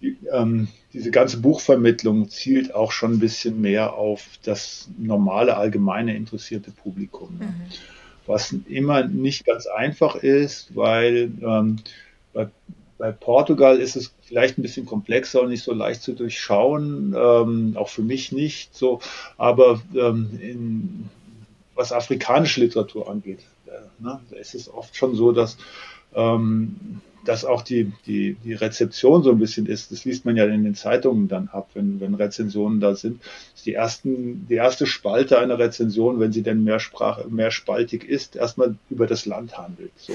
die, 0.00 0.16
ähm, 0.32 0.68
diese 0.92 1.10
ganze 1.10 1.38
Buchvermittlung 1.38 2.28
zielt 2.28 2.74
auch 2.74 2.92
schon 2.92 3.14
ein 3.14 3.18
bisschen 3.18 3.60
mehr 3.60 3.94
auf 3.94 4.26
das 4.42 4.88
normale, 4.98 5.56
allgemeine 5.56 6.16
interessierte 6.16 6.70
Publikum. 6.70 7.38
Mhm. 7.38 7.54
Was 8.26 8.54
immer 8.68 9.04
nicht 9.04 9.46
ganz 9.46 9.66
einfach 9.66 10.16
ist, 10.16 10.74
weil 10.76 11.30
ähm, 11.42 11.76
bei, 12.32 12.48
bei 12.98 13.12
Portugal 13.12 13.78
ist 13.78 13.96
es 13.96 14.12
vielleicht 14.22 14.58
ein 14.58 14.62
bisschen 14.62 14.84
komplexer 14.84 15.42
und 15.42 15.48
nicht 15.48 15.62
so 15.62 15.72
leicht 15.72 16.02
zu 16.02 16.12
durchschauen, 16.12 17.14
ähm, 17.16 17.74
auch 17.76 17.88
für 17.88 18.02
mich 18.02 18.32
nicht 18.32 18.74
so, 18.74 19.00
aber 19.38 19.80
ähm, 19.94 20.38
in, 20.42 21.08
was 21.74 21.92
afrikanische 21.92 22.60
Literatur 22.60 23.08
angeht, 23.08 23.40
äh, 23.66 24.02
ne, 24.02 24.20
ist 24.38 24.54
es 24.54 24.68
oft 24.68 24.96
schon 24.96 25.14
so, 25.14 25.32
dass 25.32 25.56
ähm, 26.14 27.00
dass 27.24 27.44
auch 27.44 27.62
die, 27.62 27.92
die, 28.06 28.36
die 28.42 28.54
Rezeption 28.54 29.22
so 29.22 29.30
ein 29.30 29.38
bisschen 29.38 29.66
ist, 29.66 29.92
das 29.92 30.06
liest 30.06 30.24
man 30.24 30.36
ja 30.36 30.46
in 30.46 30.64
den 30.64 30.74
Zeitungen 30.74 31.28
dann 31.28 31.48
ab, 31.48 31.68
wenn, 31.74 32.00
wenn 32.00 32.14
Rezensionen 32.14 32.80
da 32.80 32.94
sind, 32.94 33.20
ist 33.54 33.66
die, 33.66 33.74
ersten, 33.74 34.46
die 34.48 34.54
erste 34.54 34.86
Spalte 34.86 35.38
einer 35.38 35.58
Rezension, 35.58 36.20
wenn 36.20 36.32
sie 36.32 36.42
denn 36.42 36.64
mehrsprach, 36.64 37.26
mehrspaltig 37.26 38.04
ist, 38.04 38.36
erstmal 38.36 38.76
über 38.88 39.06
das 39.06 39.26
Land 39.26 39.58
handelt. 39.58 39.92
So. 39.96 40.14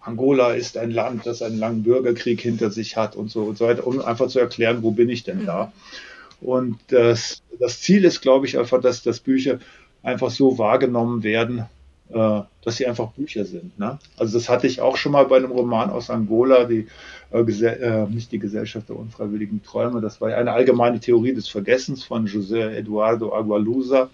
Angola 0.00 0.54
ist 0.54 0.78
ein 0.78 0.90
Land, 0.90 1.26
das 1.26 1.42
einen 1.42 1.58
langen 1.58 1.82
Bürgerkrieg 1.82 2.40
hinter 2.40 2.70
sich 2.70 2.96
hat 2.96 3.16
und 3.16 3.30
so 3.30 3.42
und 3.42 3.58
so 3.58 3.66
weiter, 3.66 3.86
um 3.86 4.00
einfach 4.00 4.28
zu 4.28 4.38
erklären, 4.38 4.82
wo 4.82 4.92
bin 4.92 5.10
ich 5.10 5.24
denn 5.24 5.44
da? 5.44 5.66
Mhm. 5.66 6.48
Und 6.48 6.78
das, 6.88 7.42
das 7.58 7.80
Ziel 7.82 8.04
ist, 8.04 8.22
glaube 8.22 8.46
ich, 8.46 8.58
einfach, 8.58 8.80
dass, 8.80 9.02
dass 9.02 9.20
Bücher 9.20 9.58
einfach 10.02 10.30
so 10.30 10.56
wahrgenommen 10.56 11.22
werden, 11.22 11.66
äh, 12.12 12.42
dass 12.62 12.76
sie 12.76 12.86
einfach 12.86 13.12
Bücher 13.12 13.44
sind. 13.44 13.78
Ne? 13.78 13.98
Also 14.16 14.38
das 14.38 14.48
hatte 14.48 14.66
ich 14.66 14.80
auch 14.80 14.96
schon 14.96 15.12
mal 15.12 15.26
bei 15.26 15.36
einem 15.36 15.52
Roman 15.52 15.90
aus 15.90 16.10
Angola, 16.10 16.64
die 16.64 16.88
äh, 17.32 17.38
äh, 17.38 18.06
nicht 18.08 18.32
die 18.32 18.38
Gesellschaft 18.38 18.88
der 18.88 18.96
unfreiwilligen 18.96 19.62
Träume, 19.62 20.00
das 20.00 20.20
war 20.20 20.34
eine 20.34 20.52
allgemeine 20.52 21.00
Theorie 21.00 21.34
des 21.34 21.48
Vergessens 21.48 22.04
von 22.04 22.26
José 22.26 22.70
Eduardo 22.70 23.34
Agualusa. 23.34 24.10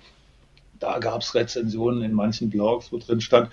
Da 0.79 0.99
gab 0.99 1.23
es 1.23 1.35
Rezensionen 1.35 2.03
in 2.03 2.13
manchen 2.13 2.51
Blogs, 2.51 2.93
wo 2.93 2.99
drin 2.99 3.23
stand, 3.23 3.51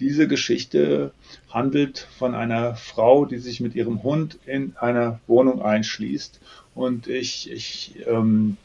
diese 0.00 0.26
Geschichte 0.26 1.12
handelt 1.50 2.08
von 2.18 2.34
einer 2.34 2.74
Frau, 2.74 3.26
die 3.26 3.38
sich 3.38 3.60
mit 3.60 3.74
ihrem 3.74 4.02
Hund 4.02 4.38
in 4.46 4.74
einer 4.76 5.20
Wohnung 5.26 5.62
einschließt. 5.62 6.40
Und 6.74 7.06
ich, 7.06 7.50
ich 7.50 7.94
ähm, 8.06 8.56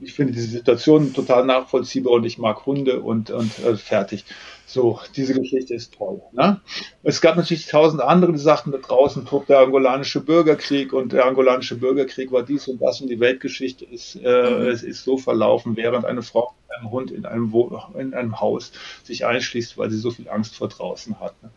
ich 0.00 0.12
finde 0.12 0.32
diese 0.32 0.48
Situation 0.48 1.14
total 1.14 1.44
nachvollziehbar 1.46 2.14
und 2.14 2.24
ich 2.24 2.38
mag 2.38 2.66
Hunde 2.66 3.00
und, 3.00 3.30
und 3.30 3.58
äh, 3.60 3.76
fertig. 3.76 4.24
So, 4.66 4.98
diese 5.14 5.34
Geschichte 5.34 5.74
ist 5.74 5.94
toll. 5.94 6.22
Ne? 6.32 6.60
Es 7.02 7.20
gab 7.20 7.36
natürlich 7.36 7.66
tausend 7.66 8.00
andere, 8.00 8.32
die 8.32 8.38
sagten, 8.38 8.72
da 8.72 8.78
draußen 8.78 9.26
tobt 9.26 9.48
der 9.48 9.60
angolanische 9.60 10.20
Bürgerkrieg 10.20 10.92
und 10.92 11.12
der 11.12 11.26
angolanische 11.26 11.76
Bürgerkrieg 11.76 12.32
war 12.32 12.42
dies 12.42 12.66
und 12.66 12.80
das 12.80 13.00
und 13.00 13.08
die 13.08 13.20
Weltgeschichte 13.20 13.84
ist, 13.84 14.16
äh, 14.16 14.50
mhm. 14.50 14.66
es 14.66 14.82
ist 14.82 15.04
so 15.04 15.18
verlaufen, 15.18 15.76
während 15.76 16.06
eine 16.06 16.22
Frau 16.22 16.54
mit 16.68 16.78
einem 16.78 16.90
Hund 16.90 17.10
in 17.10 17.26
einem, 17.26 17.52
in 17.98 18.14
einem 18.14 18.40
Haus 18.40 18.72
sich 19.02 19.26
einschließt, 19.26 19.76
weil 19.76 19.90
sie 19.90 19.98
so 19.98 20.10
viel 20.10 20.28
Angst 20.28 20.56
vor 20.56 20.68
draußen 20.68 21.20
hat. 21.20 21.40
Ne? 21.42 21.50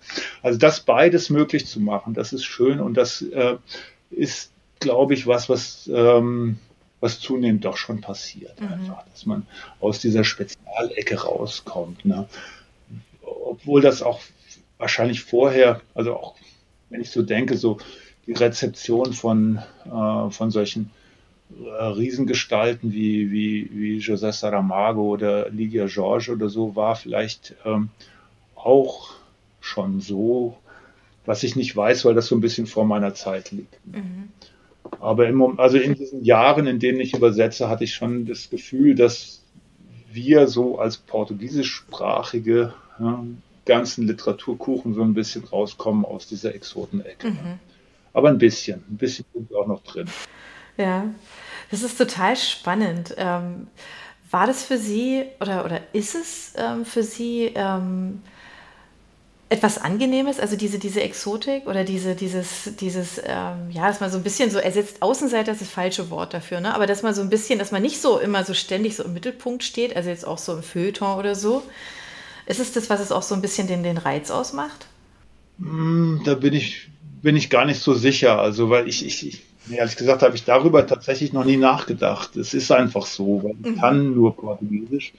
Also 0.44 0.60
das 0.60 0.82
beides 0.82 1.30
möglich 1.30 1.66
zu 1.66 1.80
machen, 1.80 2.14
das 2.14 2.34
ist 2.34 2.46
schön 2.46 2.82
und 2.82 2.96
das 2.96 3.22
äh, 3.22 3.56
ist, 4.12 4.52
glaube 4.80 5.14
ich, 5.14 5.26
was, 5.26 5.50
was 5.50 5.90
ähm, 5.92 6.60
was 7.00 7.20
zunehmend 7.20 7.66
doch 7.66 7.78
schon 7.78 8.02
passiert. 8.02 8.60
Mhm. 8.60 8.68
Einfach, 8.68 9.04
dass 9.12 9.26
man 9.26 9.46
aus 9.80 10.00
dieser 10.00 10.24
Spezialecke 10.24 11.22
rauskommt. 11.22 12.06
Ne? 12.06 12.28
Obwohl 13.22 13.82
das 13.82 14.02
auch 14.02 14.22
wahrscheinlich 14.78 15.22
vorher, 15.22 15.82
also 15.94 16.16
auch 16.16 16.36
wenn 16.90 17.02
ich 17.02 17.12
so 17.12 17.22
denke, 17.22 17.58
so 17.58 17.78
die 18.26 18.34
Rezeption 18.34 19.14
von, 19.14 19.60
äh, 19.86 20.30
von 20.32 20.52
solchen 20.52 20.92
äh, 21.50 21.84
Riesengestalten 21.84 22.92
wie, 22.92 23.32
wie, 23.32 23.70
wie 23.72 24.00
José 24.00 24.32
Saramago 24.32 25.04
oder 25.04 25.50
Ligia 25.50 25.86
George 25.88 26.32
oder 26.32 26.50
so 26.50 26.76
war 26.76 26.96
vielleicht 26.96 27.56
ähm, 27.66 27.90
auch 28.56 29.14
schon 29.62 30.02
so, 30.02 30.58
was 31.26 31.44
ich 31.44 31.56
nicht 31.56 31.76
weiß, 31.76 32.06
weil 32.06 32.16
das 32.16 32.28
so 32.28 32.36
ein 32.36 32.42
bisschen 32.42 32.68
vor 32.68 32.86
meiner 32.86 33.14
Zeit 33.14 33.52
liegt. 33.52 33.80
Mhm. 33.86 34.30
Aber 35.00 35.28
im, 35.28 35.60
also 35.60 35.78
in 35.78 35.96
diesen 35.96 36.24
Jahren, 36.24 36.68
in 36.68 36.80
denen 36.80 37.00
ich 37.00 37.14
übersetze, 37.14 37.70
hatte 37.70 37.84
ich 37.84 37.94
schon 37.94 38.26
das 38.26 38.50
Gefühl, 38.50 38.96
dass 38.96 39.42
wir 40.12 40.48
so 40.48 40.80
als 40.80 40.98
portugiesischsprachige 40.98 42.74
ja, 43.00 43.24
ganzen 43.66 44.08
Literaturkuchen 44.08 44.94
so 44.94 45.02
ein 45.02 45.14
bisschen 45.14 45.44
rauskommen 45.44 46.06
aus 46.06 46.28
dieser 46.28 46.56
Exotenecke. 46.56 47.32
Mhm. 47.32 47.60
Aber 48.14 48.30
ein 48.30 48.38
bisschen, 48.38 48.84
ein 48.90 48.98
bisschen 48.98 49.26
sind 49.34 49.50
wir 49.50 49.60
auch 49.60 49.68
noch 49.68 49.84
drin. 49.84 50.10
Ja, 50.78 51.06
das 51.70 51.84
ist 51.84 51.98
total 51.98 52.36
spannend. 52.36 53.14
Ähm, 53.18 53.68
war 54.32 54.48
das 54.48 54.64
für 54.64 54.78
Sie 54.78 55.26
oder, 55.40 55.66
oder 55.66 55.82
ist 55.94 56.16
es 56.16 56.54
ähm, 56.58 56.86
für 56.86 57.04
Sie 57.04 57.52
ähm, 57.56 58.22
etwas 59.50 59.78
Angenehmes, 59.78 60.40
also 60.40 60.58
diese, 60.58 60.78
diese 60.78 61.02
Exotik 61.02 61.68
oder 61.68 61.86
diese, 61.86 62.16
dieses, 62.16 62.70
dieses, 62.80 63.22
ähm, 63.26 63.70
ja, 63.72 63.88
dass 63.88 64.02
man 64.02 64.12
so 64.12 64.18
ein 64.18 64.24
bisschen 64.24 64.52
so 64.52 64.60
ersetzt, 64.60 65.02
Außenseiter 65.02 65.54
ist 65.54 65.62
das 65.62 65.70
falsche 65.70 66.10
Wort 66.10 66.34
dafür, 66.34 66.60
ne? 66.60 66.76
aber 66.76 66.86
dass 66.86 67.02
man 67.02 67.14
so 67.14 67.22
ein 67.22 67.30
bisschen, 67.30 67.58
dass 67.58 67.72
man 67.72 67.82
nicht 67.82 68.02
so 68.02 68.20
immer 68.20 68.44
so 68.44 68.54
ständig 68.54 68.98
so 68.98 69.04
im 69.04 69.14
Mittelpunkt 69.14 69.64
steht, 69.64 69.96
also 69.96 70.10
jetzt 70.10 70.28
auch 70.28 70.38
so 70.38 70.54
im 70.54 70.64
Feuilleton 70.64 71.18
oder 71.18 71.34
so. 71.34 71.64
Ist 72.46 72.60
es 72.60 72.74
das, 72.74 72.90
was 72.90 73.00
es 73.00 73.12
auch 73.12 73.24
so 73.24 73.36
ein 73.36 73.42
bisschen 73.42 73.68
den, 73.68 73.84
den 73.84 73.98
Reiz 73.98 74.32
ausmacht? 74.32 74.88
Hm, 75.60 76.22
da 76.26 76.36
bin 76.36 76.54
ich, 76.54 76.90
bin 77.22 77.36
ich 77.38 77.50
gar 77.50 77.66
nicht 77.66 77.82
so 77.82 77.94
sicher, 77.94 78.40
also 78.40 78.70
weil 78.70 78.88
ich, 78.88 79.06
ich, 79.06 79.28
ich 79.28 79.42
ehrlich 79.72 79.96
gesagt 79.96 80.24
habe 80.24 80.36
ich 80.36 80.44
darüber 80.44 80.88
tatsächlich 80.88 81.32
noch 81.34 81.46
nie 81.46 81.58
nachgedacht. 81.58 82.36
Es 82.36 82.54
ist 82.54 82.72
einfach 82.72 83.06
so, 83.06 83.44
weil 83.44 83.56
ich 83.64 83.76
mhm. 83.76 83.80
kann 83.80 84.14
nur 84.14 84.36
Portugiesisch 84.36 85.14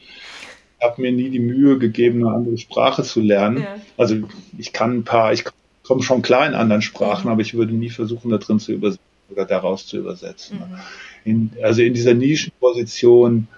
habe 0.81 1.03
mir 1.03 1.13
nie 1.13 1.31
die 1.31 1.41
Mühe 1.41 1.79
gegeben, 1.79 2.27
eine 2.27 2.35
andere 2.35 2.59
Sprache 2.59 3.03
zu 3.03 3.21
lernen. 3.21 3.63
Ja. 3.63 3.77
Also 3.97 4.17
ich 4.57 4.73
kann 4.73 4.99
ein 4.99 5.05
paar, 5.05 5.33
ich 5.33 5.45
komme 5.83 6.03
schon 6.03 6.23
klar 6.23 6.47
in 6.47 6.55
anderen 6.55 6.83
Sprachen, 6.83 7.27
mhm. 7.27 7.33
aber 7.33 7.41
ich 7.43 7.55
würde 7.55 7.75
nie 7.75 7.91
versuchen, 7.91 8.31
da 8.31 8.39
drin 8.39 8.61
zu 8.61 8.73
übersetzen 8.73 9.05
oder 9.31 9.45
daraus 9.45 9.87
zu 9.87 9.99
übersetzen. 9.99 10.59
Mhm. 10.59 10.79
In, 11.25 11.51
also 11.63 11.83
in 11.83 11.95
dieser 11.95 12.15
Nischenposition 12.15 13.49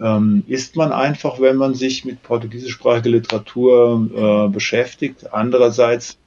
ähm, 0.00 0.44
ist 0.46 0.76
man 0.76 0.92
einfach, 0.92 1.40
wenn 1.40 1.56
man 1.56 1.74
sich 1.74 2.04
mit 2.04 2.22
portugiesischsprachiger 2.22 3.10
Literatur 3.10 4.46
äh, 4.46 4.52
beschäftigt. 4.52 5.32
Andererseits 5.32 6.18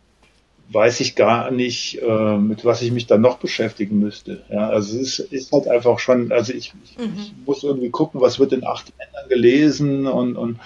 weiß 0.72 1.00
ich 1.00 1.16
gar 1.16 1.50
nicht, 1.50 2.00
äh, 2.02 2.38
mit 2.38 2.64
was 2.64 2.82
ich 2.82 2.92
mich 2.92 3.08
dann 3.08 3.22
noch 3.22 3.40
beschäftigen 3.40 4.00
müsste. 4.00 4.44
Ja, 4.50 4.70
also 4.70 5.00
es 5.00 5.20
ist, 5.20 5.34
ist 5.34 5.52
halt 5.52 5.68
einfach 5.68 5.98
schon, 5.98 6.32
also 6.32 6.54
ich, 6.54 6.74
mhm. 6.98 7.14
ich, 7.18 7.34
muss 7.46 7.64
irgendwie 7.64 7.90
gucken, 7.90 8.22
was 8.22 8.40
wird 8.40 8.54
in 8.54 8.64
acht 8.64 8.94
Ländern 9.00 9.30
gelesen 9.30 10.08
und, 10.08 10.36
und 10.36 10.60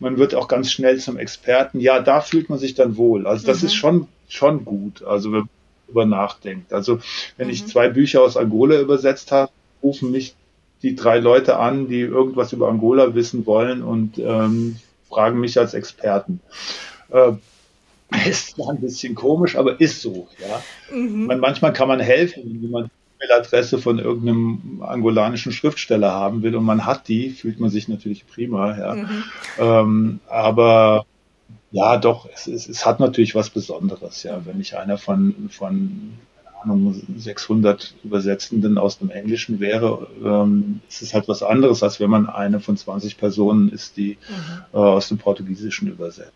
man 0.00 0.16
wird 0.16 0.34
auch 0.34 0.48
ganz 0.48 0.72
schnell 0.72 0.98
zum 0.98 1.18
Experten. 1.18 1.80
Ja, 1.80 2.00
da 2.00 2.22
fühlt 2.22 2.48
man 2.48 2.58
sich 2.58 2.74
dann 2.74 2.96
wohl. 2.96 3.26
Also 3.26 3.46
das 3.46 3.60
mhm. 3.60 3.66
ist 3.66 3.74
schon, 3.74 4.08
schon 4.28 4.64
gut. 4.64 5.02
Also 5.02 5.32
wenn 5.32 5.40
man 5.40 5.48
über 5.88 6.06
nachdenkt. 6.06 6.72
Also 6.72 7.00
wenn 7.36 7.48
mhm. 7.48 7.52
ich 7.52 7.66
zwei 7.66 7.90
Bücher 7.90 8.22
aus 8.22 8.38
Angola 8.38 8.80
übersetzt 8.80 9.32
habe, 9.32 9.52
rufen 9.82 10.10
mich 10.10 10.34
die 10.82 10.96
drei 10.96 11.18
Leute 11.18 11.58
an, 11.58 11.88
die 11.88 12.00
irgendwas 12.00 12.54
über 12.54 12.68
Angola 12.68 13.14
wissen 13.14 13.44
wollen 13.44 13.82
und 13.82 14.18
ähm, 14.18 14.76
fragen 15.08 15.38
mich 15.40 15.58
als 15.58 15.74
Experten. 15.74 16.40
Äh, 17.10 17.32
ist 18.26 18.56
zwar 18.56 18.70
ein 18.70 18.80
bisschen 18.80 19.14
komisch, 19.14 19.56
aber 19.56 19.80
ist 19.80 20.00
so. 20.00 20.28
Ja? 20.38 20.96
Mhm. 20.96 21.26
Man, 21.26 21.40
manchmal 21.40 21.72
kann 21.72 21.88
man 21.88 22.00
helfen, 22.00 22.42
wenn 22.62 22.70
man 22.70 22.84
die 22.84 23.24
E-Mail-Adresse 23.24 23.78
von 23.78 23.98
irgendeinem 23.98 24.82
angolanischen 24.82 25.52
Schriftsteller 25.52 26.12
haben 26.12 26.42
will 26.42 26.56
und 26.56 26.64
man 26.64 26.86
hat 26.86 27.08
die, 27.08 27.30
fühlt 27.30 27.60
man 27.60 27.70
sich 27.70 27.88
natürlich 27.88 28.26
prima. 28.26 28.78
Ja? 28.78 28.94
Mhm. 28.94 29.24
Ähm, 29.58 30.20
aber 30.28 31.06
ja, 31.70 31.96
doch, 31.96 32.28
es, 32.32 32.46
es, 32.46 32.68
es, 32.68 32.84
hat 32.84 33.00
natürlich 33.00 33.34
was 33.34 33.48
Besonderes, 33.48 34.22
ja, 34.24 34.44
wenn 34.44 34.60
ich 34.60 34.76
einer 34.76 34.98
von, 34.98 35.48
von 35.50 36.12
Ahnung, 36.62 36.94
600 37.16 37.94
Übersetzenden 38.04 38.78
aus 38.78 38.98
dem 38.98 39.10
Englischen 39.10 39.60
wäre, 39.60 40.06
ähm, 40.24 40.80
ist 40.88 41.02
es 41.02 41.14
halt 41.14 41.28
was 41.28 41.42
anderes, 41.42 41.82
als 41.82 41.98
wenn 42.00 42.10
man 42.10 42.28
eine 42.28 42.60
von 42.60 42.76
20 42.76 43.18
Personen 43.18 43.70
ist, 43.70 43.96
die 43.96 44.18
mhm. 44.28 44.62
äh, 44.72 44.76
aus 44.76 45.08
dem 45.08 45.18
Portugiesischen 45.18 45.88
übersetzt. 45.88 46.32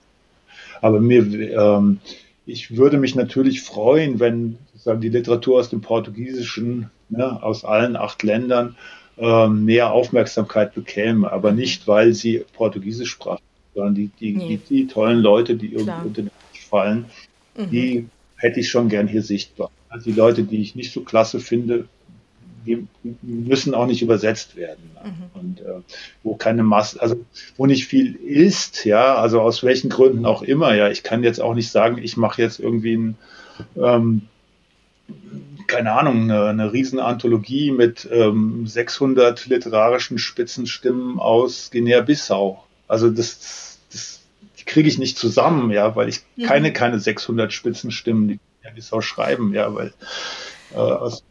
Aber 0.81 1.01
mir, 1.01 1.23
ähm, 1.23 1.99
ich 2.45 2.77
würde 2.77 2.99
mich 2.99 3.15
natürlich 3.15 3.63
freuen, 3.63 4.21
wenn 4.21 4.59
sozusagen 4.73 5.01
die 5.01 5.09
Literatur 5.09 5.59
aus 5.59 5.71
dem 5.71 5.81
Portugiesischen, 5.81 6.91
ne, 7.09 7.43
aus 7.43 7.65
allen 7.65 7.97
acht 7.97 8.23
Ländern, 8.23 8.77
ähm, 9.19 9.65
mehr 9.65 9.93
Aufmerksamkeit 9.93 10.75
bekäme, 10.75 11.33
aber 11.33 11.51
mhm. 11.51 11.59
nicht, 11.59 11.89
weil 11.89 12.13
sie 12.13 12.45
Portugiesisch 12.53 13.11
sprachen, 13.11 13.43
sondern 13.75 13.95
die, 13.95 14.11
die, 14.21 14.37
nee. 14.37 14.49
die, 14.49 14.57
die, 14.59 14.87
tollen 14.87 15.21
Leute, 15.21 15.57
die 15.57 15.73
irgendwie 15.73 16.07
unter 16.07 16.23
den 16.23 16.31
Tisch 16.53 16.67
fallen, 16.67 17.07
mhm. 17.57 17.71
die 17.71 18.07
hätte 18.37 18.61
ich 18.61 18.69
schon 18.69 18.89
gern 18.89 19.09
hier 19.09 19.23
sichtbar. 19.23 19.71
Also 19.89 20.11
die 20.11 20.17
Leute, 20.17 20.43
die 20.43 20.61
ich 20.61 20.75
nicht 20.75 20.93
so 20.93 21.01
klasse 21.01 21.41
finde, 21.41 21.87
die 22.67 22.87
müssen 23.23 23.75
auch 23.75 23.87
nicht 23.87 24.03
übersetzt 24.03 24.57
werden. 24.57 24.91
Mhm. 25.03 25.41
Und 25.41 25.61
äh, 25.61 25.81
wo 26.23 26.35
keine 26.35 26.63
Masse, 26.63 27.01
also 27.01 27.25
wo 27.57 27.67
nicht 27.67 27.87
viel 27.87 28.15
ist, 28.15 28.85
ja, 28.85 29.15
also 29.15 29.41
aus 29.41 29.63
welchen 29.63 29.89
Gründen 29.89 30.27
auch 30.27 30.43
immer, 30.43 30.75
ja, 30.75 30.91
ich 30.91 31.03
kann 31.03 31.23
jetzt 31.23 31.41
auch 31.41 31.55
nicht 31.55 31.71
sagen, 31.71 31.99
ich 31.99 32.17
mache 32.17 32.43
jetzt 32.43 32.59
irgendwie 32.61 32.97
ein, 32.97 33.17
ähm, 33.77 34.23
keine 35.67 35.93
Ahnung, 35.93 36.23
eine, 36.23 36.47
eine 36.47 36.73
Riesenanthologie 36.73 37.71
mit 37.71 38.09
ähm, 38.11 38.67
600 38.67 39.47
literarischen 39.47 40.19
Spitzenstimmen 40.19 41.19
aus 41.19 41.71
Guinea-Bissau. 41.71 42.63
Also 42.89 43.11
das, 43.11 43.79
das 43.91 44.21
kriege 44.65 44.89
ich 44.89 44.99
nicht 44.99 45.19
zusammen, 45.19 45.71
ja, 45.71 45.97
weil 45.97 46.09
ich 46.09 46.21
mhm. 46.37 46.45
keine, 46.45 46.73
keine 46.73 47.01
600 47.01 47.53
Spitzenstimmen, 47.53 48.29
die 48.29 48.39
Guinea-Bissau 48.63 49.01
schreiben, 49.01 49.55
ja, 49.55 49.73
weil 49.75 49.93
äh, 50.73 50.79
aus 50.79 51.23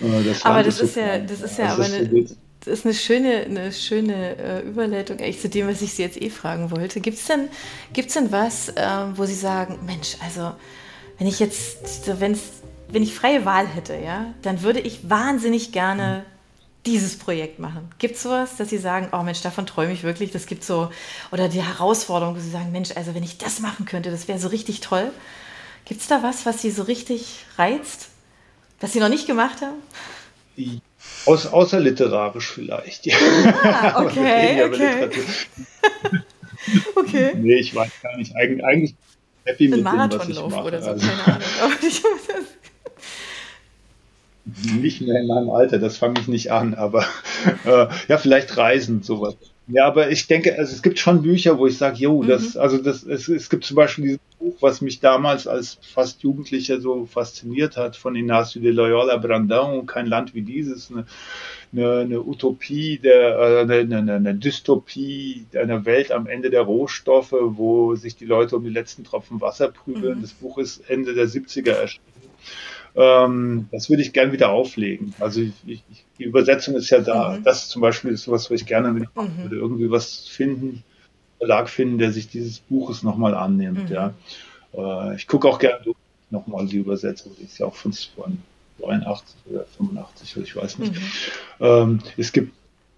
das 0.00 0.44
aber 0.44 0.62
das 0.62 0.80
ist, 0.80 0.96
ja, 0.96 1.18
das 1.18 1.40
ist 1.40 1.58
ja, 1.58 1.72
aber 1.72 1.84
eine, 1.84 2.26
das 2.60 2.66
ist 2.66 2.84
eine 2.84 2.94
schöne, 2.94 3.44
eine 3.44 3.72
schöne 3.72 4.36
äh, 4.36 4.60
Überleitung 4.60 5.18
eigentlich 5.18 5.40
zu 5.40 5.48
dem, 5.48 5.68
was 5.68 5.80
ich 5.82 5.94
Sie 5.94 6.02
jetzt 6.02 6.20
eh 6.20 6.30
fragen 6.30 6.70
wollte. 6.70 7.00
Gibt 7.00 7.18
es 7.18 7.26
denn, 7.26 7.48
gibt's 7.92 8.14
denn 8.14 8.30
was, 8.32 8.68
äh, 8.70 8.86
wo 9.14 9.24
Sie 9.24 9.34
sagen, 9.34 9.78
Mensch, 9.86 10.16
also 10.22 10.52
wenn 11.18 11.26
ich 11.26 11.38
jetzt, 11.38 12.20
wenn's, 12.20 12.40
wenn 12.88 13.02
ich 13.02 13.14
freie 13.14 13.44
Wahl 13.44 13.66
hätte, 13.66 13.94
ja, 13.94 14.34
dann 14.42 14.62
würde 14.62 14.80
ich 14.80 15.08
wahnsinnig 15.08 15.72
gerne 15.72 16.24
dieses 16.86 17.18
Projekt 17.18 17.58
machen. 17.58 17.90
Gibt 17.98 18.16
es 18.16 18.22
sowas, 18.22 18.56
dass 18.56 18.70
Sie 18.70 18.78
sagen, 18.78 19.08
oh 19.12 19.22
Mensch, 19.22 19.42
davon 19.42 19.66
träume 19.66 19.92
ich 19.92 20.02
wirklich, 20.02 20.30
das 20.30 20.46
gibt 20.46 20.64
so, 20.64 20.90
oder 21.30 21.48
die 21.48 21.62
Herausforderung, 21.62 22.36
wo 22.36 22.40
Sie 22.40 22.50
sagen, 22.50 22.72
Mensch, 22.72 22.90
also 22.94 23.14
wenn 23.14 23.22
ich 23.22 23.38
das 23.38 23.60
machen 23.60 23.86
könnte, 23.86 24.10
das 24.10 24.28
wäre 24.28 24.38
so 24.38 24.48
richtig 24.48 24.80
toll. 24.80 25.10
Gibt 25.84 26.02
es 26.02 26.08
da 26.08 26.22
was, 26.22 26.46
was 26.46 26.62
Sie 26.62 26.70
so 26.70 26.82
richtig 26.82 27.44
reizt? 27.56 28.09
Was 28.80 28.92
Sie 28.92 29.00
noch 29.00 29.08
nicht 29.10 29.26
gemacht 29.26 29.60
haben? 29.60 29.82
Aus, 31.26 31.46
außerliterarisch 31.46 32.50
vielleicht. 32.50 33.06
Ja. 33.06 33.16
Ah, 33.62 34.02
okay, 34.04 34.64
okay. 34.66 35.10
okay. 36.96 37.34
Nee, 37.36 37.56
ich 37.56 37.74
weiß 37.74 37.90
gar 38.02 38.16
nicht. 38.16 38.34
Eig 38.36 38.62
eigentlich 38.64 38.94
happy 39.44 39.68
mit 39.68 39.80
dem, 39.80 39.84
was 39.84 40.28
ich 40.28 40.40
mache. 40.40 40.64
oder 40.64 40.82
so, 40.82 40.90
also. 40.90 41.06
keine 41.06 41.24
Ahnung. 41.24 41.42
nicht 44.80 45.00
mehr 45.02 45.20
in 45.20 45.26
meinem 45.26 45.50
Alter, 45.50 45.78
das 45.78 45.98
fange 45.98 46.20
ich 46.20 46.28
nicht 46.28 46.50
an, 46.50 46.74
aber 46.74 47.04
äh, 47.64 47.86
ja, 48.08 48.18
vielleicht 48.18 48.56
Reisen, 48.56 49.02
sowas. 49.02 49.36
Ja, 49.72 49.86
aber 49.86 50.10
ich 50.10 50.26
denke, 50.26 50.58
also 50.58 50.72
es 50.72 50.82
gibt 50.82 50.98
schon 50.98 51.22
Bücher, 51.22 51.58
wo 51.58 51.66
ich 51.66 51.78
sage, 51.78 51.98
jo, 51.98 52.24
das, 52.24 52.54
mhm. 52.54 52.60
also 52.60 52.78
das, 52.78 53.04
es, 53.04 53.28
es 53.28 53.48
gibt 53.48 53.64
zum 53.64 53.76
Beispiel 53.76 54.04
dieses 54.04 54.20
Buch, 54.38 54.56
was 54.60 54.80
mich 54.80 55.00
damals 55.00 55.46
als 55.46 55.78
fast 55.80 56.22
Jugendlicher 56.22 56.80
so 56.80 57.06
fasziniert 57.06 57.76
hat, 57.76 57.96
von 57.96 58.16
Ignacio 58.16 58.60
de 58.60 58.72
Loyola 58.72 59.16
Brandão, 59.16 59.86
kein 59.86 60.06
Land 60.06 60.34
wie 60.34 60.42
dieses, 60.42 60.90
eine, 60.90 61.06
eine, 61.72 62.00
eine 62.00 62.22
Utopie, 62.22 62.98
der, 62.98 63.38
äh, 63.38 63.60
eine, 63.60 63.96
eine, 63.96 64.14
eine 64.14 64.34
Dystopie 64.34 65.46
einer 65.54 65.84
Welt 65.84 66.10
am 66.10 66.26
Ende 66.26 66.50
der 66.50 66.62
Rohstoffe, 66.62 67.34
wo 67.38 67.94
sich 67.94 68.16
die 68.16 68.26
Leute 68.26 68.56
um 68.56 68.64
die 68.64 68.70
letzten 68.70 69.04
Tropfen 69.04 69.40
Wasser 69.40 69.68
prügeln. 69.68 70.18
Mhm. 70.18 70.22
Das 70.22 70.32
Buch 70.32 70.58
ist 70.58 70.88
Ende 70.88 71.14
der 71.14 71.26
70er 71.26 71.72
erschienen. 71.72 72.04
Ähm, 72.96 73.68
das 73.70 73.88
würde 73.88 74.02
ich 74.02 74.12
gern 74.12 74.32
wieder 74.32 74.50
auflegen. 74.50 75.14
Also 75.20 75.42
ich, 75.42 75.52
ich, 75.66 75.82
die 76.20 76.26
Übersetzung 76.26 76.76
ist 76.76 76.90
ja 76.90 77.00
da. 77.00 77.38
Mhm. 77.38 77.44
Das 77.44 77.68
zum 77.68 77.80
Beispiel 77.80 78.12
ist 78.12 78.24
sowas, 78.24 78.50
was 78.50 78.60
ich 78.60 78.66
gerne 78.66 78.92
mit 78.92 79.08
machen 79.16 79.34
mhm. 79.38 79.42
würde. 79.42 79.56
Irgendwie 79.56 79.90
was 79.90 80.28
finden, 80.28 80.84
Verlag 81.38 81.70
finden, 81.70 81.98
der 81.98 82.12
sich 82.12 82.28
dieses 82.28 82.60
Buches 82.60 83.02
nochmal 83.02 83.34
annimmt. 83.34 83.88
Mhm. 83.88 83.94
Ja. 83.94 84.14
Äh, 84.74 85.16
ich 85.16 85.26
gucke 85.26 85.48
auch 85.48 85.58
gerne 85.58 85.80
nochmal 86.28 86.66
die 86.66 86.76
Übersetzung. 86.76 87.32
Die 87.40 87.44
ist 87.44 87.58
ja 87.58 87.66
auch 87.66 87.74
von 87.74 87.92
82 87.92 89.36
oder 89.50 89.64
85, 89.78 90.36
ich 90.36 90.56
weiß 90.56 90.78
nicht. 90.78 90.92
Mhm. 90.92 91.00
Ähm, 91.60 91.98
es 92.18 92.32
gibt 92.32 92.52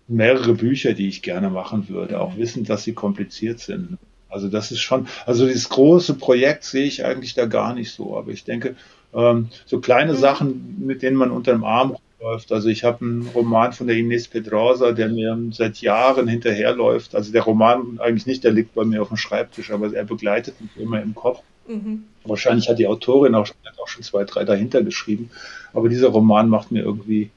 mehrere 0.08 0.54
Bücher, 0.54 0.92
die 0.92 1.06
ich 1.06 1.22
gerne 1.22 1.48
machen 1.48 1.88
würde, 1.88 2.20
auch 2.20 2.34
mhm. 2.34 2.38
wissend, 2.38 2.68
dass 2.68 2.82
sie 2.82 2.92
kompliziert 2.92 3.60
sind. 3.60 3.98
Also 4.28 4.48
das 4.48 4.72
ist 4.72 4.80
schon, 4.80 5.06
also 5.26 5.46
dieses 5.46 5.68
große 5.68 6.14
Projekt 6.14 6.64
sehe 6.64 6.86
ich 6.86 7.04
eigentlich 7.04 7.34
da 7.34 7.46
gar 7.46 7.72
nicht 7.72 7.92
so. 7.92 8.16
Aber 8.16 8.32
ich 8.32 8.42
denke, 8.42 8.74
ähm, 9.14 9.50
so 9.64 9.78
kleine 9.78 10.14
mhm. 10.14 10.16
Sachen, 10.16 10.84
mit 10.84 11.02
denen 11.02 11.16
man 11.16 11.30
unter 11.30 11.52
dem 11.52 11.62
Arm 11.62 11.96
läuft. 12.22 12.52
Also 12.52 12.68
ich 12.68 12.84
habe 12.84 13.04
einen 13.04 13.28
Roman 13.34 13.72
von 13.72 13.86
der 13.86 13.96
Ines 13.96 14.28
Pedrosa, 14.28 14.92
der 14.92 15.08
mir 15.08 15.36
seit 15.50 15.78
Jahren 15.78 16.28
hinterherläuft. 16.28 17.14
Also 17.14 17.32
der 17.32 17.42
Roman 17.42 17.98
eigentlich 17.98 18.26
nicht, 18.26 18.44
der 18.44 18.52
liegt 18.52 18.74
bei 18.74 18.84
mir 18.84 19.02
auf 19.02 19.08
dem 19.08 19.16
Schreibtisch, 19.16 19.70
aber 19.70 19.92
er 19.92 20.04
begleitet 20.04 20.60
mich 20.60 20.76
immer 20.76 21.02
im 21.02 21.14
Kopf. 21.14 21.42
Mhm. 21.66 22.04
Wahrscheinlich 22.24 22.68
hat 22.68 22.78
die 22.78 22.86
Autorin 22.86 23.34
auch, 23.34 23.48
auch, 23.80 23.88
schon 23.88 24.02
zwei, 24.02 24.24
drei 24.24 24.44
dahinter 24.44 24.82
geschrieben. 24.82 25.30
Aber 25.72 25.88
dieser 25.88 26.08
Roman 26.08 26.48
macht 26.48 26.70
mir 26.70 26.82
irgendwie, 26.82 27.30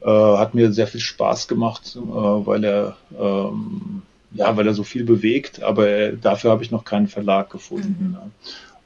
äh, 0.00 0.06
hat 0.06 0.54
mir 0.54 0.72
sehr 0.72 0.86
viel 0.86 1.00
Spaß 1.00 1.48
gemacht, 1.48 1.96
äh, 1.96 2.00
weil 2.00 2.64
er 2.64 2.96
ähm, 3.18 4.02
ja, 4.34 4.56
weil 4.56 4.66
er 4.66 4.74
so 4.74 4.82
viel 4.82 5.04
bewegt, 5.04 5.62
aber 5.62 6.12
dafür 6.12 6.50
habe 6.52 6.62
ich 6.62 6.70
noch 6.70 6.84
keinen 6.84 7.08
Verlag 7.08 7.50
gefunden. 7.50 7.96
Mhm. 8.00 8.12
Ne? 8.12 8.30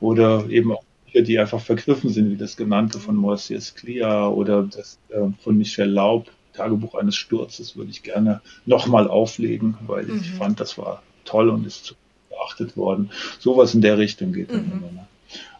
Oder 0.00 0.48
eben 0.50 0.72
auch 0.72 0.82
Bücher, 1.16 1.22
die 1.26 1.38
einfach 1.38 1.60
vergriffen 1.60 2.10
sind, 2.10 2.30
wie 2.30 2.36
das 2.36 2.56
genannte 2.56 2.98
von 2.98 3.16
Moisius 3.16 3.74
Clear 3.74 4.36
oder 4.36 4.62
das 4.62 4.98
äh, 5.10 5.28
von 5.42 5.56
Michel 5.56 5.88
Laub, 5.88 6.30
Tagebuch 6.52 6.94
eines 6.94 7.16
Sturzes, 7.16 7.76
würde 7.76 7.90
ich 7.90 8.02
gerne 8.02 8.40
nochmal 8.64 9.08
auflegen, 9.08 9.76
weil 9.86 10.04
mhm. 10.04 10.20
ich 10.20 10.30
fand, 10.32 10.60
das 10.60 10.78
war 10.78 11.02
toll 11.24 11.48
und 11.48 11.66
ist 11.66 11.84
zu 11.84 11.94
beachtet 12.30 12.76
worden. 12.76 13.10
Sowas 13.38 13.74
in 13.74 13.80
der 13.80 13.98
Richtung 13.98 14.32
geht 14.32 14.52
mhm. 14.52 14.58
immer. 14.58 14.92
Ne? 14.92 15.06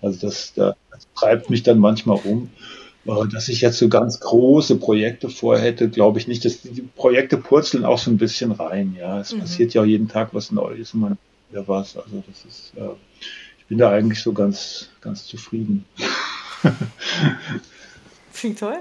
Also 0.01 0.27
das, 0.27 0.55
das 0.55 0.75
treibt 1.15 1.51
mich 1.51 1.63
dann 1.63 1.79
manchmal 1.79 2.19
um 2.25 2.51
äh, 3.07 3.29
dass 3.33 3.49
ich 3.49 3.61
jetzt 3.61 3.79
so 3.79 3.89
ganz 3.89 4.21
große 4.21 4.77
Projekte 4.77 5.29
vorhätte, 5.29 5.89
glaube 5.89 6.19
ich 6.19 6.29
nicht. 6.29 6.45
Dass 6.45 6.63
die 6.63 6.83
Projekte 6.83 7.37
purzeln 7.37 7.85
auch 7.85 7.99
so 7.99 8.11
ein 8.11 8.19
bisschen 8.19 8.53
rein. 8.53 8.97
Ja, 8.99 9.21
es 9.21 9.33
mhm. 9.33 9.41
passiert 9.41 9.75
ja 9.75 9.83
auch 9.83 9.87
jeden 9.87 10.09
Tag 10.09 10.31
was 10.33 10.51
Neues 10.51 10.95
und 10.95 11.01
man 11.01 11.19
wieder 11.51 11.69
was. 11.69 11.97
Also 11.97 12.23
das 12.27 12.45
ist, 12.45 12.73
äh, 12.77 12.89
bin 13.69 13.79
da 13.79 13.91
eigentlich 13.91 14.23
so 14.23 14.33
ganz, 14.33 14.89
ganz 15.01 15.27
zufrieden. 15.27 15.85
Klingt 18.35 18.59
toll. 18.59 18.79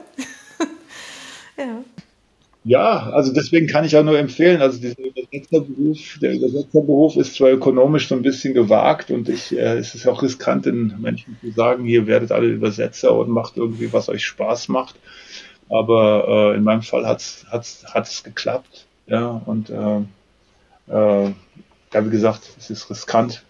ja. 1.58 1.84
Ja, 2.68 3.12
also 3.12 3.32
deswegen 3.32 3.68
kann 3.68 3.86
ich 3.86 3.96
auch 3.96 4.04
nur 4.04 4.18
empfehlen, 4.18 4.60
also 4.60 4.80
dieser 4.80 4.98
Übersetzerberuf, 4.98 6.18
der 6.20 6.34
Übersetzerberuf 6.34 7.16
ist 7.16 7.36
zwar 7.36 7.52
ökonomisch 7.52 8.08
so 8.08 8.16
ein 8.16 8.24
bisschen 8.24 8.56
gewagt 8.56 9.12
und 9.12 9.30
ich, 9.30 9.56
äh, 9.56 9.78
es 9.78 9.94
ist 9.94 10.08
auch 10.08 10.24
riskant, 10.24 10.66
den 10.66 10.96
Menschen 11.00 11.38
zu 11.42 11.52
sagen, 11.52 11.86
hier 11.86 12.08
werdet 12.08 12.32
alle 12.32 12.48
Übersetzer 12.48 13.16
und 13.16 13.30
macht 13.30 13.58
irgendwie, 13.58 13.94
was 13.94 14.10
euch 14.10 14.26
Spaß 14.26 14.70
macht. 14.70 14.96
Aber 15.70 16.54
äh, 16.54 16.58
in 16.58 16.64
meinem 16.64 16.82
Fall 16.82 17.06
hat's 17.06 17.46
hat's 17.52 17.86
hat's 17.94 18.24
geklappt, 18.24 18.88
ja 19.06 19.44
und 19.46 19.70
äh, 19.70 19.98
äh, 20.88 21.34
ja, 21.94 22.06
wie 22.06 22.10
gesagt, 22.10 22.50
es 22.58 22.72
ist 22.72 22.90
riskant 22.90 23.44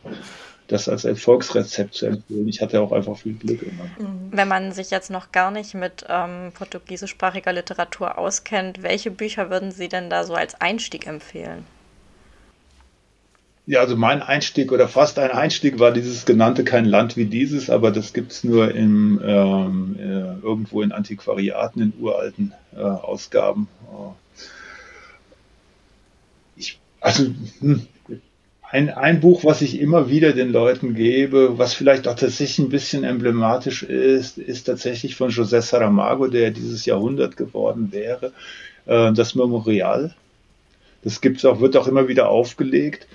das 0.67 0.89
als 0.89 1.05
Erfolgsrezept 1.05 1.93
zu 1.93 2.07
empfehlen. 2.07 2.47
Ich 2.47 2.61
hatte 2.61 2.81
auch 2.81 2.91
einfach 2.91 3.17
viel 3.17 3.33
Glück 3.33 3.61
immer. 3.61 3.85
Mhm. 3.99 4.31
Wenn 4.31 4.47
man 4.47 4.71
sich 4.71 4.89
jetzt 4.89 5.11
noch 5.11 5.31
gar 5.31 5.51
nicht 5.51 5.73
mit 5.73 6.05
ähm, 6.09 6.51
portugiesischsprachiger 6.53 7.53
Literatur 7.53 8.17
auskennt, 8.17 8.81
welche 8.81 9.11
Bücher 9.11 9.49
würden 9.49 9.71
Sie 9.71 9.87
denn 9.89 10.09
da 10.09 10.23
so 10.23 10.33
als 10.33 10.59
Einstieg 10.59 11.07
empfehlen? 11.07 11.65
Ja, 13.67 13.79
also 13.79 13.95
mein 13.95 14.21
Einstieg 14.21 14.71
oder 14.71 14.87
fast 14.87 15.17
ein 15.17 15.31
Einstieg 15.31 15.79
war 15.79 15.91
dieses 15.91 16.25
genannte 16.25 16.63
Kein 16.63 16.85
Land 16.85 17.17
wie 17.17 17.25
dieses, 17.25 17.71
aber 17.71 17.89
das 17.89 18.13
gibt 18.13 18.31
es 18.31 18.43
nur 18.43 18.73
im, 18.75 19.19
ähm, 19.23 19.95
äh, 19.97 20.45
irgendwo 20.45 20.83
in 20.83 20.91
Antiquariaten, 20.91 21.81
in 21.81 21.93
uralten 21.99 22.53
äh, 22.75 22.81
Ausgaben. 22.81 23.67
Ich, 26.55 26.79
also, 27.01 27.25
hm, 27.59 27.87
ein, 28.71 28.89
ein 28.89 29.19
Buch, 29.19 29.43
was 29.43 29.61
ich 29.61 29.79
immer 29.79 30.09
wieder 30.09 30.33
den 30.33 30.51
Leuten 30.51 30.95
gebe, 30.95 31.57
was 31.57 31.73
vielleicht 31.73 32.07
auch 32.07 32.15
tatsächlich 32.15 32.59
ein 32.59 32.69
bisschen 32.69 33.03
emblematisch 33.03 33.83
ist, 33.83 34.37
ist 34.37 34.63
tatsächlich 34.63 35.15
von 35.15 35.29
José 35.29 35.61
Saramago, 35.61 36.27
der 36.27 36.51
dieses 36.51 36.85
Jahrhundert 36.85 37.37
geworden 37.37 37.89
wäre, 37.91 38.33
äh, 38.85 39.13
das 39.13 39.35
Memorial. 39.35 40.13
Das 41.03 41.21
gibt's 41.21 41.45
auch, 41.45 41.59
wird 41.59 41.77
auch 41.77 41.87
immer 41.87 42.07
wieder 42.07 42.29
aufgelegt. 42.29 43.07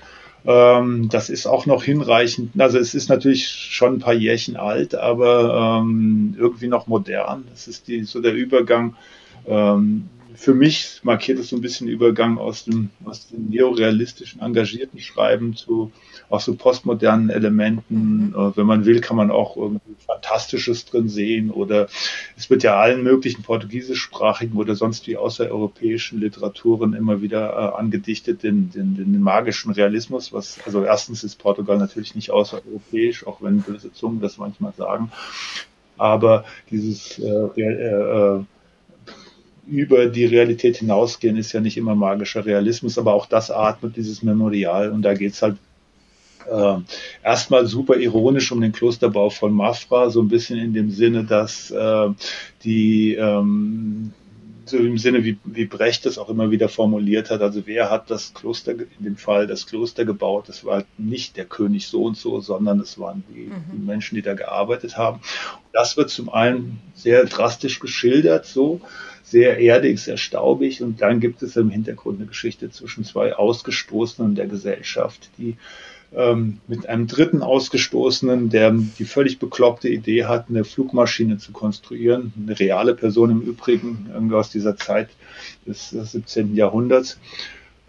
Ähm, 0.46 1.08
das 1.10 1.28
ist 1.28 1.46
auch 1.46 1.66
noch 1.66 1.82
hinreichend. 1.82 2.58
Also 2.58 2.78
es 2.78 2.94
ist 2.94 3.08
natürlich 3.08 3.46
schon 3.48 3.94
ein 3.94 3.98
paar 3.98 4.14
Jährchen 4.14 4.56
alt, 4.56 4.94
aber 4.94 5.80
ähm, 5.82 6.34
irgendwie 6.38 6.68
noch 6.68 6.86
modern. 6.86 7.44
Das 7.50 7.68
ist 7.68 7.88
die, 7.88 8.04
so 8.04 8.20
der 8.20 8.32
Übergang 8.32 8.94
ähm, 9.46 10.08
für 10.34 10.54
mich 10.54 11.00
markiert 11.02 11.38
es 11.38 11.50
so 11.50 11.56
ein 11.56 11.62
bisschen 11.62 11.88
Übergang 11.88 12.38
aus 12.38 12.64
dem, 12.64 12.90
aus 13.04 13.28
dem 13.28 13.48
neorealistischen, 13.48 14.40
engagierten 14.40 14.98
Schreiben 15.00 15.54
zu 15.56 15.92
auch 16.28 16.40
so 16.40 16.54
postmodernen 16.54 17.28
Elementen. 17.30 18.28
Mhm. 18.28 18.34
Äh, 18.34 18.56
wenn 18.56 18.66
man 18.66 18.84
will, 18.84 19.00
kann 19.00 19.16
man 19.16 19.30
auch 19.30 19.56
irgendwie 19.56 19.94
Fantastisches 20.06 20.84
drin 20.84 21.08
sehen 21.08 21.50
oder 21.50 21.88
es 22.36 22.48
wird 22.50 22.62
ja 22.62 22.78
allen 22.78 23.02
möglichen 23.02 23.42
portugiesischsprachigen 23.42 24.56
oder 24.56 24.74
sonst 24.74 25.06
wie 25.06 25.16
außereuropäischen 25.16 26.20
Literaturen 26.20 26.94
immer 26.94 27.20
wieder 27.20 27.50
äh, 27.52 27.78
angedichtet, 27.78 28.42
den, 28.42 28.70
den, 28.70 28.96
den 28.96 29.20
magischen 29.20 29.72
Realismus, 29.72 30.32
was, 30.32 30.58
also 30.64 30.84
erstens 30.84 31.24
ist 31.24 31.36
Portugal 31.36 31.78
natürlich 31.78 32.14
nicht 32.14 32.30
außereuropäisch, 32.30 33.26
auch 33.26 33.42
wenn 33.42 33.62
böse 33.62 33.92
Zungen 33.92 34.20
das 34.20 34.38
manchmal 34.38 34.72
sagen. 34.72 35.10
Aber 35.98 36.44
dieses 36.70 37.18
äh, 37.18 37.60
äh, 37.60 38.38
äh 38.38 38.44
über 39.66 40.06
die 40.06 40.24
Realität 40.24 40.78
hinausgehen, 40.78 41.36
ist 41.36 41.52
ja 41.52 41.60
nicht 41.60 41.76
immer 41.76 41.94
magischer 41.94 42.44
Realismus, 42.44 42.98
aber 42.98 43.14
auch 43.14 43.26
das 43.26 43.50
atmet 43.50 43.96
dieses 43.96 44.22
Memorial 44.22 44.90
und 44.90 45.02
da 45.02 45.14
geht's 45.14 45.42
halt 45.42 45.56
äh, 46.50 46.76
erstmal 47.22 47.66
super 47.66 47.96
ironisch 47.96 48.50
um 48.52 48.60
den 48.60 48.72
Klosterbau 48.72 49.30
von 49.30 49.52
Mafra, 49.52 50.10
so 50.10 50.20
ein 50.20 50.28
bisschen 50.28 50.58
in 50.58 50.72
dem 50.72 50.90
Sinne, 50.90 51.24
dass 51.24 51.70
äh, 51.70 52.08
die 52.64 53.14
ähm, 53.14 54.12
so 54.70 54.78
im 54.78 54.98
Sinne, 54.98 55.24
wie, 55.24 55.36
wie 55.44 55.66
Brecht 55.66 56.06
das 56.06 56.16
auch 56.16 56.28
immer 56.28 56.50
wieder 56.50 56.68
formuliert 56.68 57.30
hat. 57.30 57.42
Also 57.42 57.66
wer 57.66 57.90
hat 57.90 58.10
das 58.10 58.32
Kloster, 58.32 58.72
in 58.72 59.04
dem 59.04 59.16
Fall 59.16 59.46
das 59.46 59.66
Kloster 59.66 60.04
gebaut? 60.04 60.48
Das 60.48 60.64
war 60.64 60.84
nicht 60.96 61.36
der 61.36 61.44
König 61.44 61.88
so 61.88 62.04
und 62.04 62.16
so, 62.16 62.40
sondern 62.40 62.80
es 62.80 62.98
waren 62.98 63.24
die, 63.28 63.46
mhm. 63.46 63.64
die 63.72 63.78
Menschen, 63.78 64.14
die 64.14 64.22
da 64.22 64.34
gearbeitet 64.34 64.96
haben. 64.96 65.16
Und 65.16 65.72
das 65.72 65.96
wird 65.96 66.10
zum 66.10 66.30
einen 66.30 66.80
sehr 66.94 67.24
drastisch 67.24 67.80
geschildert, 67.80 68.46
so 68.46 68.80
sehr 69.30 69.58
erdig, 69.58 70.00
sehr 70.00 70.16
staubig. 70.16 70.82
Und 70.82 71.00
dann 71.00 71.20
gibt 71.20 71.42
es 71.42 71.56
im 71.56 71.70
Hintergrund 71.70 72.18
eine 72.18 72.26
Geschichte 72.26 72.70
zwischen 72.70 73.04
zwei 73.04 73.34
Ausgestoßenen 73.34 74.34
der 74.34 74.46
Gesellschaft, 74.46 75.30
die 75.38 75.56
ähm, 76.12 76.58
mit 76.66 76.88
einem 76.88 77.06
dritten 77.06 77.42
Ausgestoßenen, 77.42 78.50
der 78.50 78.72
die 78.72 79.04
völlig 79.04 79.38
bekloppte 79.38 79.88
Idee 79.88 80.24
hat, 80.24 80.46
eine 80.48 80.64
Flugmaschine 80.64 81.38
zu 81.38 81.52
konstruieren, 81.52 82.32
eine 82.36 82.58
reale 82.58 82.94
Person 82.94 83.30
im 83.30 83.40
Übrigen, 83.42 84.10
irgendwie 84.12 84.34
aus 84.34 84.50
dieser 84.50 84.76
Zeit 84.76 85.10
des, 85.66 85.90
des 85.90 86.12
17. 86.12 86.56
Jahrhunderts, 86.56 87.18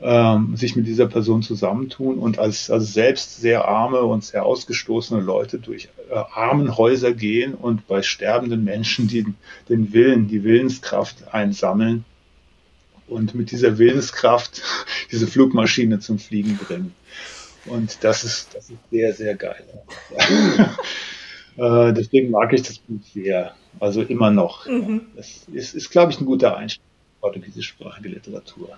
ähm, 0.01 0.55
sich 0.55 0.75
mit 0.75 0.87
dieser 0.87 1.07
Person 1.07 1.43
zusammentun 1.43 2.17
und 2.17 2.39
als, 2.39 2.71
als 2.71 2.93
selbst 2.93 3.39
sehr 3.39 3.67
arme 3.67 4.01
und 4.01 4.23
sehr 4.23 4.45
ausgestoßene 4.45 5.21
Leute 5.21 5.59
durch 5.59 5.89
äh, 6.09 6.15
Armenhäuser 6.15 7.13
gehen 7.13 7.53
und 7.53 7.87
bei 7.87 8.01
sterbenden 8.01 8.63
Menschen 8.63 9.07
die, 9.07 9.25
den 9.69 9.93
Willen, 9.93 10.27
die 10.27 10.43
Willenskraft 10.43 11.33
einsammeln 11.33 12.03
und 13.07 13.35
mit 13.35 13.51
dieser 13.51 13.77
Willenskraft 13.77 14.63
diese 15.11 15.27
Flugmaschine 15.27 15.99
zum 15.99 16.17
Fliegen 16.17 16.57
bringen. 16.57 16.95
Und 17.65 18.03
das 18.03 18.23
ist, 18.23 18.55
das 18.55 18.71
ist 18.71 18.79
sehr, 18.89 19.13
sehr 19.13 19.35
geil. 19.35 19.63
äh, 21.57 21.93
deswegen 21.93 22.31
mag 22.31 22.53
ich 22.53 22.63
das 22.63 22.79
Buch 22.79 23.01
sehr. 23.13 23.53
Also 23.79 24.01
immer 24.01 24.31
noch. 24.31 24.65
Mhm. 24.65 25.01
Das 25.15 25.45
ist, 25.53 25.75
ist 25.75 25.91
glaube 25.91 26.11
ich, 26.11 26.19
ein 26.19 26.25
guter 26.25 26.57
Einstieg 26.57 26.81
in 26.81 27.21
portugiesischsprachige 27.21 28.09
Literatur. 28.09 28.77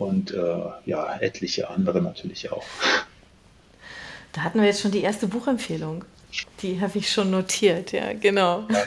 Und 0.00 0.32
äh, 0.32 0.56
ja, 0.86 1.18
etliche 1.20 1.68
andere 1.68 2.00
natürlich 2.00 2.50
auch. 2.50 2.64
Da 4.32 4.42
hatten 4.42 4.60
wir 4.60 4.66
jetzt 4.66 4.80
schon 4.80 4.92
die 4.92 5.02
erste 5.02 5.26
Buchempfehlung. 5.26 6.04
Die 6.62 6.80
habe 6.80 6.98
ich 6.98 7.10
schon 7.10 7.30
notiert, 7.30 7.92
ja, 7.92 8.12
genau. 8.12 8.66
Ja. 8.70 8.84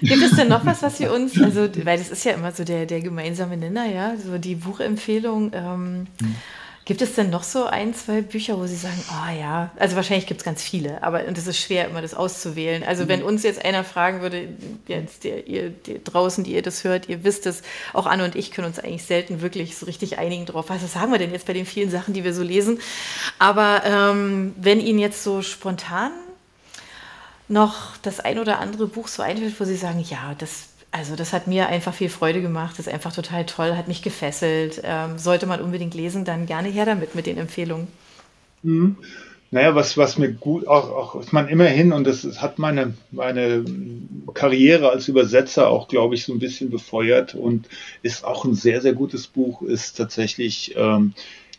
Gibt 0.00 0.22
es 0.22 0.32
denn 0.32 0.48
noch 0.48 0.66
was, 0.66 0.82
was 0.82 0.98
Sie 0.98 1.06
uns, 1.06 1.40
also, 1.40 1.68
weil 1.84 1.98
das 1.98 2.10
ist 2.10 2.24
ja 2.24 2.32
immer 2.32 2.50
so 2.50 2.64
der, 2.64 2.84
der 2.84 3.00
gemeinsame 3.00 3.56
Nenner, 3.56 3.86
ja, 3.86 4.16
so 4.16 4.38
die 4.38 4.56
Buchempfehlung. 4.56 5.52
Ähm, 5.54 6.00
mhm. 6.20 6.36
Gibt 6.86 7.00
es 7.00 7.14
denn 7.14 7.30
noch 7.30 7.44
so 7.44 7.64
ein, 7.64 7.94
zwei 7.94 8.20
Bücher, 8.20 8.58
wo 8.58 8.66
Sie 8.66 8.76
sagen, 8.76 9.02
oh 9.08 9.40
ja, 9.40 9.70
also 9.76 9.96
wahrscheinlich 9.96 10.26
gibt 10.26 10.42
es 10.42 10.44
ganz 10.44 10.62
viele, 10.62 11.02
aber 11.02 11.26
es 11.26 11.46
ist 11.46 11.58
schwer, 11.58 11.88
immer 11.88 12.02
das 12.02 12.12
auszuwählen. 12.12 12.84
Also 12.84 13.08
wenn 13.08 13.20
mhm. 13.20 13.26
uns 13.26 13.42
jetzt 13.42 13.64
einer 13.64 13.84
fragen 13.84 14.20
würde, 14.20 14.48
jetzt 14.86 15.24
der, 15.24 15.46
ihr 15.46 15.70
der 15.70 16.00
draußen, 16.00 16.44
die 16.44 16.52
ihr 16.52 16.60
das 16.60 16.84
hört, 16.84 17.08
ihr 17.08 17.24
wisst 17.24 17.46
es, 17.46 17.62
auch 17.94 18.04
Anne 18.04 18.24
und 18.24 18.36
ich 18.36 18.50
können 18.50 18.66
uns 18.66 18.78
eigentlich 18.78 19.04
selten 19.04 19.40
wirklich 19.40 19.78
so 19.78 19.86
richtig 19.86 20.18
einigen 20.18 20.44
drauf. 20.44 20.66
Was 20.68 20.92
sagen 20.92 21.10
wir 21.10 21.18
denn 21.18 21.32
jetzt 21.32 21.46
bei 21.46 21.54
den 21.54 21.64
vielen 21.64 21.90
Sachen, 21.90 22.12
die 22.12 22.22
wir 22.22 22.34
so 22.34 22.42
lesen? 22.42 22.78
Aber 23.38 23.82
ähm, 23.86 24.54
wenn 24.58 24.78
Ihnen 24.78 24.98
jetzt 24.98 25.22
so 25.22 25.40
spontan 25.40 26.12
noch 27.48 27.96
das 28.02 28.20
ein 28.20 28.38
oder 28.38 28.58
andere 28.58 28.88
Buch 28.88 29.08
so 29.08 29.22
einfällt, 29.22 29.58
wo 29.58 29.64
Sie 29.64 29.76
sagen, 29.76 30.04
ja, 30.06 30.34
das 30.36 30.64
also 30.94 31.16
das 31.16 31.32
hat 31.32 31.48
mir 31.48 31.68
einfach 31.68 31.92
viel 31.92 32.08
Freude 32.08 32.40
gemacht, 32.40 32.78
ist 32.78 32.88
einfach 32.88 33.12
total 33.12 33.44
toll, 33.46 33.76
hat 33.76 33.88
mich 33.88 34.00
gefesselt. 34.00 34.80
Ähm, 34.84 35.18
sollte 35.18 35.44
man 35.44 35.60
unbedingt 35.60 35.92
lesen, 35.92 36.24
dann 36.24 36.46
gerne 36.46 36.68
her 36.68 36.86
damit 36.86 37.16
mit 37.16 37.26
den 37.26 37.36
Empfehlungen. 37.36 37.88
Mhm. 38.62 38.96
Naja, 39.50 39.74
was, 39.74 39.96
was 39.96 40.18
mir 40.18 40.32
gut, 40.32 40.68
auch, 40.68 40.90
auch 40.90 41.20
ich 41.20 41.32
meine, 41.32 41.50
immerhin, 41.50 41.92
und 41.92 42.06
das, 42.06 42.22
das 42.22 42.40
hat 42.40 42.60
meine, 42.60 42.94
meine 43.10 43.64
Karriere 44.34 44.90
als 44.90 45.08
Übersetzer 45.08 45.68
auch, 45.68 45.88
glaube 45.88 46.14
ich, 46.14 46.24
so 46.24 46.32
ein 46.32 46.38
bisschen 46.38 46.70
befeuert 46.70 47.34
und 47.34 47.68
ist 48.02 48.24
auch 48.24 48.44
ein 48.44 48.54
sehr, 48.54 48.80
sehr 48.80 48.92
gutes 48.92 49.26
Buch, 49.26 49.62
ist 49.62 49.96
tatsächlich 49.96 50.74
ähm, 50.76 51.12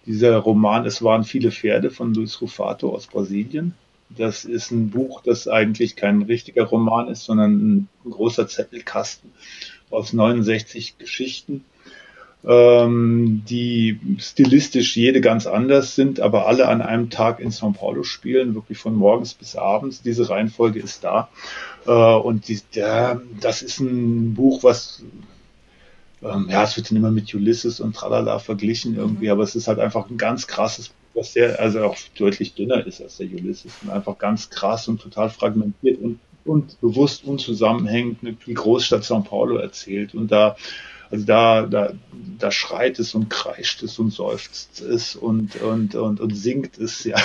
dieser 0.05 0.37
Roman 0.37 0.85
Es 0.85 1.03
waren 1.03 1.25
viele 1.25 1.51
Pferde 1.51 1.91
von 1.91 2.13
Luis 2.13 2.39
Rufato 2.41 2.95
aus 2.95 3.07
Brasilien. 3.07 3.73
Das 4.09 4.45
ist 4.45 4.71
ein 4.71 4.91
Buch, 4.91 5.21
das 5.21 5.47
eigentlich 5.47 5.95
kein 5.95 6.21
richtiger 6.21 6.63
Roman 6.63 7.07
ist, 7.07 7.23
sondern 7.23 7.51
ein 7.53 7.89
großer 8.09 8.47
Zettelkasten 8.47 9.31
aus 9.89 10.13
69 10.13 10.97
Geschichten, 10.97 11.65
ähm, 12.45 13.43
die 13.49 13.99
stilistisch 14.19 14.95
jede 14.95 15.21
ganz 15.21 15.47
anders 15.47 15.95
sind, 15.95 16.19
aber 16.19 16.47
alle 16.47 16.67
an 16.67 16.81
einem 16.81 17.09
Tag 17.09 17.39
in 17.39 17.49
São 17.49 17.73
Paulo 17.73 18.03
spielen, 18.03 18.53
wirklich 18.53 18.77
von 18.77 18.95
morgens 18.95 19.33
bis 19.33 19.55
abends. 19.55 20.01
Diese 20.01 20.29
Reihenfolge 20.29 20.79
ist 20.79 21.03
da. 21.03 21.29
Äh, 21.87 21.91
und 21.91 22.47
die, 22.47 22.59
der, 22.75 23.21
das 23.41 23.63
ist 23.63 23.79
ein 23.79 24.35
Buch, 24.35 24.63
was 24.63 25.03
ähm, 26.25 26.47
ja, 26.49 26.63
es 26.63 26.75
wird 26.77 26.89
dann 26.89 26.97
immer 26.97 27.11
mit 27.11 27.33
Ulysses 27.33 27.79
und 27.79 27.95
Tralala 27.95 28.39
verglichen 28.39 28.95
irgendwie, 28.95 29.25
mhm. 29.25 29.31
aber 29.31 29.43
es 29.43 29.55
ist 29.55 29.67
halt 29.67 29.79
einfach 29.79 30.09
ein 30.09 30.17
ganz 30.17 30.47
krasses 30.47 30.91
Was 31.15 31.33
sehr, 31.33 31.59
also 31.59 31.83
auch 31.85 31.97
deutlich 32.17 32.53
dünner 32.53 32.85
ist 32.85 33.01
als 33.01 33.17
der 33.17 33.27
Ulysses 33.27 33.73
und 33.81 33.89
einfach 33.89 34.17
ganz 34.17 34.49
krass 34.49 34.87
und 34.87 35.01
total 35.01 35.29
fragmentiert 35.29 36.01
und, 36.01 36.19
und 36.43 36.79
bewusst 36.81 37.23
unzusammenhängend 37.23 38.19
die 38.45 38.53
Großstadt 38.53 39.03
São 39.03 39.23
Paulo 39.23 39.55
erzählt. 39.55 40.13
Und 40.13 40.31
da, 40.31 40.57
also 41.09 41.25
da, 41.25 41.65
da, 41.65 41.93
da 42.37 42.51
schreit 42.51 42.99
es 42.99 43.15
und 43.15 43.29
kreischt 43.29 43.81
es 43.81 43.97
und 43.97 44.11
seufzt 44.11 44.81
es 44.81 45.15
und, 45.15 45.55
und, 45.61 45.95
und, 45.95 46.19
und 46.19 46.35
singt 46.35 46.77
es, 46.77 47.05
ja. 47.05 47.15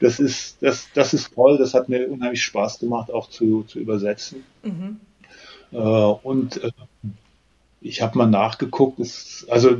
Das 0.00 0.18
ist, 0.18 0.60
das, 0.60 0.88
das 0.92 1.14
ist 1.14 1.32
toll, 1.32 1.58
das 1.58 1.74
hat 1.74 1.88
mir 1.88 2.10
unheimlich 2.10 2.42
Spaß 2.42 2.80
gemacht, 2.80 3.12
auch 3.12 3.30
zu, 3.30 3.62
zu 3.62 3.78
übersetzen. 3.78 4.42
Mhm. 4.64 4.98
Äh, 5.70 5.76
und 5.76 6.62
äh, 6.62 6.72
ich 7.80 8.02
habe 8.02 8.18
mal 8.18 8.26
nachgeguckt, 8.26 9.00
es, 9.00 9.46
also 9.48 9.76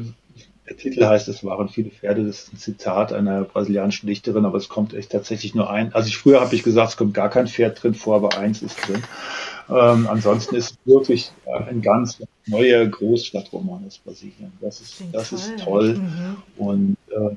der 0.73 0.79
Titel 0.79 1.05
heißt, 1.05 1.29
es 1.29 1.45
waren 1.45 1.69
viele 1.69 1.91
Pferde. 1.91 2.25
Das 2.25 2.45
ist 2.45 2.53
ein 2.55 2.57
Zitat 2.57 3.13
einer 3.13 3.43
brasilianischen 3.43 4.07
Dichterin, 4.07 4.45
aber 4.45 4.57
es 4.57 4.69
kommt 4.69 4.95
echt 4.95 5.13
tatsächlich 5.13 5.55
nur 5.55 5.71
ein. 5.71 5.93
Also 5.93 6.09
ich, 6.09 6.17
früher 6.17 6.41
habe 6.41 6.55
ich 6.55 6.63
gesagt, 6.63 6.91
es 6.91 6.97
kommt 6.97 7.15
gar 7.15 7.29
kein 7.29 7.47
Pferd 7.47 7.83
drin 7.83 7.95
vor, 7.95 8.17
aber 8.17 8.39
eins 8.39 8.63
ist 8.63 8.77
drin. 8.87 9.03
Ähm, 9.69 10.07
ansonsten 10.09 10.57
ist 10.57 10.73
es 10.73 10.79
wirklich 10.85 11.33
ein 11.69 11.83
ganz 11.83 12.23
neuer 12.47 12.87
Großstadtroman 12.87 13.85
aus 13.87 13.99
Brasilien. 13.99 14.53
Das 14.61 14.81
ist, 14.81 15.03
das 15.13 15.31
toll. 15.31 15.39
ist 15.39 15.65
toll. 15.65 15.95
Mhm. 15.95 16.37
Und 16.57 16.97
äh, 17.11 17.37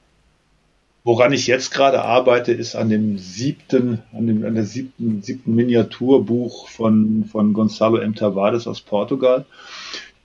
woran 1.04 1.34
ich 1.34 1.46
jetzt 1.48 1.72
gerade 1.72 2.02
arbeite, 2.02 2.54
ist 2.54 2.76
an 2.76 2.90
dem 2.90 3.18
siebten, 3.18 4.02
an 4.14 4.28
dem, 4.28 4.46
an 4.46 4.56
der 4.56 4.66
siebten, 4.66 5.22
siebten 5.22 5.56
Miniaturbuch 5.56 6.70
von, 6.70 7.26
von 7.26 7.54
Gonzalo 7.54 7.98
M. 7.98 8.16
Tavares 8.16 8.66
aus 8.66 8.82
Portugal 8.82 9.46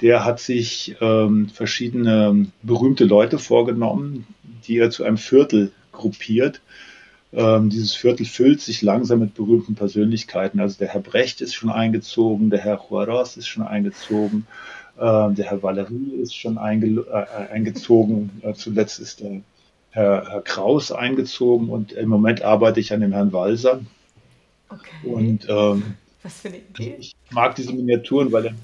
der 0.01 0.25
hat 0.25 0.41
sich 0.41 0.97
ähm, 1.01 1.49
verschiedene 1.49 2.47
berühmte 2.63 3.05
Leute 3.05 3.39
vorgenommen, 3.39 4.27
die 4.67 4.79
er 4.79 4.91
zu 4.91 5.05
einem 5.05 5.19
Viertel 5.19 5.73
gruppiert. 5.93 6.61
Ähm, 7.33 7.71
dieses 7.71 7.95
Viertel 7.95 8.27
füllt 8.27 8.61
sich 8.61 8.83
langsam 8.83 9.21
mit 9.21 9.35
berühmten 9.35 9.75
Persönlichkeiten. 9.75 10.59
Also 10.59 10.79
der 10.79 10.89
Herr 10.89 11.01
Brecht 11.01 11.41
ist 11.41 11.55
schon 11.55 11.71
eingezogen, 11.71 12.51
der 12.51 12.61
Herr 12.61 12.81
Juarez 12.89 13.37
ist 13.37 13.47
schon 13.47 13.63
eingezogen, 13.63 14.47
äh, 14.97 15.33
der 15.33 15.51
Herr 15.51 15.63
Valerie 15.63 16.17
ist 16.21 16.35
schon 16.35 16.59
einge 16.59 17.03
äh, 17.03 17.53
eingezogen. 17.53 18.31
Äh, 18.43 18.55
zuletzt 18.55 18.99
ist 18.99 19.21
der 19.21 19.43
Herr, 19.91 20.29
Herr 20.29 20.43
Kraus 20.43 20.91
eingezogen 20.91 21.69
und 21.69 21.93
im 21.93 22.09
Moment 22.09 22.43
arbeite 22.43 22.81
ich 22.81 22.93
an 22.93 23.01
dem 23.01 23.13
Herrn 23.13 23.33
Walser. 23.33 23.81
Okay. 24.69 25.09
Und 25.09 25.47
ähm, 25.49 25.95
Was 26.23 26.41
für 26.41 26.49
eine 26.49 26.59
Idee. 26.59 26.97
ich 26.99 27.15
mag 27.31 27.55
diese 27.57 27.73
Miniaturen, 27.73 28.33
weil 28.33 28.47
er 28.47 28.55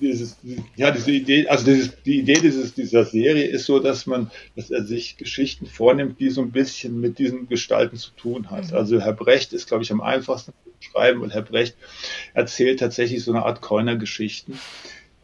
dieses, 0.00 0.36
ja, 0.76 0.90
diese 0.90 1.10
Idee, 1.10 1.48
also 1.48 1.64
dieses, 1.64 2.02
die 2.02 2.20
Idee 2.20 2.40
dieses, 2.40 2.74
dieser 2.74 3.04
Serie 3.04 3.46
ist 3.46 3.66
so, 3.66 3.78
dass 3.78 4.06
man, 4.06 4.30
dass 4.54 4.70
er 4.70 4.84
sich 4.84 5.16
Geschichten 5.16 5.66
vornimmt, 5.66 6.20
die 6.20 6.30
so 6.30 6.42
ein 6.42 6.50
bisschen 6.50 7.00
mit 7.00 7.18
diesen 7.18 7.48
Gestalten 7.48 7.96
zu 7.96 8.10
tun 8.12 8.50
hat. 8.50 8.70
Mhm. 8.70 8.76
Also 8.76 9.00
Herr 9.00 9.12
Brecht 9.12 9.52
ist, 9.52 9.68
glaube 9.68 9.84
ich, 9.84 9.92
am 9.92 10.00
einfachsten 10.00 10.52
zu 10.52 10.90
schreiben 10.90 11.22
und 11.22 11.32
Herr 11.32 11.42
Brecht 11.42 11.76
erzählt 12.34 12.80
tatsächlich 12.80 13.22
so 13.24 13.32
eine 13.32 13.44
Art 13.44 13.60
Keuner-Geschichten, 13.60 14.58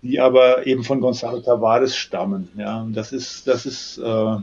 die 0.02 0.20
aber 0.20 0.66
eben 0.66 0.84
von 0.84 1.00
Gonzalo 1.00 1.40
Tavares 1.40 1.96
stammen. 1.96 2.48
Ja, 2.56 2.82
und 2.82 2.94
das 2.94 3.12
ist, 3.12 3.46
das 3.46 3.66
ist, 3.66 3.98
äh, 3.98 4.36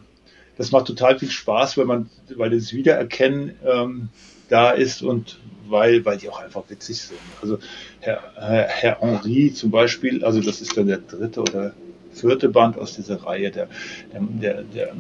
das 0.60 0.72
macht 0.72 0.88
total 0.88 1.18
viel 1.18 1.32
Spaß, 1.32 1.78
weil 1.78 1.86
man, 1.86 2.10
weil 2.36 2.49
das 2.49 2.74
Wiedererkennen 2.74 3.55
ähm, 3.66 4.10
da 4.49 4.72
ist 4.72 5.01
und 5.01 5.39
weil, 5.70 6.03
weil 6.03 6.18
die 6.18 6.28
auch 6.28 6.41
einfach 6.41 6.64
witzig 6.68 7.01
sind. 7.01 7.22
Also 7.41 7.60
Herr, 8.01 8.22
Herr, 8.36 8.68
Herr 8.68 8.99
Henri 8.99 9.53
zum 9.53 9.72
Beispiel, 9.72 10.22
also 10.26 10.41
das 10.41 10.60
ist 10.60 10.76
dann 10.76 10.88
der 10.88 10.97
dritte 10.97 11.39
oder 11.39 11.74
vierte 12.12 12.49
Band 12.49 12.78
aus 12.78 12.93
dieser 12.93 13.24
Reihe, 13.24 13.51
der, 13.51 13.70
der, 14.12 14.64
der, 14.64 14.93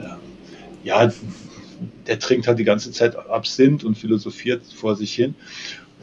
der 0.00 0.18
ja, 0.82 1.12
der 2.08 2.18
trinkt 2.18 2.48
halt 2.48 2.58
die 2.58 2.64
ganze 2.64 2.90
Zeit 2.90 3.14
Absinth 3.14 3.84
und 3.84 3.96
philosophiert 3.96 4.64
vor 4.74 4.96
sich 4.96 5.14
hin 5.14 5.36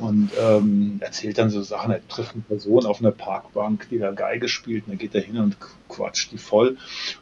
und 0.01 0.31
ähm, 0.39 0.97
erzählt 0.99 1.37
dann 1.37 1.49
so 1.49 1.61
Sachen. 1.61 1.91
Er 1.91 2.07
trifft 2.07 2.33
eine 2.33 2.43
Person 2.43 2.85
auf 2.85 2.99
einer 2.99 3.11
Parkbank, 3.11 3.87
die 3.89 3.99
da 3.99 4.11
Geige 4.11 4.49
spielt, 4.49 4.85
und 4.85 4.91
dann 4.91 4.97
geht 4.97 5.15
er 5.15 5.21
hin 5.21 5.37
und 5.37 5.57
quatscht 5.87 6.31
die 6.31 6.37
voll 6.37 6.77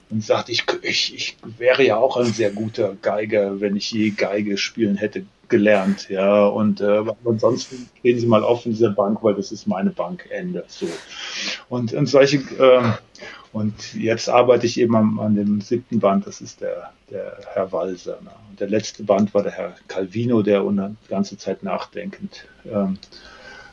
und 0.10 0.24
sagt, 0.24 0.50
ich, 0.50 0.64
ich, 0.82 1.14
ich 1.14 1.38
wäre 1.58 1.86
ja 1.86 1.98
auch 1.98 2.18
ein 2.18 2.32
sehr 2.32 2.52
guter 2.52 2.96
Geiger, 3.02 3.60
wenn 3.60 3.76
ich 3.76 3.92
je 3.92 4.12
Geige 4.12 4.58
spielen 4.58 4.96
hätte 4.96 5.26
gelernt, 5.50 6.10
ja. 6.10 6.46
Und 6.46 6.82
äh, 6.82 7.04
ansonsten 7.26 7.90
stehen 8.00 8.20
Sie 8.20 8.28
mal 8.28 8.44
auf 8.44 8.66
in 8.66 8.72
dieser 8.74 8.92
Bank, 8.92 9.24
weil 9.24 9.36
das 9.36 9.52
ist 9.52 9.68
meine 9.68 9.90
Bank, 9.90 10.28
Ende. 10.30 10.64
So. 10.68 10.88
Und, 11.70 11.94
und 11.94 12.06
solche 12.08 12.38
äh, 12.38 12.92
und 13.52 13.96
jetzt 13.96 14.30
arbeite 14.30 14.68
ich 14.68 14.80
eben 14.80 14.96
an, 14.96 15.20
an, 15.20 15.36
dem 15.36 15.62
siebten 15.62 16.00
Band, 16.00 16.28
das 16.28 16.40
ist 16.40 16.62
der, 16.62 16.92
der 17.10 17.40
Herr 17.54 17.72
Walser. 17.72 18.20
Ne? 18.22 18.30
Und 18.50 18.60
der 18.60 18.70
letzte 18.70 19.04
Band 19.04 19.34
war 19.34 19.42
der 19.42 19.54
Herr 19.54 19.76
Calvino, 19.88 20.44
der 20.44 20.62
die 20.62 21.10
ganze 21.10 21.38
Zeit 21.38 21.64
nachdenkend 21.64 22.46
ähm, 22.66 23.00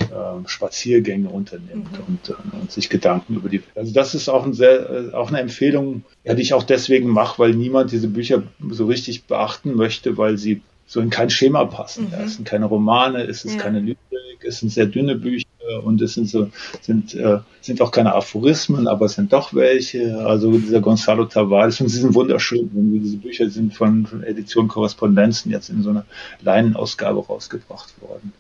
ähm, 0.01 0.47
Spaziergänge 0.47 1.29
unternimmt 1.29 1.93
mhm. 1.93 2.05
und, 2.07 2.29
äh, 2.31 2.59
und, 2.59 2.73
sich 2.73 2.89
Gedanken 2.89 3.37
über 3.37 3.49
die. 3.49 3.63
Also 3.75 3.93
das 3.93 4.15
ist 4.15 4.29
auch, 4.29 4.45
ein 4.45 4.55
sehr, 4.55 4.91
äh, 4.91 5.13
auch 5.13 5.29
eine 5.29 5.41
Empfehlung, 5.41 6.05
ja, 6.25 6.35
die 6.35 6.43
ich 6.43 6.55
auch 6.55 6.63
deswegen 6.63 7.11
mache, 7.11 7.39
weil 7.39 7.55
niemand 7.55 7.93
diese 7.93 8.09
Bücher 8.09 8.43
so 8.71 8.87
richtig 8.87 9.25
beachten 9.25 9.75
möchte, 9.75 10.17
weil 10.17 10.39
sie 10.39 10.63
so 10.87 11.01
in 11.01 11.11
kein 11.11 11.31
Schema 11.31 11.65
passen. 11.65 12.07
Mhm. 12.07 12.13
Ja, 12.13 12.21
es 12.21 12.35
sind 12.35 12.45
keine 12.45 12.67
Romane, 12.67 13.23
es 13.23 13.45
ist 13.45 13.55
ja. 13.55 13.61
keine 13.61 13.81
Lyrik, 13.81 13.99
es 14.43 14.61
sind 14.61 14.71
sehr 14.71 14.87
dünne 14.87 15.17
Bücher 15.17 15.47
und 15.83 16.01
es 16.01 16.15
sind 16.15 16.29
so 16.29 16.49
sind 16.81 17.15
äh, 17.15 17.41
sind 17.61 17.81
auch 17.83 17.91
keine 17.91 18.15
Aphorismen, 18.15 18.87
aber 18.87 19.07
es 19.07 19.15
sind 19.15 19.33
doch 19.33 19.53
welche. 19.53 20.19
Also 20.19 20.53
dieser 20.59 20.81
Gonzalo 20.81 21.25
Tavares 21.25 21.81
und 21.81 21.89
sie 21.89 21.99
sind 21.99 22.15
wunderschön. 22.15 22.71
Diese 23.03 23.17
Bücher 23.17 23.51
sind 23.51 23.75
von, 23.75 24.07
von 24.07 24.23
Edition 24.23 24.69
Korrespondenzen 24.69 25.51
jetzt 25.51 25.69
in 25.71 25.83
so 25.83 25.91
einer 25.91 26.07
Leinenausgabe 26.43 27.27
rausgebracht 27.27 28.01
worden 28.01 28.33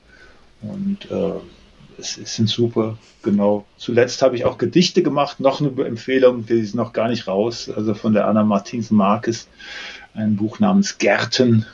und 0.63 1.11
äh, 1.11 1.41
es, 1.99 2.19
es 2.19 2.35
sind 2.35 2.49
super. 2.49 2.99
Genau. 3.23 3.65
Zuletzt 3.77 4.23
habe 4.23 4.37
ich 4.37 4.45
auch 4.45 4.59
Gedichte 4.59 5.03
gemacht. 5.03 5.41
Noch 5.41 5.61
eine 5.61 5.71
Empfehlung, 5.85 6.47
die 6.47 6.61
ist 6.61 6.75
noch 6.75 6.93
gar 6.93 7.09
nicht 7.09 7.27
raus. 7.27 7.71
Also 7.75 7.95
von 7.95 8.13
der 8.13 8.29
Anna 8.29 8.45
Martins 8.45 8.91
Marquez 8.91 9.49
ein 10.15 10.37
Buch 10.37 10.61
namens 10.61 10.99
Gärten 10.99 11.67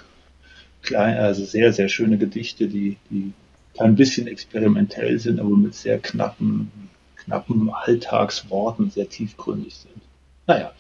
klein, 0.82 1.16
also 1.16 1.44
sehr, 1.44 1.72
sehr 1.72 1.88
schöne 1.88 2.18
Gedichte, 2.18 2.68
die, 2.68 2.96
die 3.10 3.32
ein 3.78 3.94
bisschen 3.96 4.26
experimentell 4.26 5.18
sind, 5.18 5.40
aber 5.40 5.56
mit 5.56 5.74
sehr 5.74 5.98
knappen, 5.98 6.70
knappen 7.16 7.70
Alltagsworten 7.70 8.90
sehr 8.90 9.08
tiefgründig 9.08 9.74
sind. 9.74 10.02
Naja, 10.46 10.72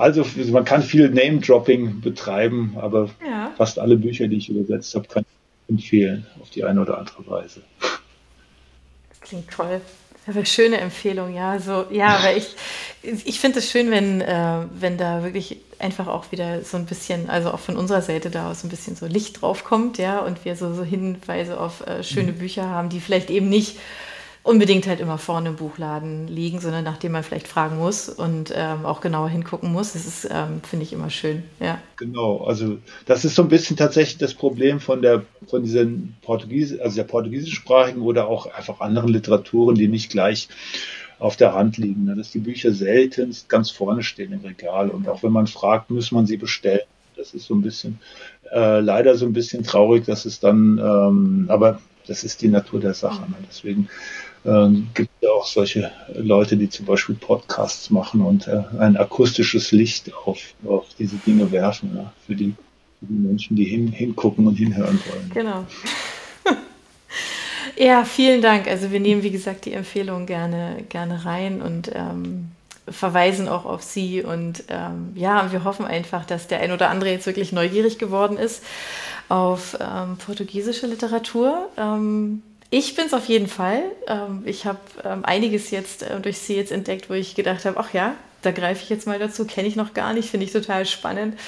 Also 0.00 0.24
man 0.50 0.64
kann 0.64 0.82
viel 0.82 1.10
Name-Dropping 1.10 2.00
betreiben, 2.00 2.74
aber 2.80 3.10
ja. 3.22 3.52
fast 3.58 3.78
alle 3.78 3.98
Bücher, 3.98 4.28
die 4.28 4.36
ich 4.36 4.48
übersetzt 4.48 4.94
habe, 4.94 5.06
kann 5.06 5.24
ich 5.24 5.70
empfehlen 5.74 6.26
auf 6.40 6.48
die 6.48 6.64
eine 6.64 6.80
oder 6.80 6.96
andere 6.96 7.26
Weise. 7.26 7.60
Das 9.10 9.20
klingt 9.20 9.50
toll. 9.50 9.82
Aber 10.26 10.44
schöne 10.44 10.78
Empfehlung, 10.78 11.34
ja. 11.34 11.58
So, 11.58 11.86
ja, 11.90 12.18
aber 12.18 12.36
ich, 12.36 12.54
ich 13.02 13.40
finde 13.40 13.58
es 13.58 13.70
schön, 13.70 13.90
wenn, 13.90 14.20
äh, 14.20 14.64
wenn 14.74 14.98
da 14.98 15.22
wirklich 15.22 15.58
einfach 15.78 16.06
auch 16.06 16.30
wieder 16.30 16.62
so 16.62 16.76
ein 16.76 16.86
bisschen, 16.86 17.30
also 17.30 17.50
auch 17.50 17.58
von 17.58 17.76
unserer 17.76 18.02
Seite 18.02 18.30
da 18.30 18.50
aus 18.50 18.62
ein 18.62 18.68
bisschen 18.68 18.96
so 18.96 19.06
Licht 19.06 19.40
drauf 19.40 19.64
kommt, 19.64 19.98
ja, 19.98 20.20
und 20.20 20.44
wir 20.44 20.56
so, 20.56 20.74
so 20.74 20.84
Hinweise 20.84 21.58
auf 21.58 21.86
äh, 21.86 22.02
schöne 22.02 22.32
mhm. 22.32 22.38
Bücher 22.38 22.68
haben, 22.68 22.90
die 22.90 23.00
vielleicht 23.00 23.30
eben 23.30 23.48
nicht 23.48 23.78
unbedingt 24.42 24.86
halt 24.86 25.00
immer 25.00 25.18
vorne 25.18 25.50
im 25.50 25.56
Buchladen 25.56 26.26
liegen, 26.26 26.60
sondern 26.60 26.84
nachdem 26.84 27.12
man 27.12 27.22
vielleicht 27.22 27.46
fragen 27.46 27.76
muss 27.76 28.08
und 28.08 28.52
ähm, 28.54 28.86
auch 28.86 29.00
genauer 29.00 29.28
hingucken 29.28 29.70
muss. 29.70 29.92
Das 29.92 30.06
ist, 30.06 30.28
ähm, 30.30 30.62
finde 30.62 30.84
ich, 30.84 30.92
immer 30.92 31.10
schön. 31.10 31.42
Ja. 31.60 31.78
Genau, 31.96 32.44
also 32.44 32.78
das 33.06 33.24
ist 33.24 33.34
so 33.34 33.42
ein 33.42 33.48
bisschen 33.48 33.76
tatsächlich 33.76 34.18
das 34.18 34.34
Problem 34.34 34.80
von 34.80 35.02
der 35.02 35.24
von 35.46 35.62
diesen 35.62 36.16
Portugies 36.22 36.78
also 36.78 36.96
der 36.96 37.04
portugiesischsprachigen 37.04 38.00
oder 38.00 38.28
auch 38.28 38.46
einfach 38.46 38.80
anderen 38.80 39.10
Literaturen, 39.10 39.74
die 39.74 39.88
nicht 39.88 40.10
gleich 40.10 40.48
auf 41.18 41.36
der 41.36 41.54
Hand 41.54 41.76
liegen, 41.76 42.04
ne? 42.04 42.16
dass 42.16 42.30
die 42.30 42.38
Bücher 42.38 42.72
seltenst 42.72 43.50
ganz 43.50 43.70
vorne 43.70 44.02
stehen 44.02 44.32
im 44.32 44.40
Regal 44.40 44.88
und 44.88 45.06
auch 45.06 45.22
wenn 45.22 45.32
man 45.32 45.46
fragt, 45.46 45.90
muss 45.90 46.12
man 46.12 46.26
sie 46.26 46.38
bestellen. 46.38 46.80
Das 47.14 47.34
ist 47.34 47.44
so 47.44 47.54
ein 47.54 47.60
bisschen 47.60 47.98
äh, 48.50 48.80
leider 48.80 49.16
so 49.16 49.26
ein 49.26 49.34
bisschen 49.34 49.62
traurig, 49.62 50.06
dass 50.06 50.24
es 50.24 50.40
dann, 50.40 50.78
ähm, 50.78 51.44
aber 51.48 51.80
das 52.06 52.24
ist 52.24 52.40
die 52.40 52.48
Natur 52.48 52.80
der 52.80 52.94
Sache. 52.94 53.20
Ne? 53.30 53.36
Deswegen 53.46 53.88
ähm, 54.44 54.88
gibt 54.94 55.10
ja 55.20 55.30
auch 55.30 55.46
solche 55.46 55.90
Leute, 56.14 56.56
die 56.56 56.68
zum 56.68 56.86
Beispiel 56.86 57.14
Podcasts 57.14 57.90
machen 57.90 58.22
und 58.22 58.48
äh, 58.48 58.62
ein 58.78 58.96
akustisches 58.96 59.72
Licht 59.72 60.12
auf, 60.24 60.38
auf 60.66 60.86
diese 60.98 61.16
Dinge 61.16 61.50
werfen, 61.52 61.92
ja, 61.96 62.12
für, 62.26 62.34
die, 62.34 62.54
für 62.98 63.06
die 63.06 63.14
Menschen, 63.14 63.56
die 63.56 63.64
hin, 63.64 63.88
hingucken 63.88 64.46
und 64.46 64.54
hinhören 64.56 64.98
wollen. 65.10 65.30
Genau. 65.34 65.66
ja, 67.76 68.04
vielen 68.04 68.40
Dank. 68.40 68.66
Also 68.66 68.90
wir 68.90 69.00
nehmen, 69.00 69.22
wie 69.22 69.30
gesagt, 69.30 69.66
die 69.66 69.72
Empfehlung 69.72 70.26
gerne, 70.26 70.84
gerne 70.88 71.24
rein 71.26 71.60
und 71.60 71.90
ähm, 71.94 72.48
verweisen 72.88 73.48
auch 73.48 73.66
auf 73.66 73.82
Sie. 73.82 74.22
Und 74.22 74.64
ähm, 74.68 75.12
ja, 75.14 75.52
wir 75.52 75.64
hoffen 75.64 75.84
einfach, 75.84 76.24
dass 76.24 76.48
der 76.48 76.60
ein 76.60 76.72
oder 76.72 76.90
andere 76.90 77.10
jetzt 77.10 77.26
wirklich 77.26 77.52
neugierig 77.52 77.98
geworden 77.98 78.38
ist 78.38 78.62
auf 79.28 79.76
ähm, 79.80 80.16
portugiesische 80.16 80.86
Literatur. 80.86 81.68
Ich 82.70 82.94
bin 82.94 83.06
es 83.06 83.14
auf 83.14 83.26
jeden 83.26 83.48
Fall. 83.48 83.82
Ähm, 84.06 84.42
ich 84.46 84.64
habe 84.64 84.78
ähm, 85.04 85.24
einiges 85.24 85.70
jetzt 85.70 86.04
äh, 86.04 86.20
durch 86.20 86.38
sie 86.38 86.54
jetzt 86.54 86.70
entdeckt, 86.70 87.10
wo 87.10 87.14
ich 87.14 87.34
gedacht 87.34 87.64
habe, 87.64 87.78
ach 87.78 87.92
ja, 87.92 88.14
da 88.42 88.52
greife 88.52 88.82
ich 88.82 88.88
jetzt 88.88 89.06
mal 89.06 89.18
dazu, 89.18 89.44
kenne 89.44 89.68
ich 89.68 89.76
noch 89.76 89.92
gar 89.92 90.12
nicht, 90.14 90.30
finde 90.30 90.46
ich 90.46 90.52
total 90.52 90.86
spannend. 90.86 91.38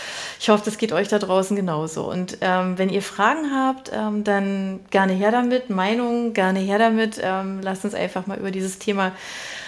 Ich 0.40 0.48
hoffe, 0.50 0.62
das 0.64 0.78
geht 0.78 0.92
euch 0.92 1.08
da 1.08 1.18
draußen 1.18 1.56
genauso. 1.56 2.10
Und 2.10 2.38
ähm, 2.40 2.76
wenn 2.76 2.90
ihr 2.90 3.02
Fragen 3.02 3.50
habt, 3.54 3.90
ähm, 3.94 4.24
dann 4.24 4.80
gerne 4.90 5.12
her 5.12 5.30
damit, 5.30 5.70
Meinungen, 5.70 6.34
gerne 6.34 6.58
her 6.58 6.78
damit. 6.78 7.18
Ähm, 7.22 7.60
lasst 7.62 7.84
uns 7.84 7.94
einfach 7.94 8.26
mal 8.26 8.38
über 8.38 8.50
dieses 8.50 8.78
Thema 8.78 9.12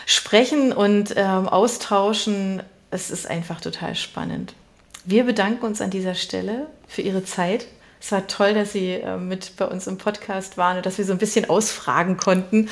sprechen 0.06 0.72
und 0.72 1.14
ähm, 1.16 1.48
austauschen. 1.48 2.62
Es 2.90 3.10
ist 3.10 3.28
einfach 3.28 3.60
total 3.60 3.94
spannend. 3.94 4.54
Wir 5.04 5.24
bedanken 5.24 5.64
uns 5.64 5.80
an 5.80 5.90
dieser 5.90 6.14
Stelle 6.14 6.66
für 6.88 7.02
Ihre 7.02 7.24
Zeit 7.24 7.66
es 8.00 8.12
war 8.12 8.26
toll, 8.26 8.54
dass 8.54 8.72
Sie 8.72 8.92
äh, 8.92 9.16
mit 9.16 9.56
bei 9.56 9.66
uns 9.66 9.86
im 9.86 9.98
Podcast 9.98 10.58
waren 10.58 10.76
und 10.76 10.86
dass 10.86 10.98
wir 10.98 11.04
so 11.04 11.12
ein 11.12 11.18
bisschen 11.18 11.48
ausfragen 11.48 12.16
konnten. 12.16 12.68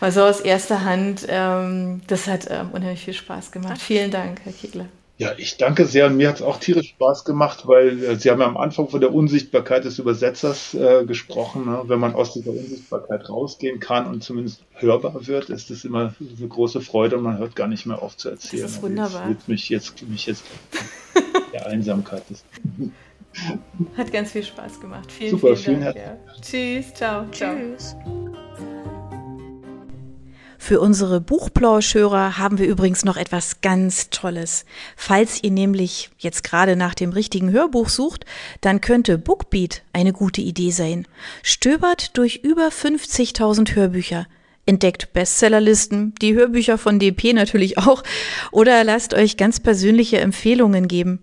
Mal 0.00 0.12
so 0.12 0.22
aus 0.22 0.40
erster 0.40 0.84
Hand. 0.84 1.26
Ähm, 1.28 2.02
das 2.06 2.26
hat 2.26 2.46
ähm, 2.50 2.70
unheimlich 2.72 3.04
viel 3.04 3.14
Spaß 3.14 3.50
gemacht. 3.52 3.80
Vielen 3.80 4.10
Dank, 4.10 4.40
Herr 4.44 4.52
Kegler. 4.52 4.86
Ja, 5.18 5.32
ich 5.36 5.56
danke 5.56 5.84
sehr 5.84 6.06
und 6.06 6.16
mir 6.16 6.28
hat 6.28 6.36
es 6.36 6.42
auch 6.42 6.60
tierisch 6.60 6.90
Spaß 6.90 7.24
gemacht, 7.24 7.66
weil 7.66 8.04
äh, 8.04 8.14
Sie 8.14 8.30
haben 8.30 8.40
ja 8.40 8.46
am 8.46 8.56
Anfang 8.56 8.88
von 8.88 9.00
der 9.00 9.12
Unsichtbarkeit 9.12 9.84
des 9.84 9.98
Übersetzers 9.98 10.74
äh, 10.74 11.04
gesprochen. 11.06 11.66
Ne? 11.66 11.82
Wenn 11.86 11.98
man 11.98 12.14
aus 12.14 12.34
dieser 12.34 12.52
Unsichtbarkeit 12.52 13.28
rausgehen 13.28 13.80
kann 13.80 14.06
und 14.06 14.22
zumindest 14.22 14.62
hörbar 14.74 15.26
wird, 15.26 15.50
ist 15.50 15.70
das 15.70 15.84
immer 15.84 16.14
eine 16.20 16.48
große 16.48 16.80
Freude 16.80 17.16
und 17.16 17.24
man 17.24 17.38
hört 17.38 17.56
gar 17.56 17.66
nicht 17.66 17.84
mehr 17.84 18.00
auf 18.00 18.16
zu 18.16 18.28
erzählen. 18.28 18.62
Das 18.62 18.72
ist 18.74 18.82
wunderbar. 18.82 19.28
Jetzt, 19.28 19.48
mich 19.48 19.68
jetzt, 19.68 20.08
mich 20.08 20.26
jetzt 20.26 20.44
der 21.52 21.66
Einsamkeit. 21.66 22.22
Ist. 22.30 22.44
Hat 23.96 24.12
ganz 24.12 24.32
viel 24.32 24.44
Spaß 24.44 24.80
gemacht. 24.80 25.10
Vielen, 25.10 25.30
Super, 25.30 25.56
vielen, 25.56 25.80
vielen 25.80 25.80
Dank. 25.80 25.96
Ja. 25.96 26.16
Tschüss, 26.40 26.94
ciao. 26.94 27.24
Tschüss. 27.30 27.96
Für 30.60 30.80
unsere 30.80 31.20
Buchplauschhörer 31.22 32.36
haben 32.36 32.58
wir 32.58 32.66
übrigens 32.66 33.04
noch 33.04 33.16
etwas 33.16 33.62
ganz 33.62 34.10
Tolles. 34.10 34.66
Falls 34.96 35.42
ihr 35.42 35.50
nämlich 35.50 36.10
jetzt 36.18 36.44
gerade 36.44 36.76
nach 36.76 36.94
dem 36.94 37.10
richtigen 37.10 37.52
Hörbuch 37.52 37.88
sucht, 37.88 38.26
dann 38.60 38.82
könnte 38.82 39.16
Bookbeat 39.16 39.82
eine 39.94 40.12
gute 40.12 40.42
Idee 40.42 40.70
sein. 40.70 41.06
Stöbert 41.42 42.18
durch 42.18 42.40
über 42.42 42.68
50.000 42.68 43.76
Hörbücher. 43.76 44.26
Entdeckt 44.66 45.14
Bestsellerlisten, 45.14 46.14
die 46.20 46.34
Hörbücher 46.34 46.76
von 46.76 46.98
DP 46.98 47.32
natürlich 47.32 47.78
auch, 47.78 48.02
oder 48.52 48.84
lasst 48.84 49.14
euch 49.14 49.38
ganz 49.38 49.60
persönliche 49.60 50.20
Empfehlungen 50.20 50.88
geben. 50.88 51.22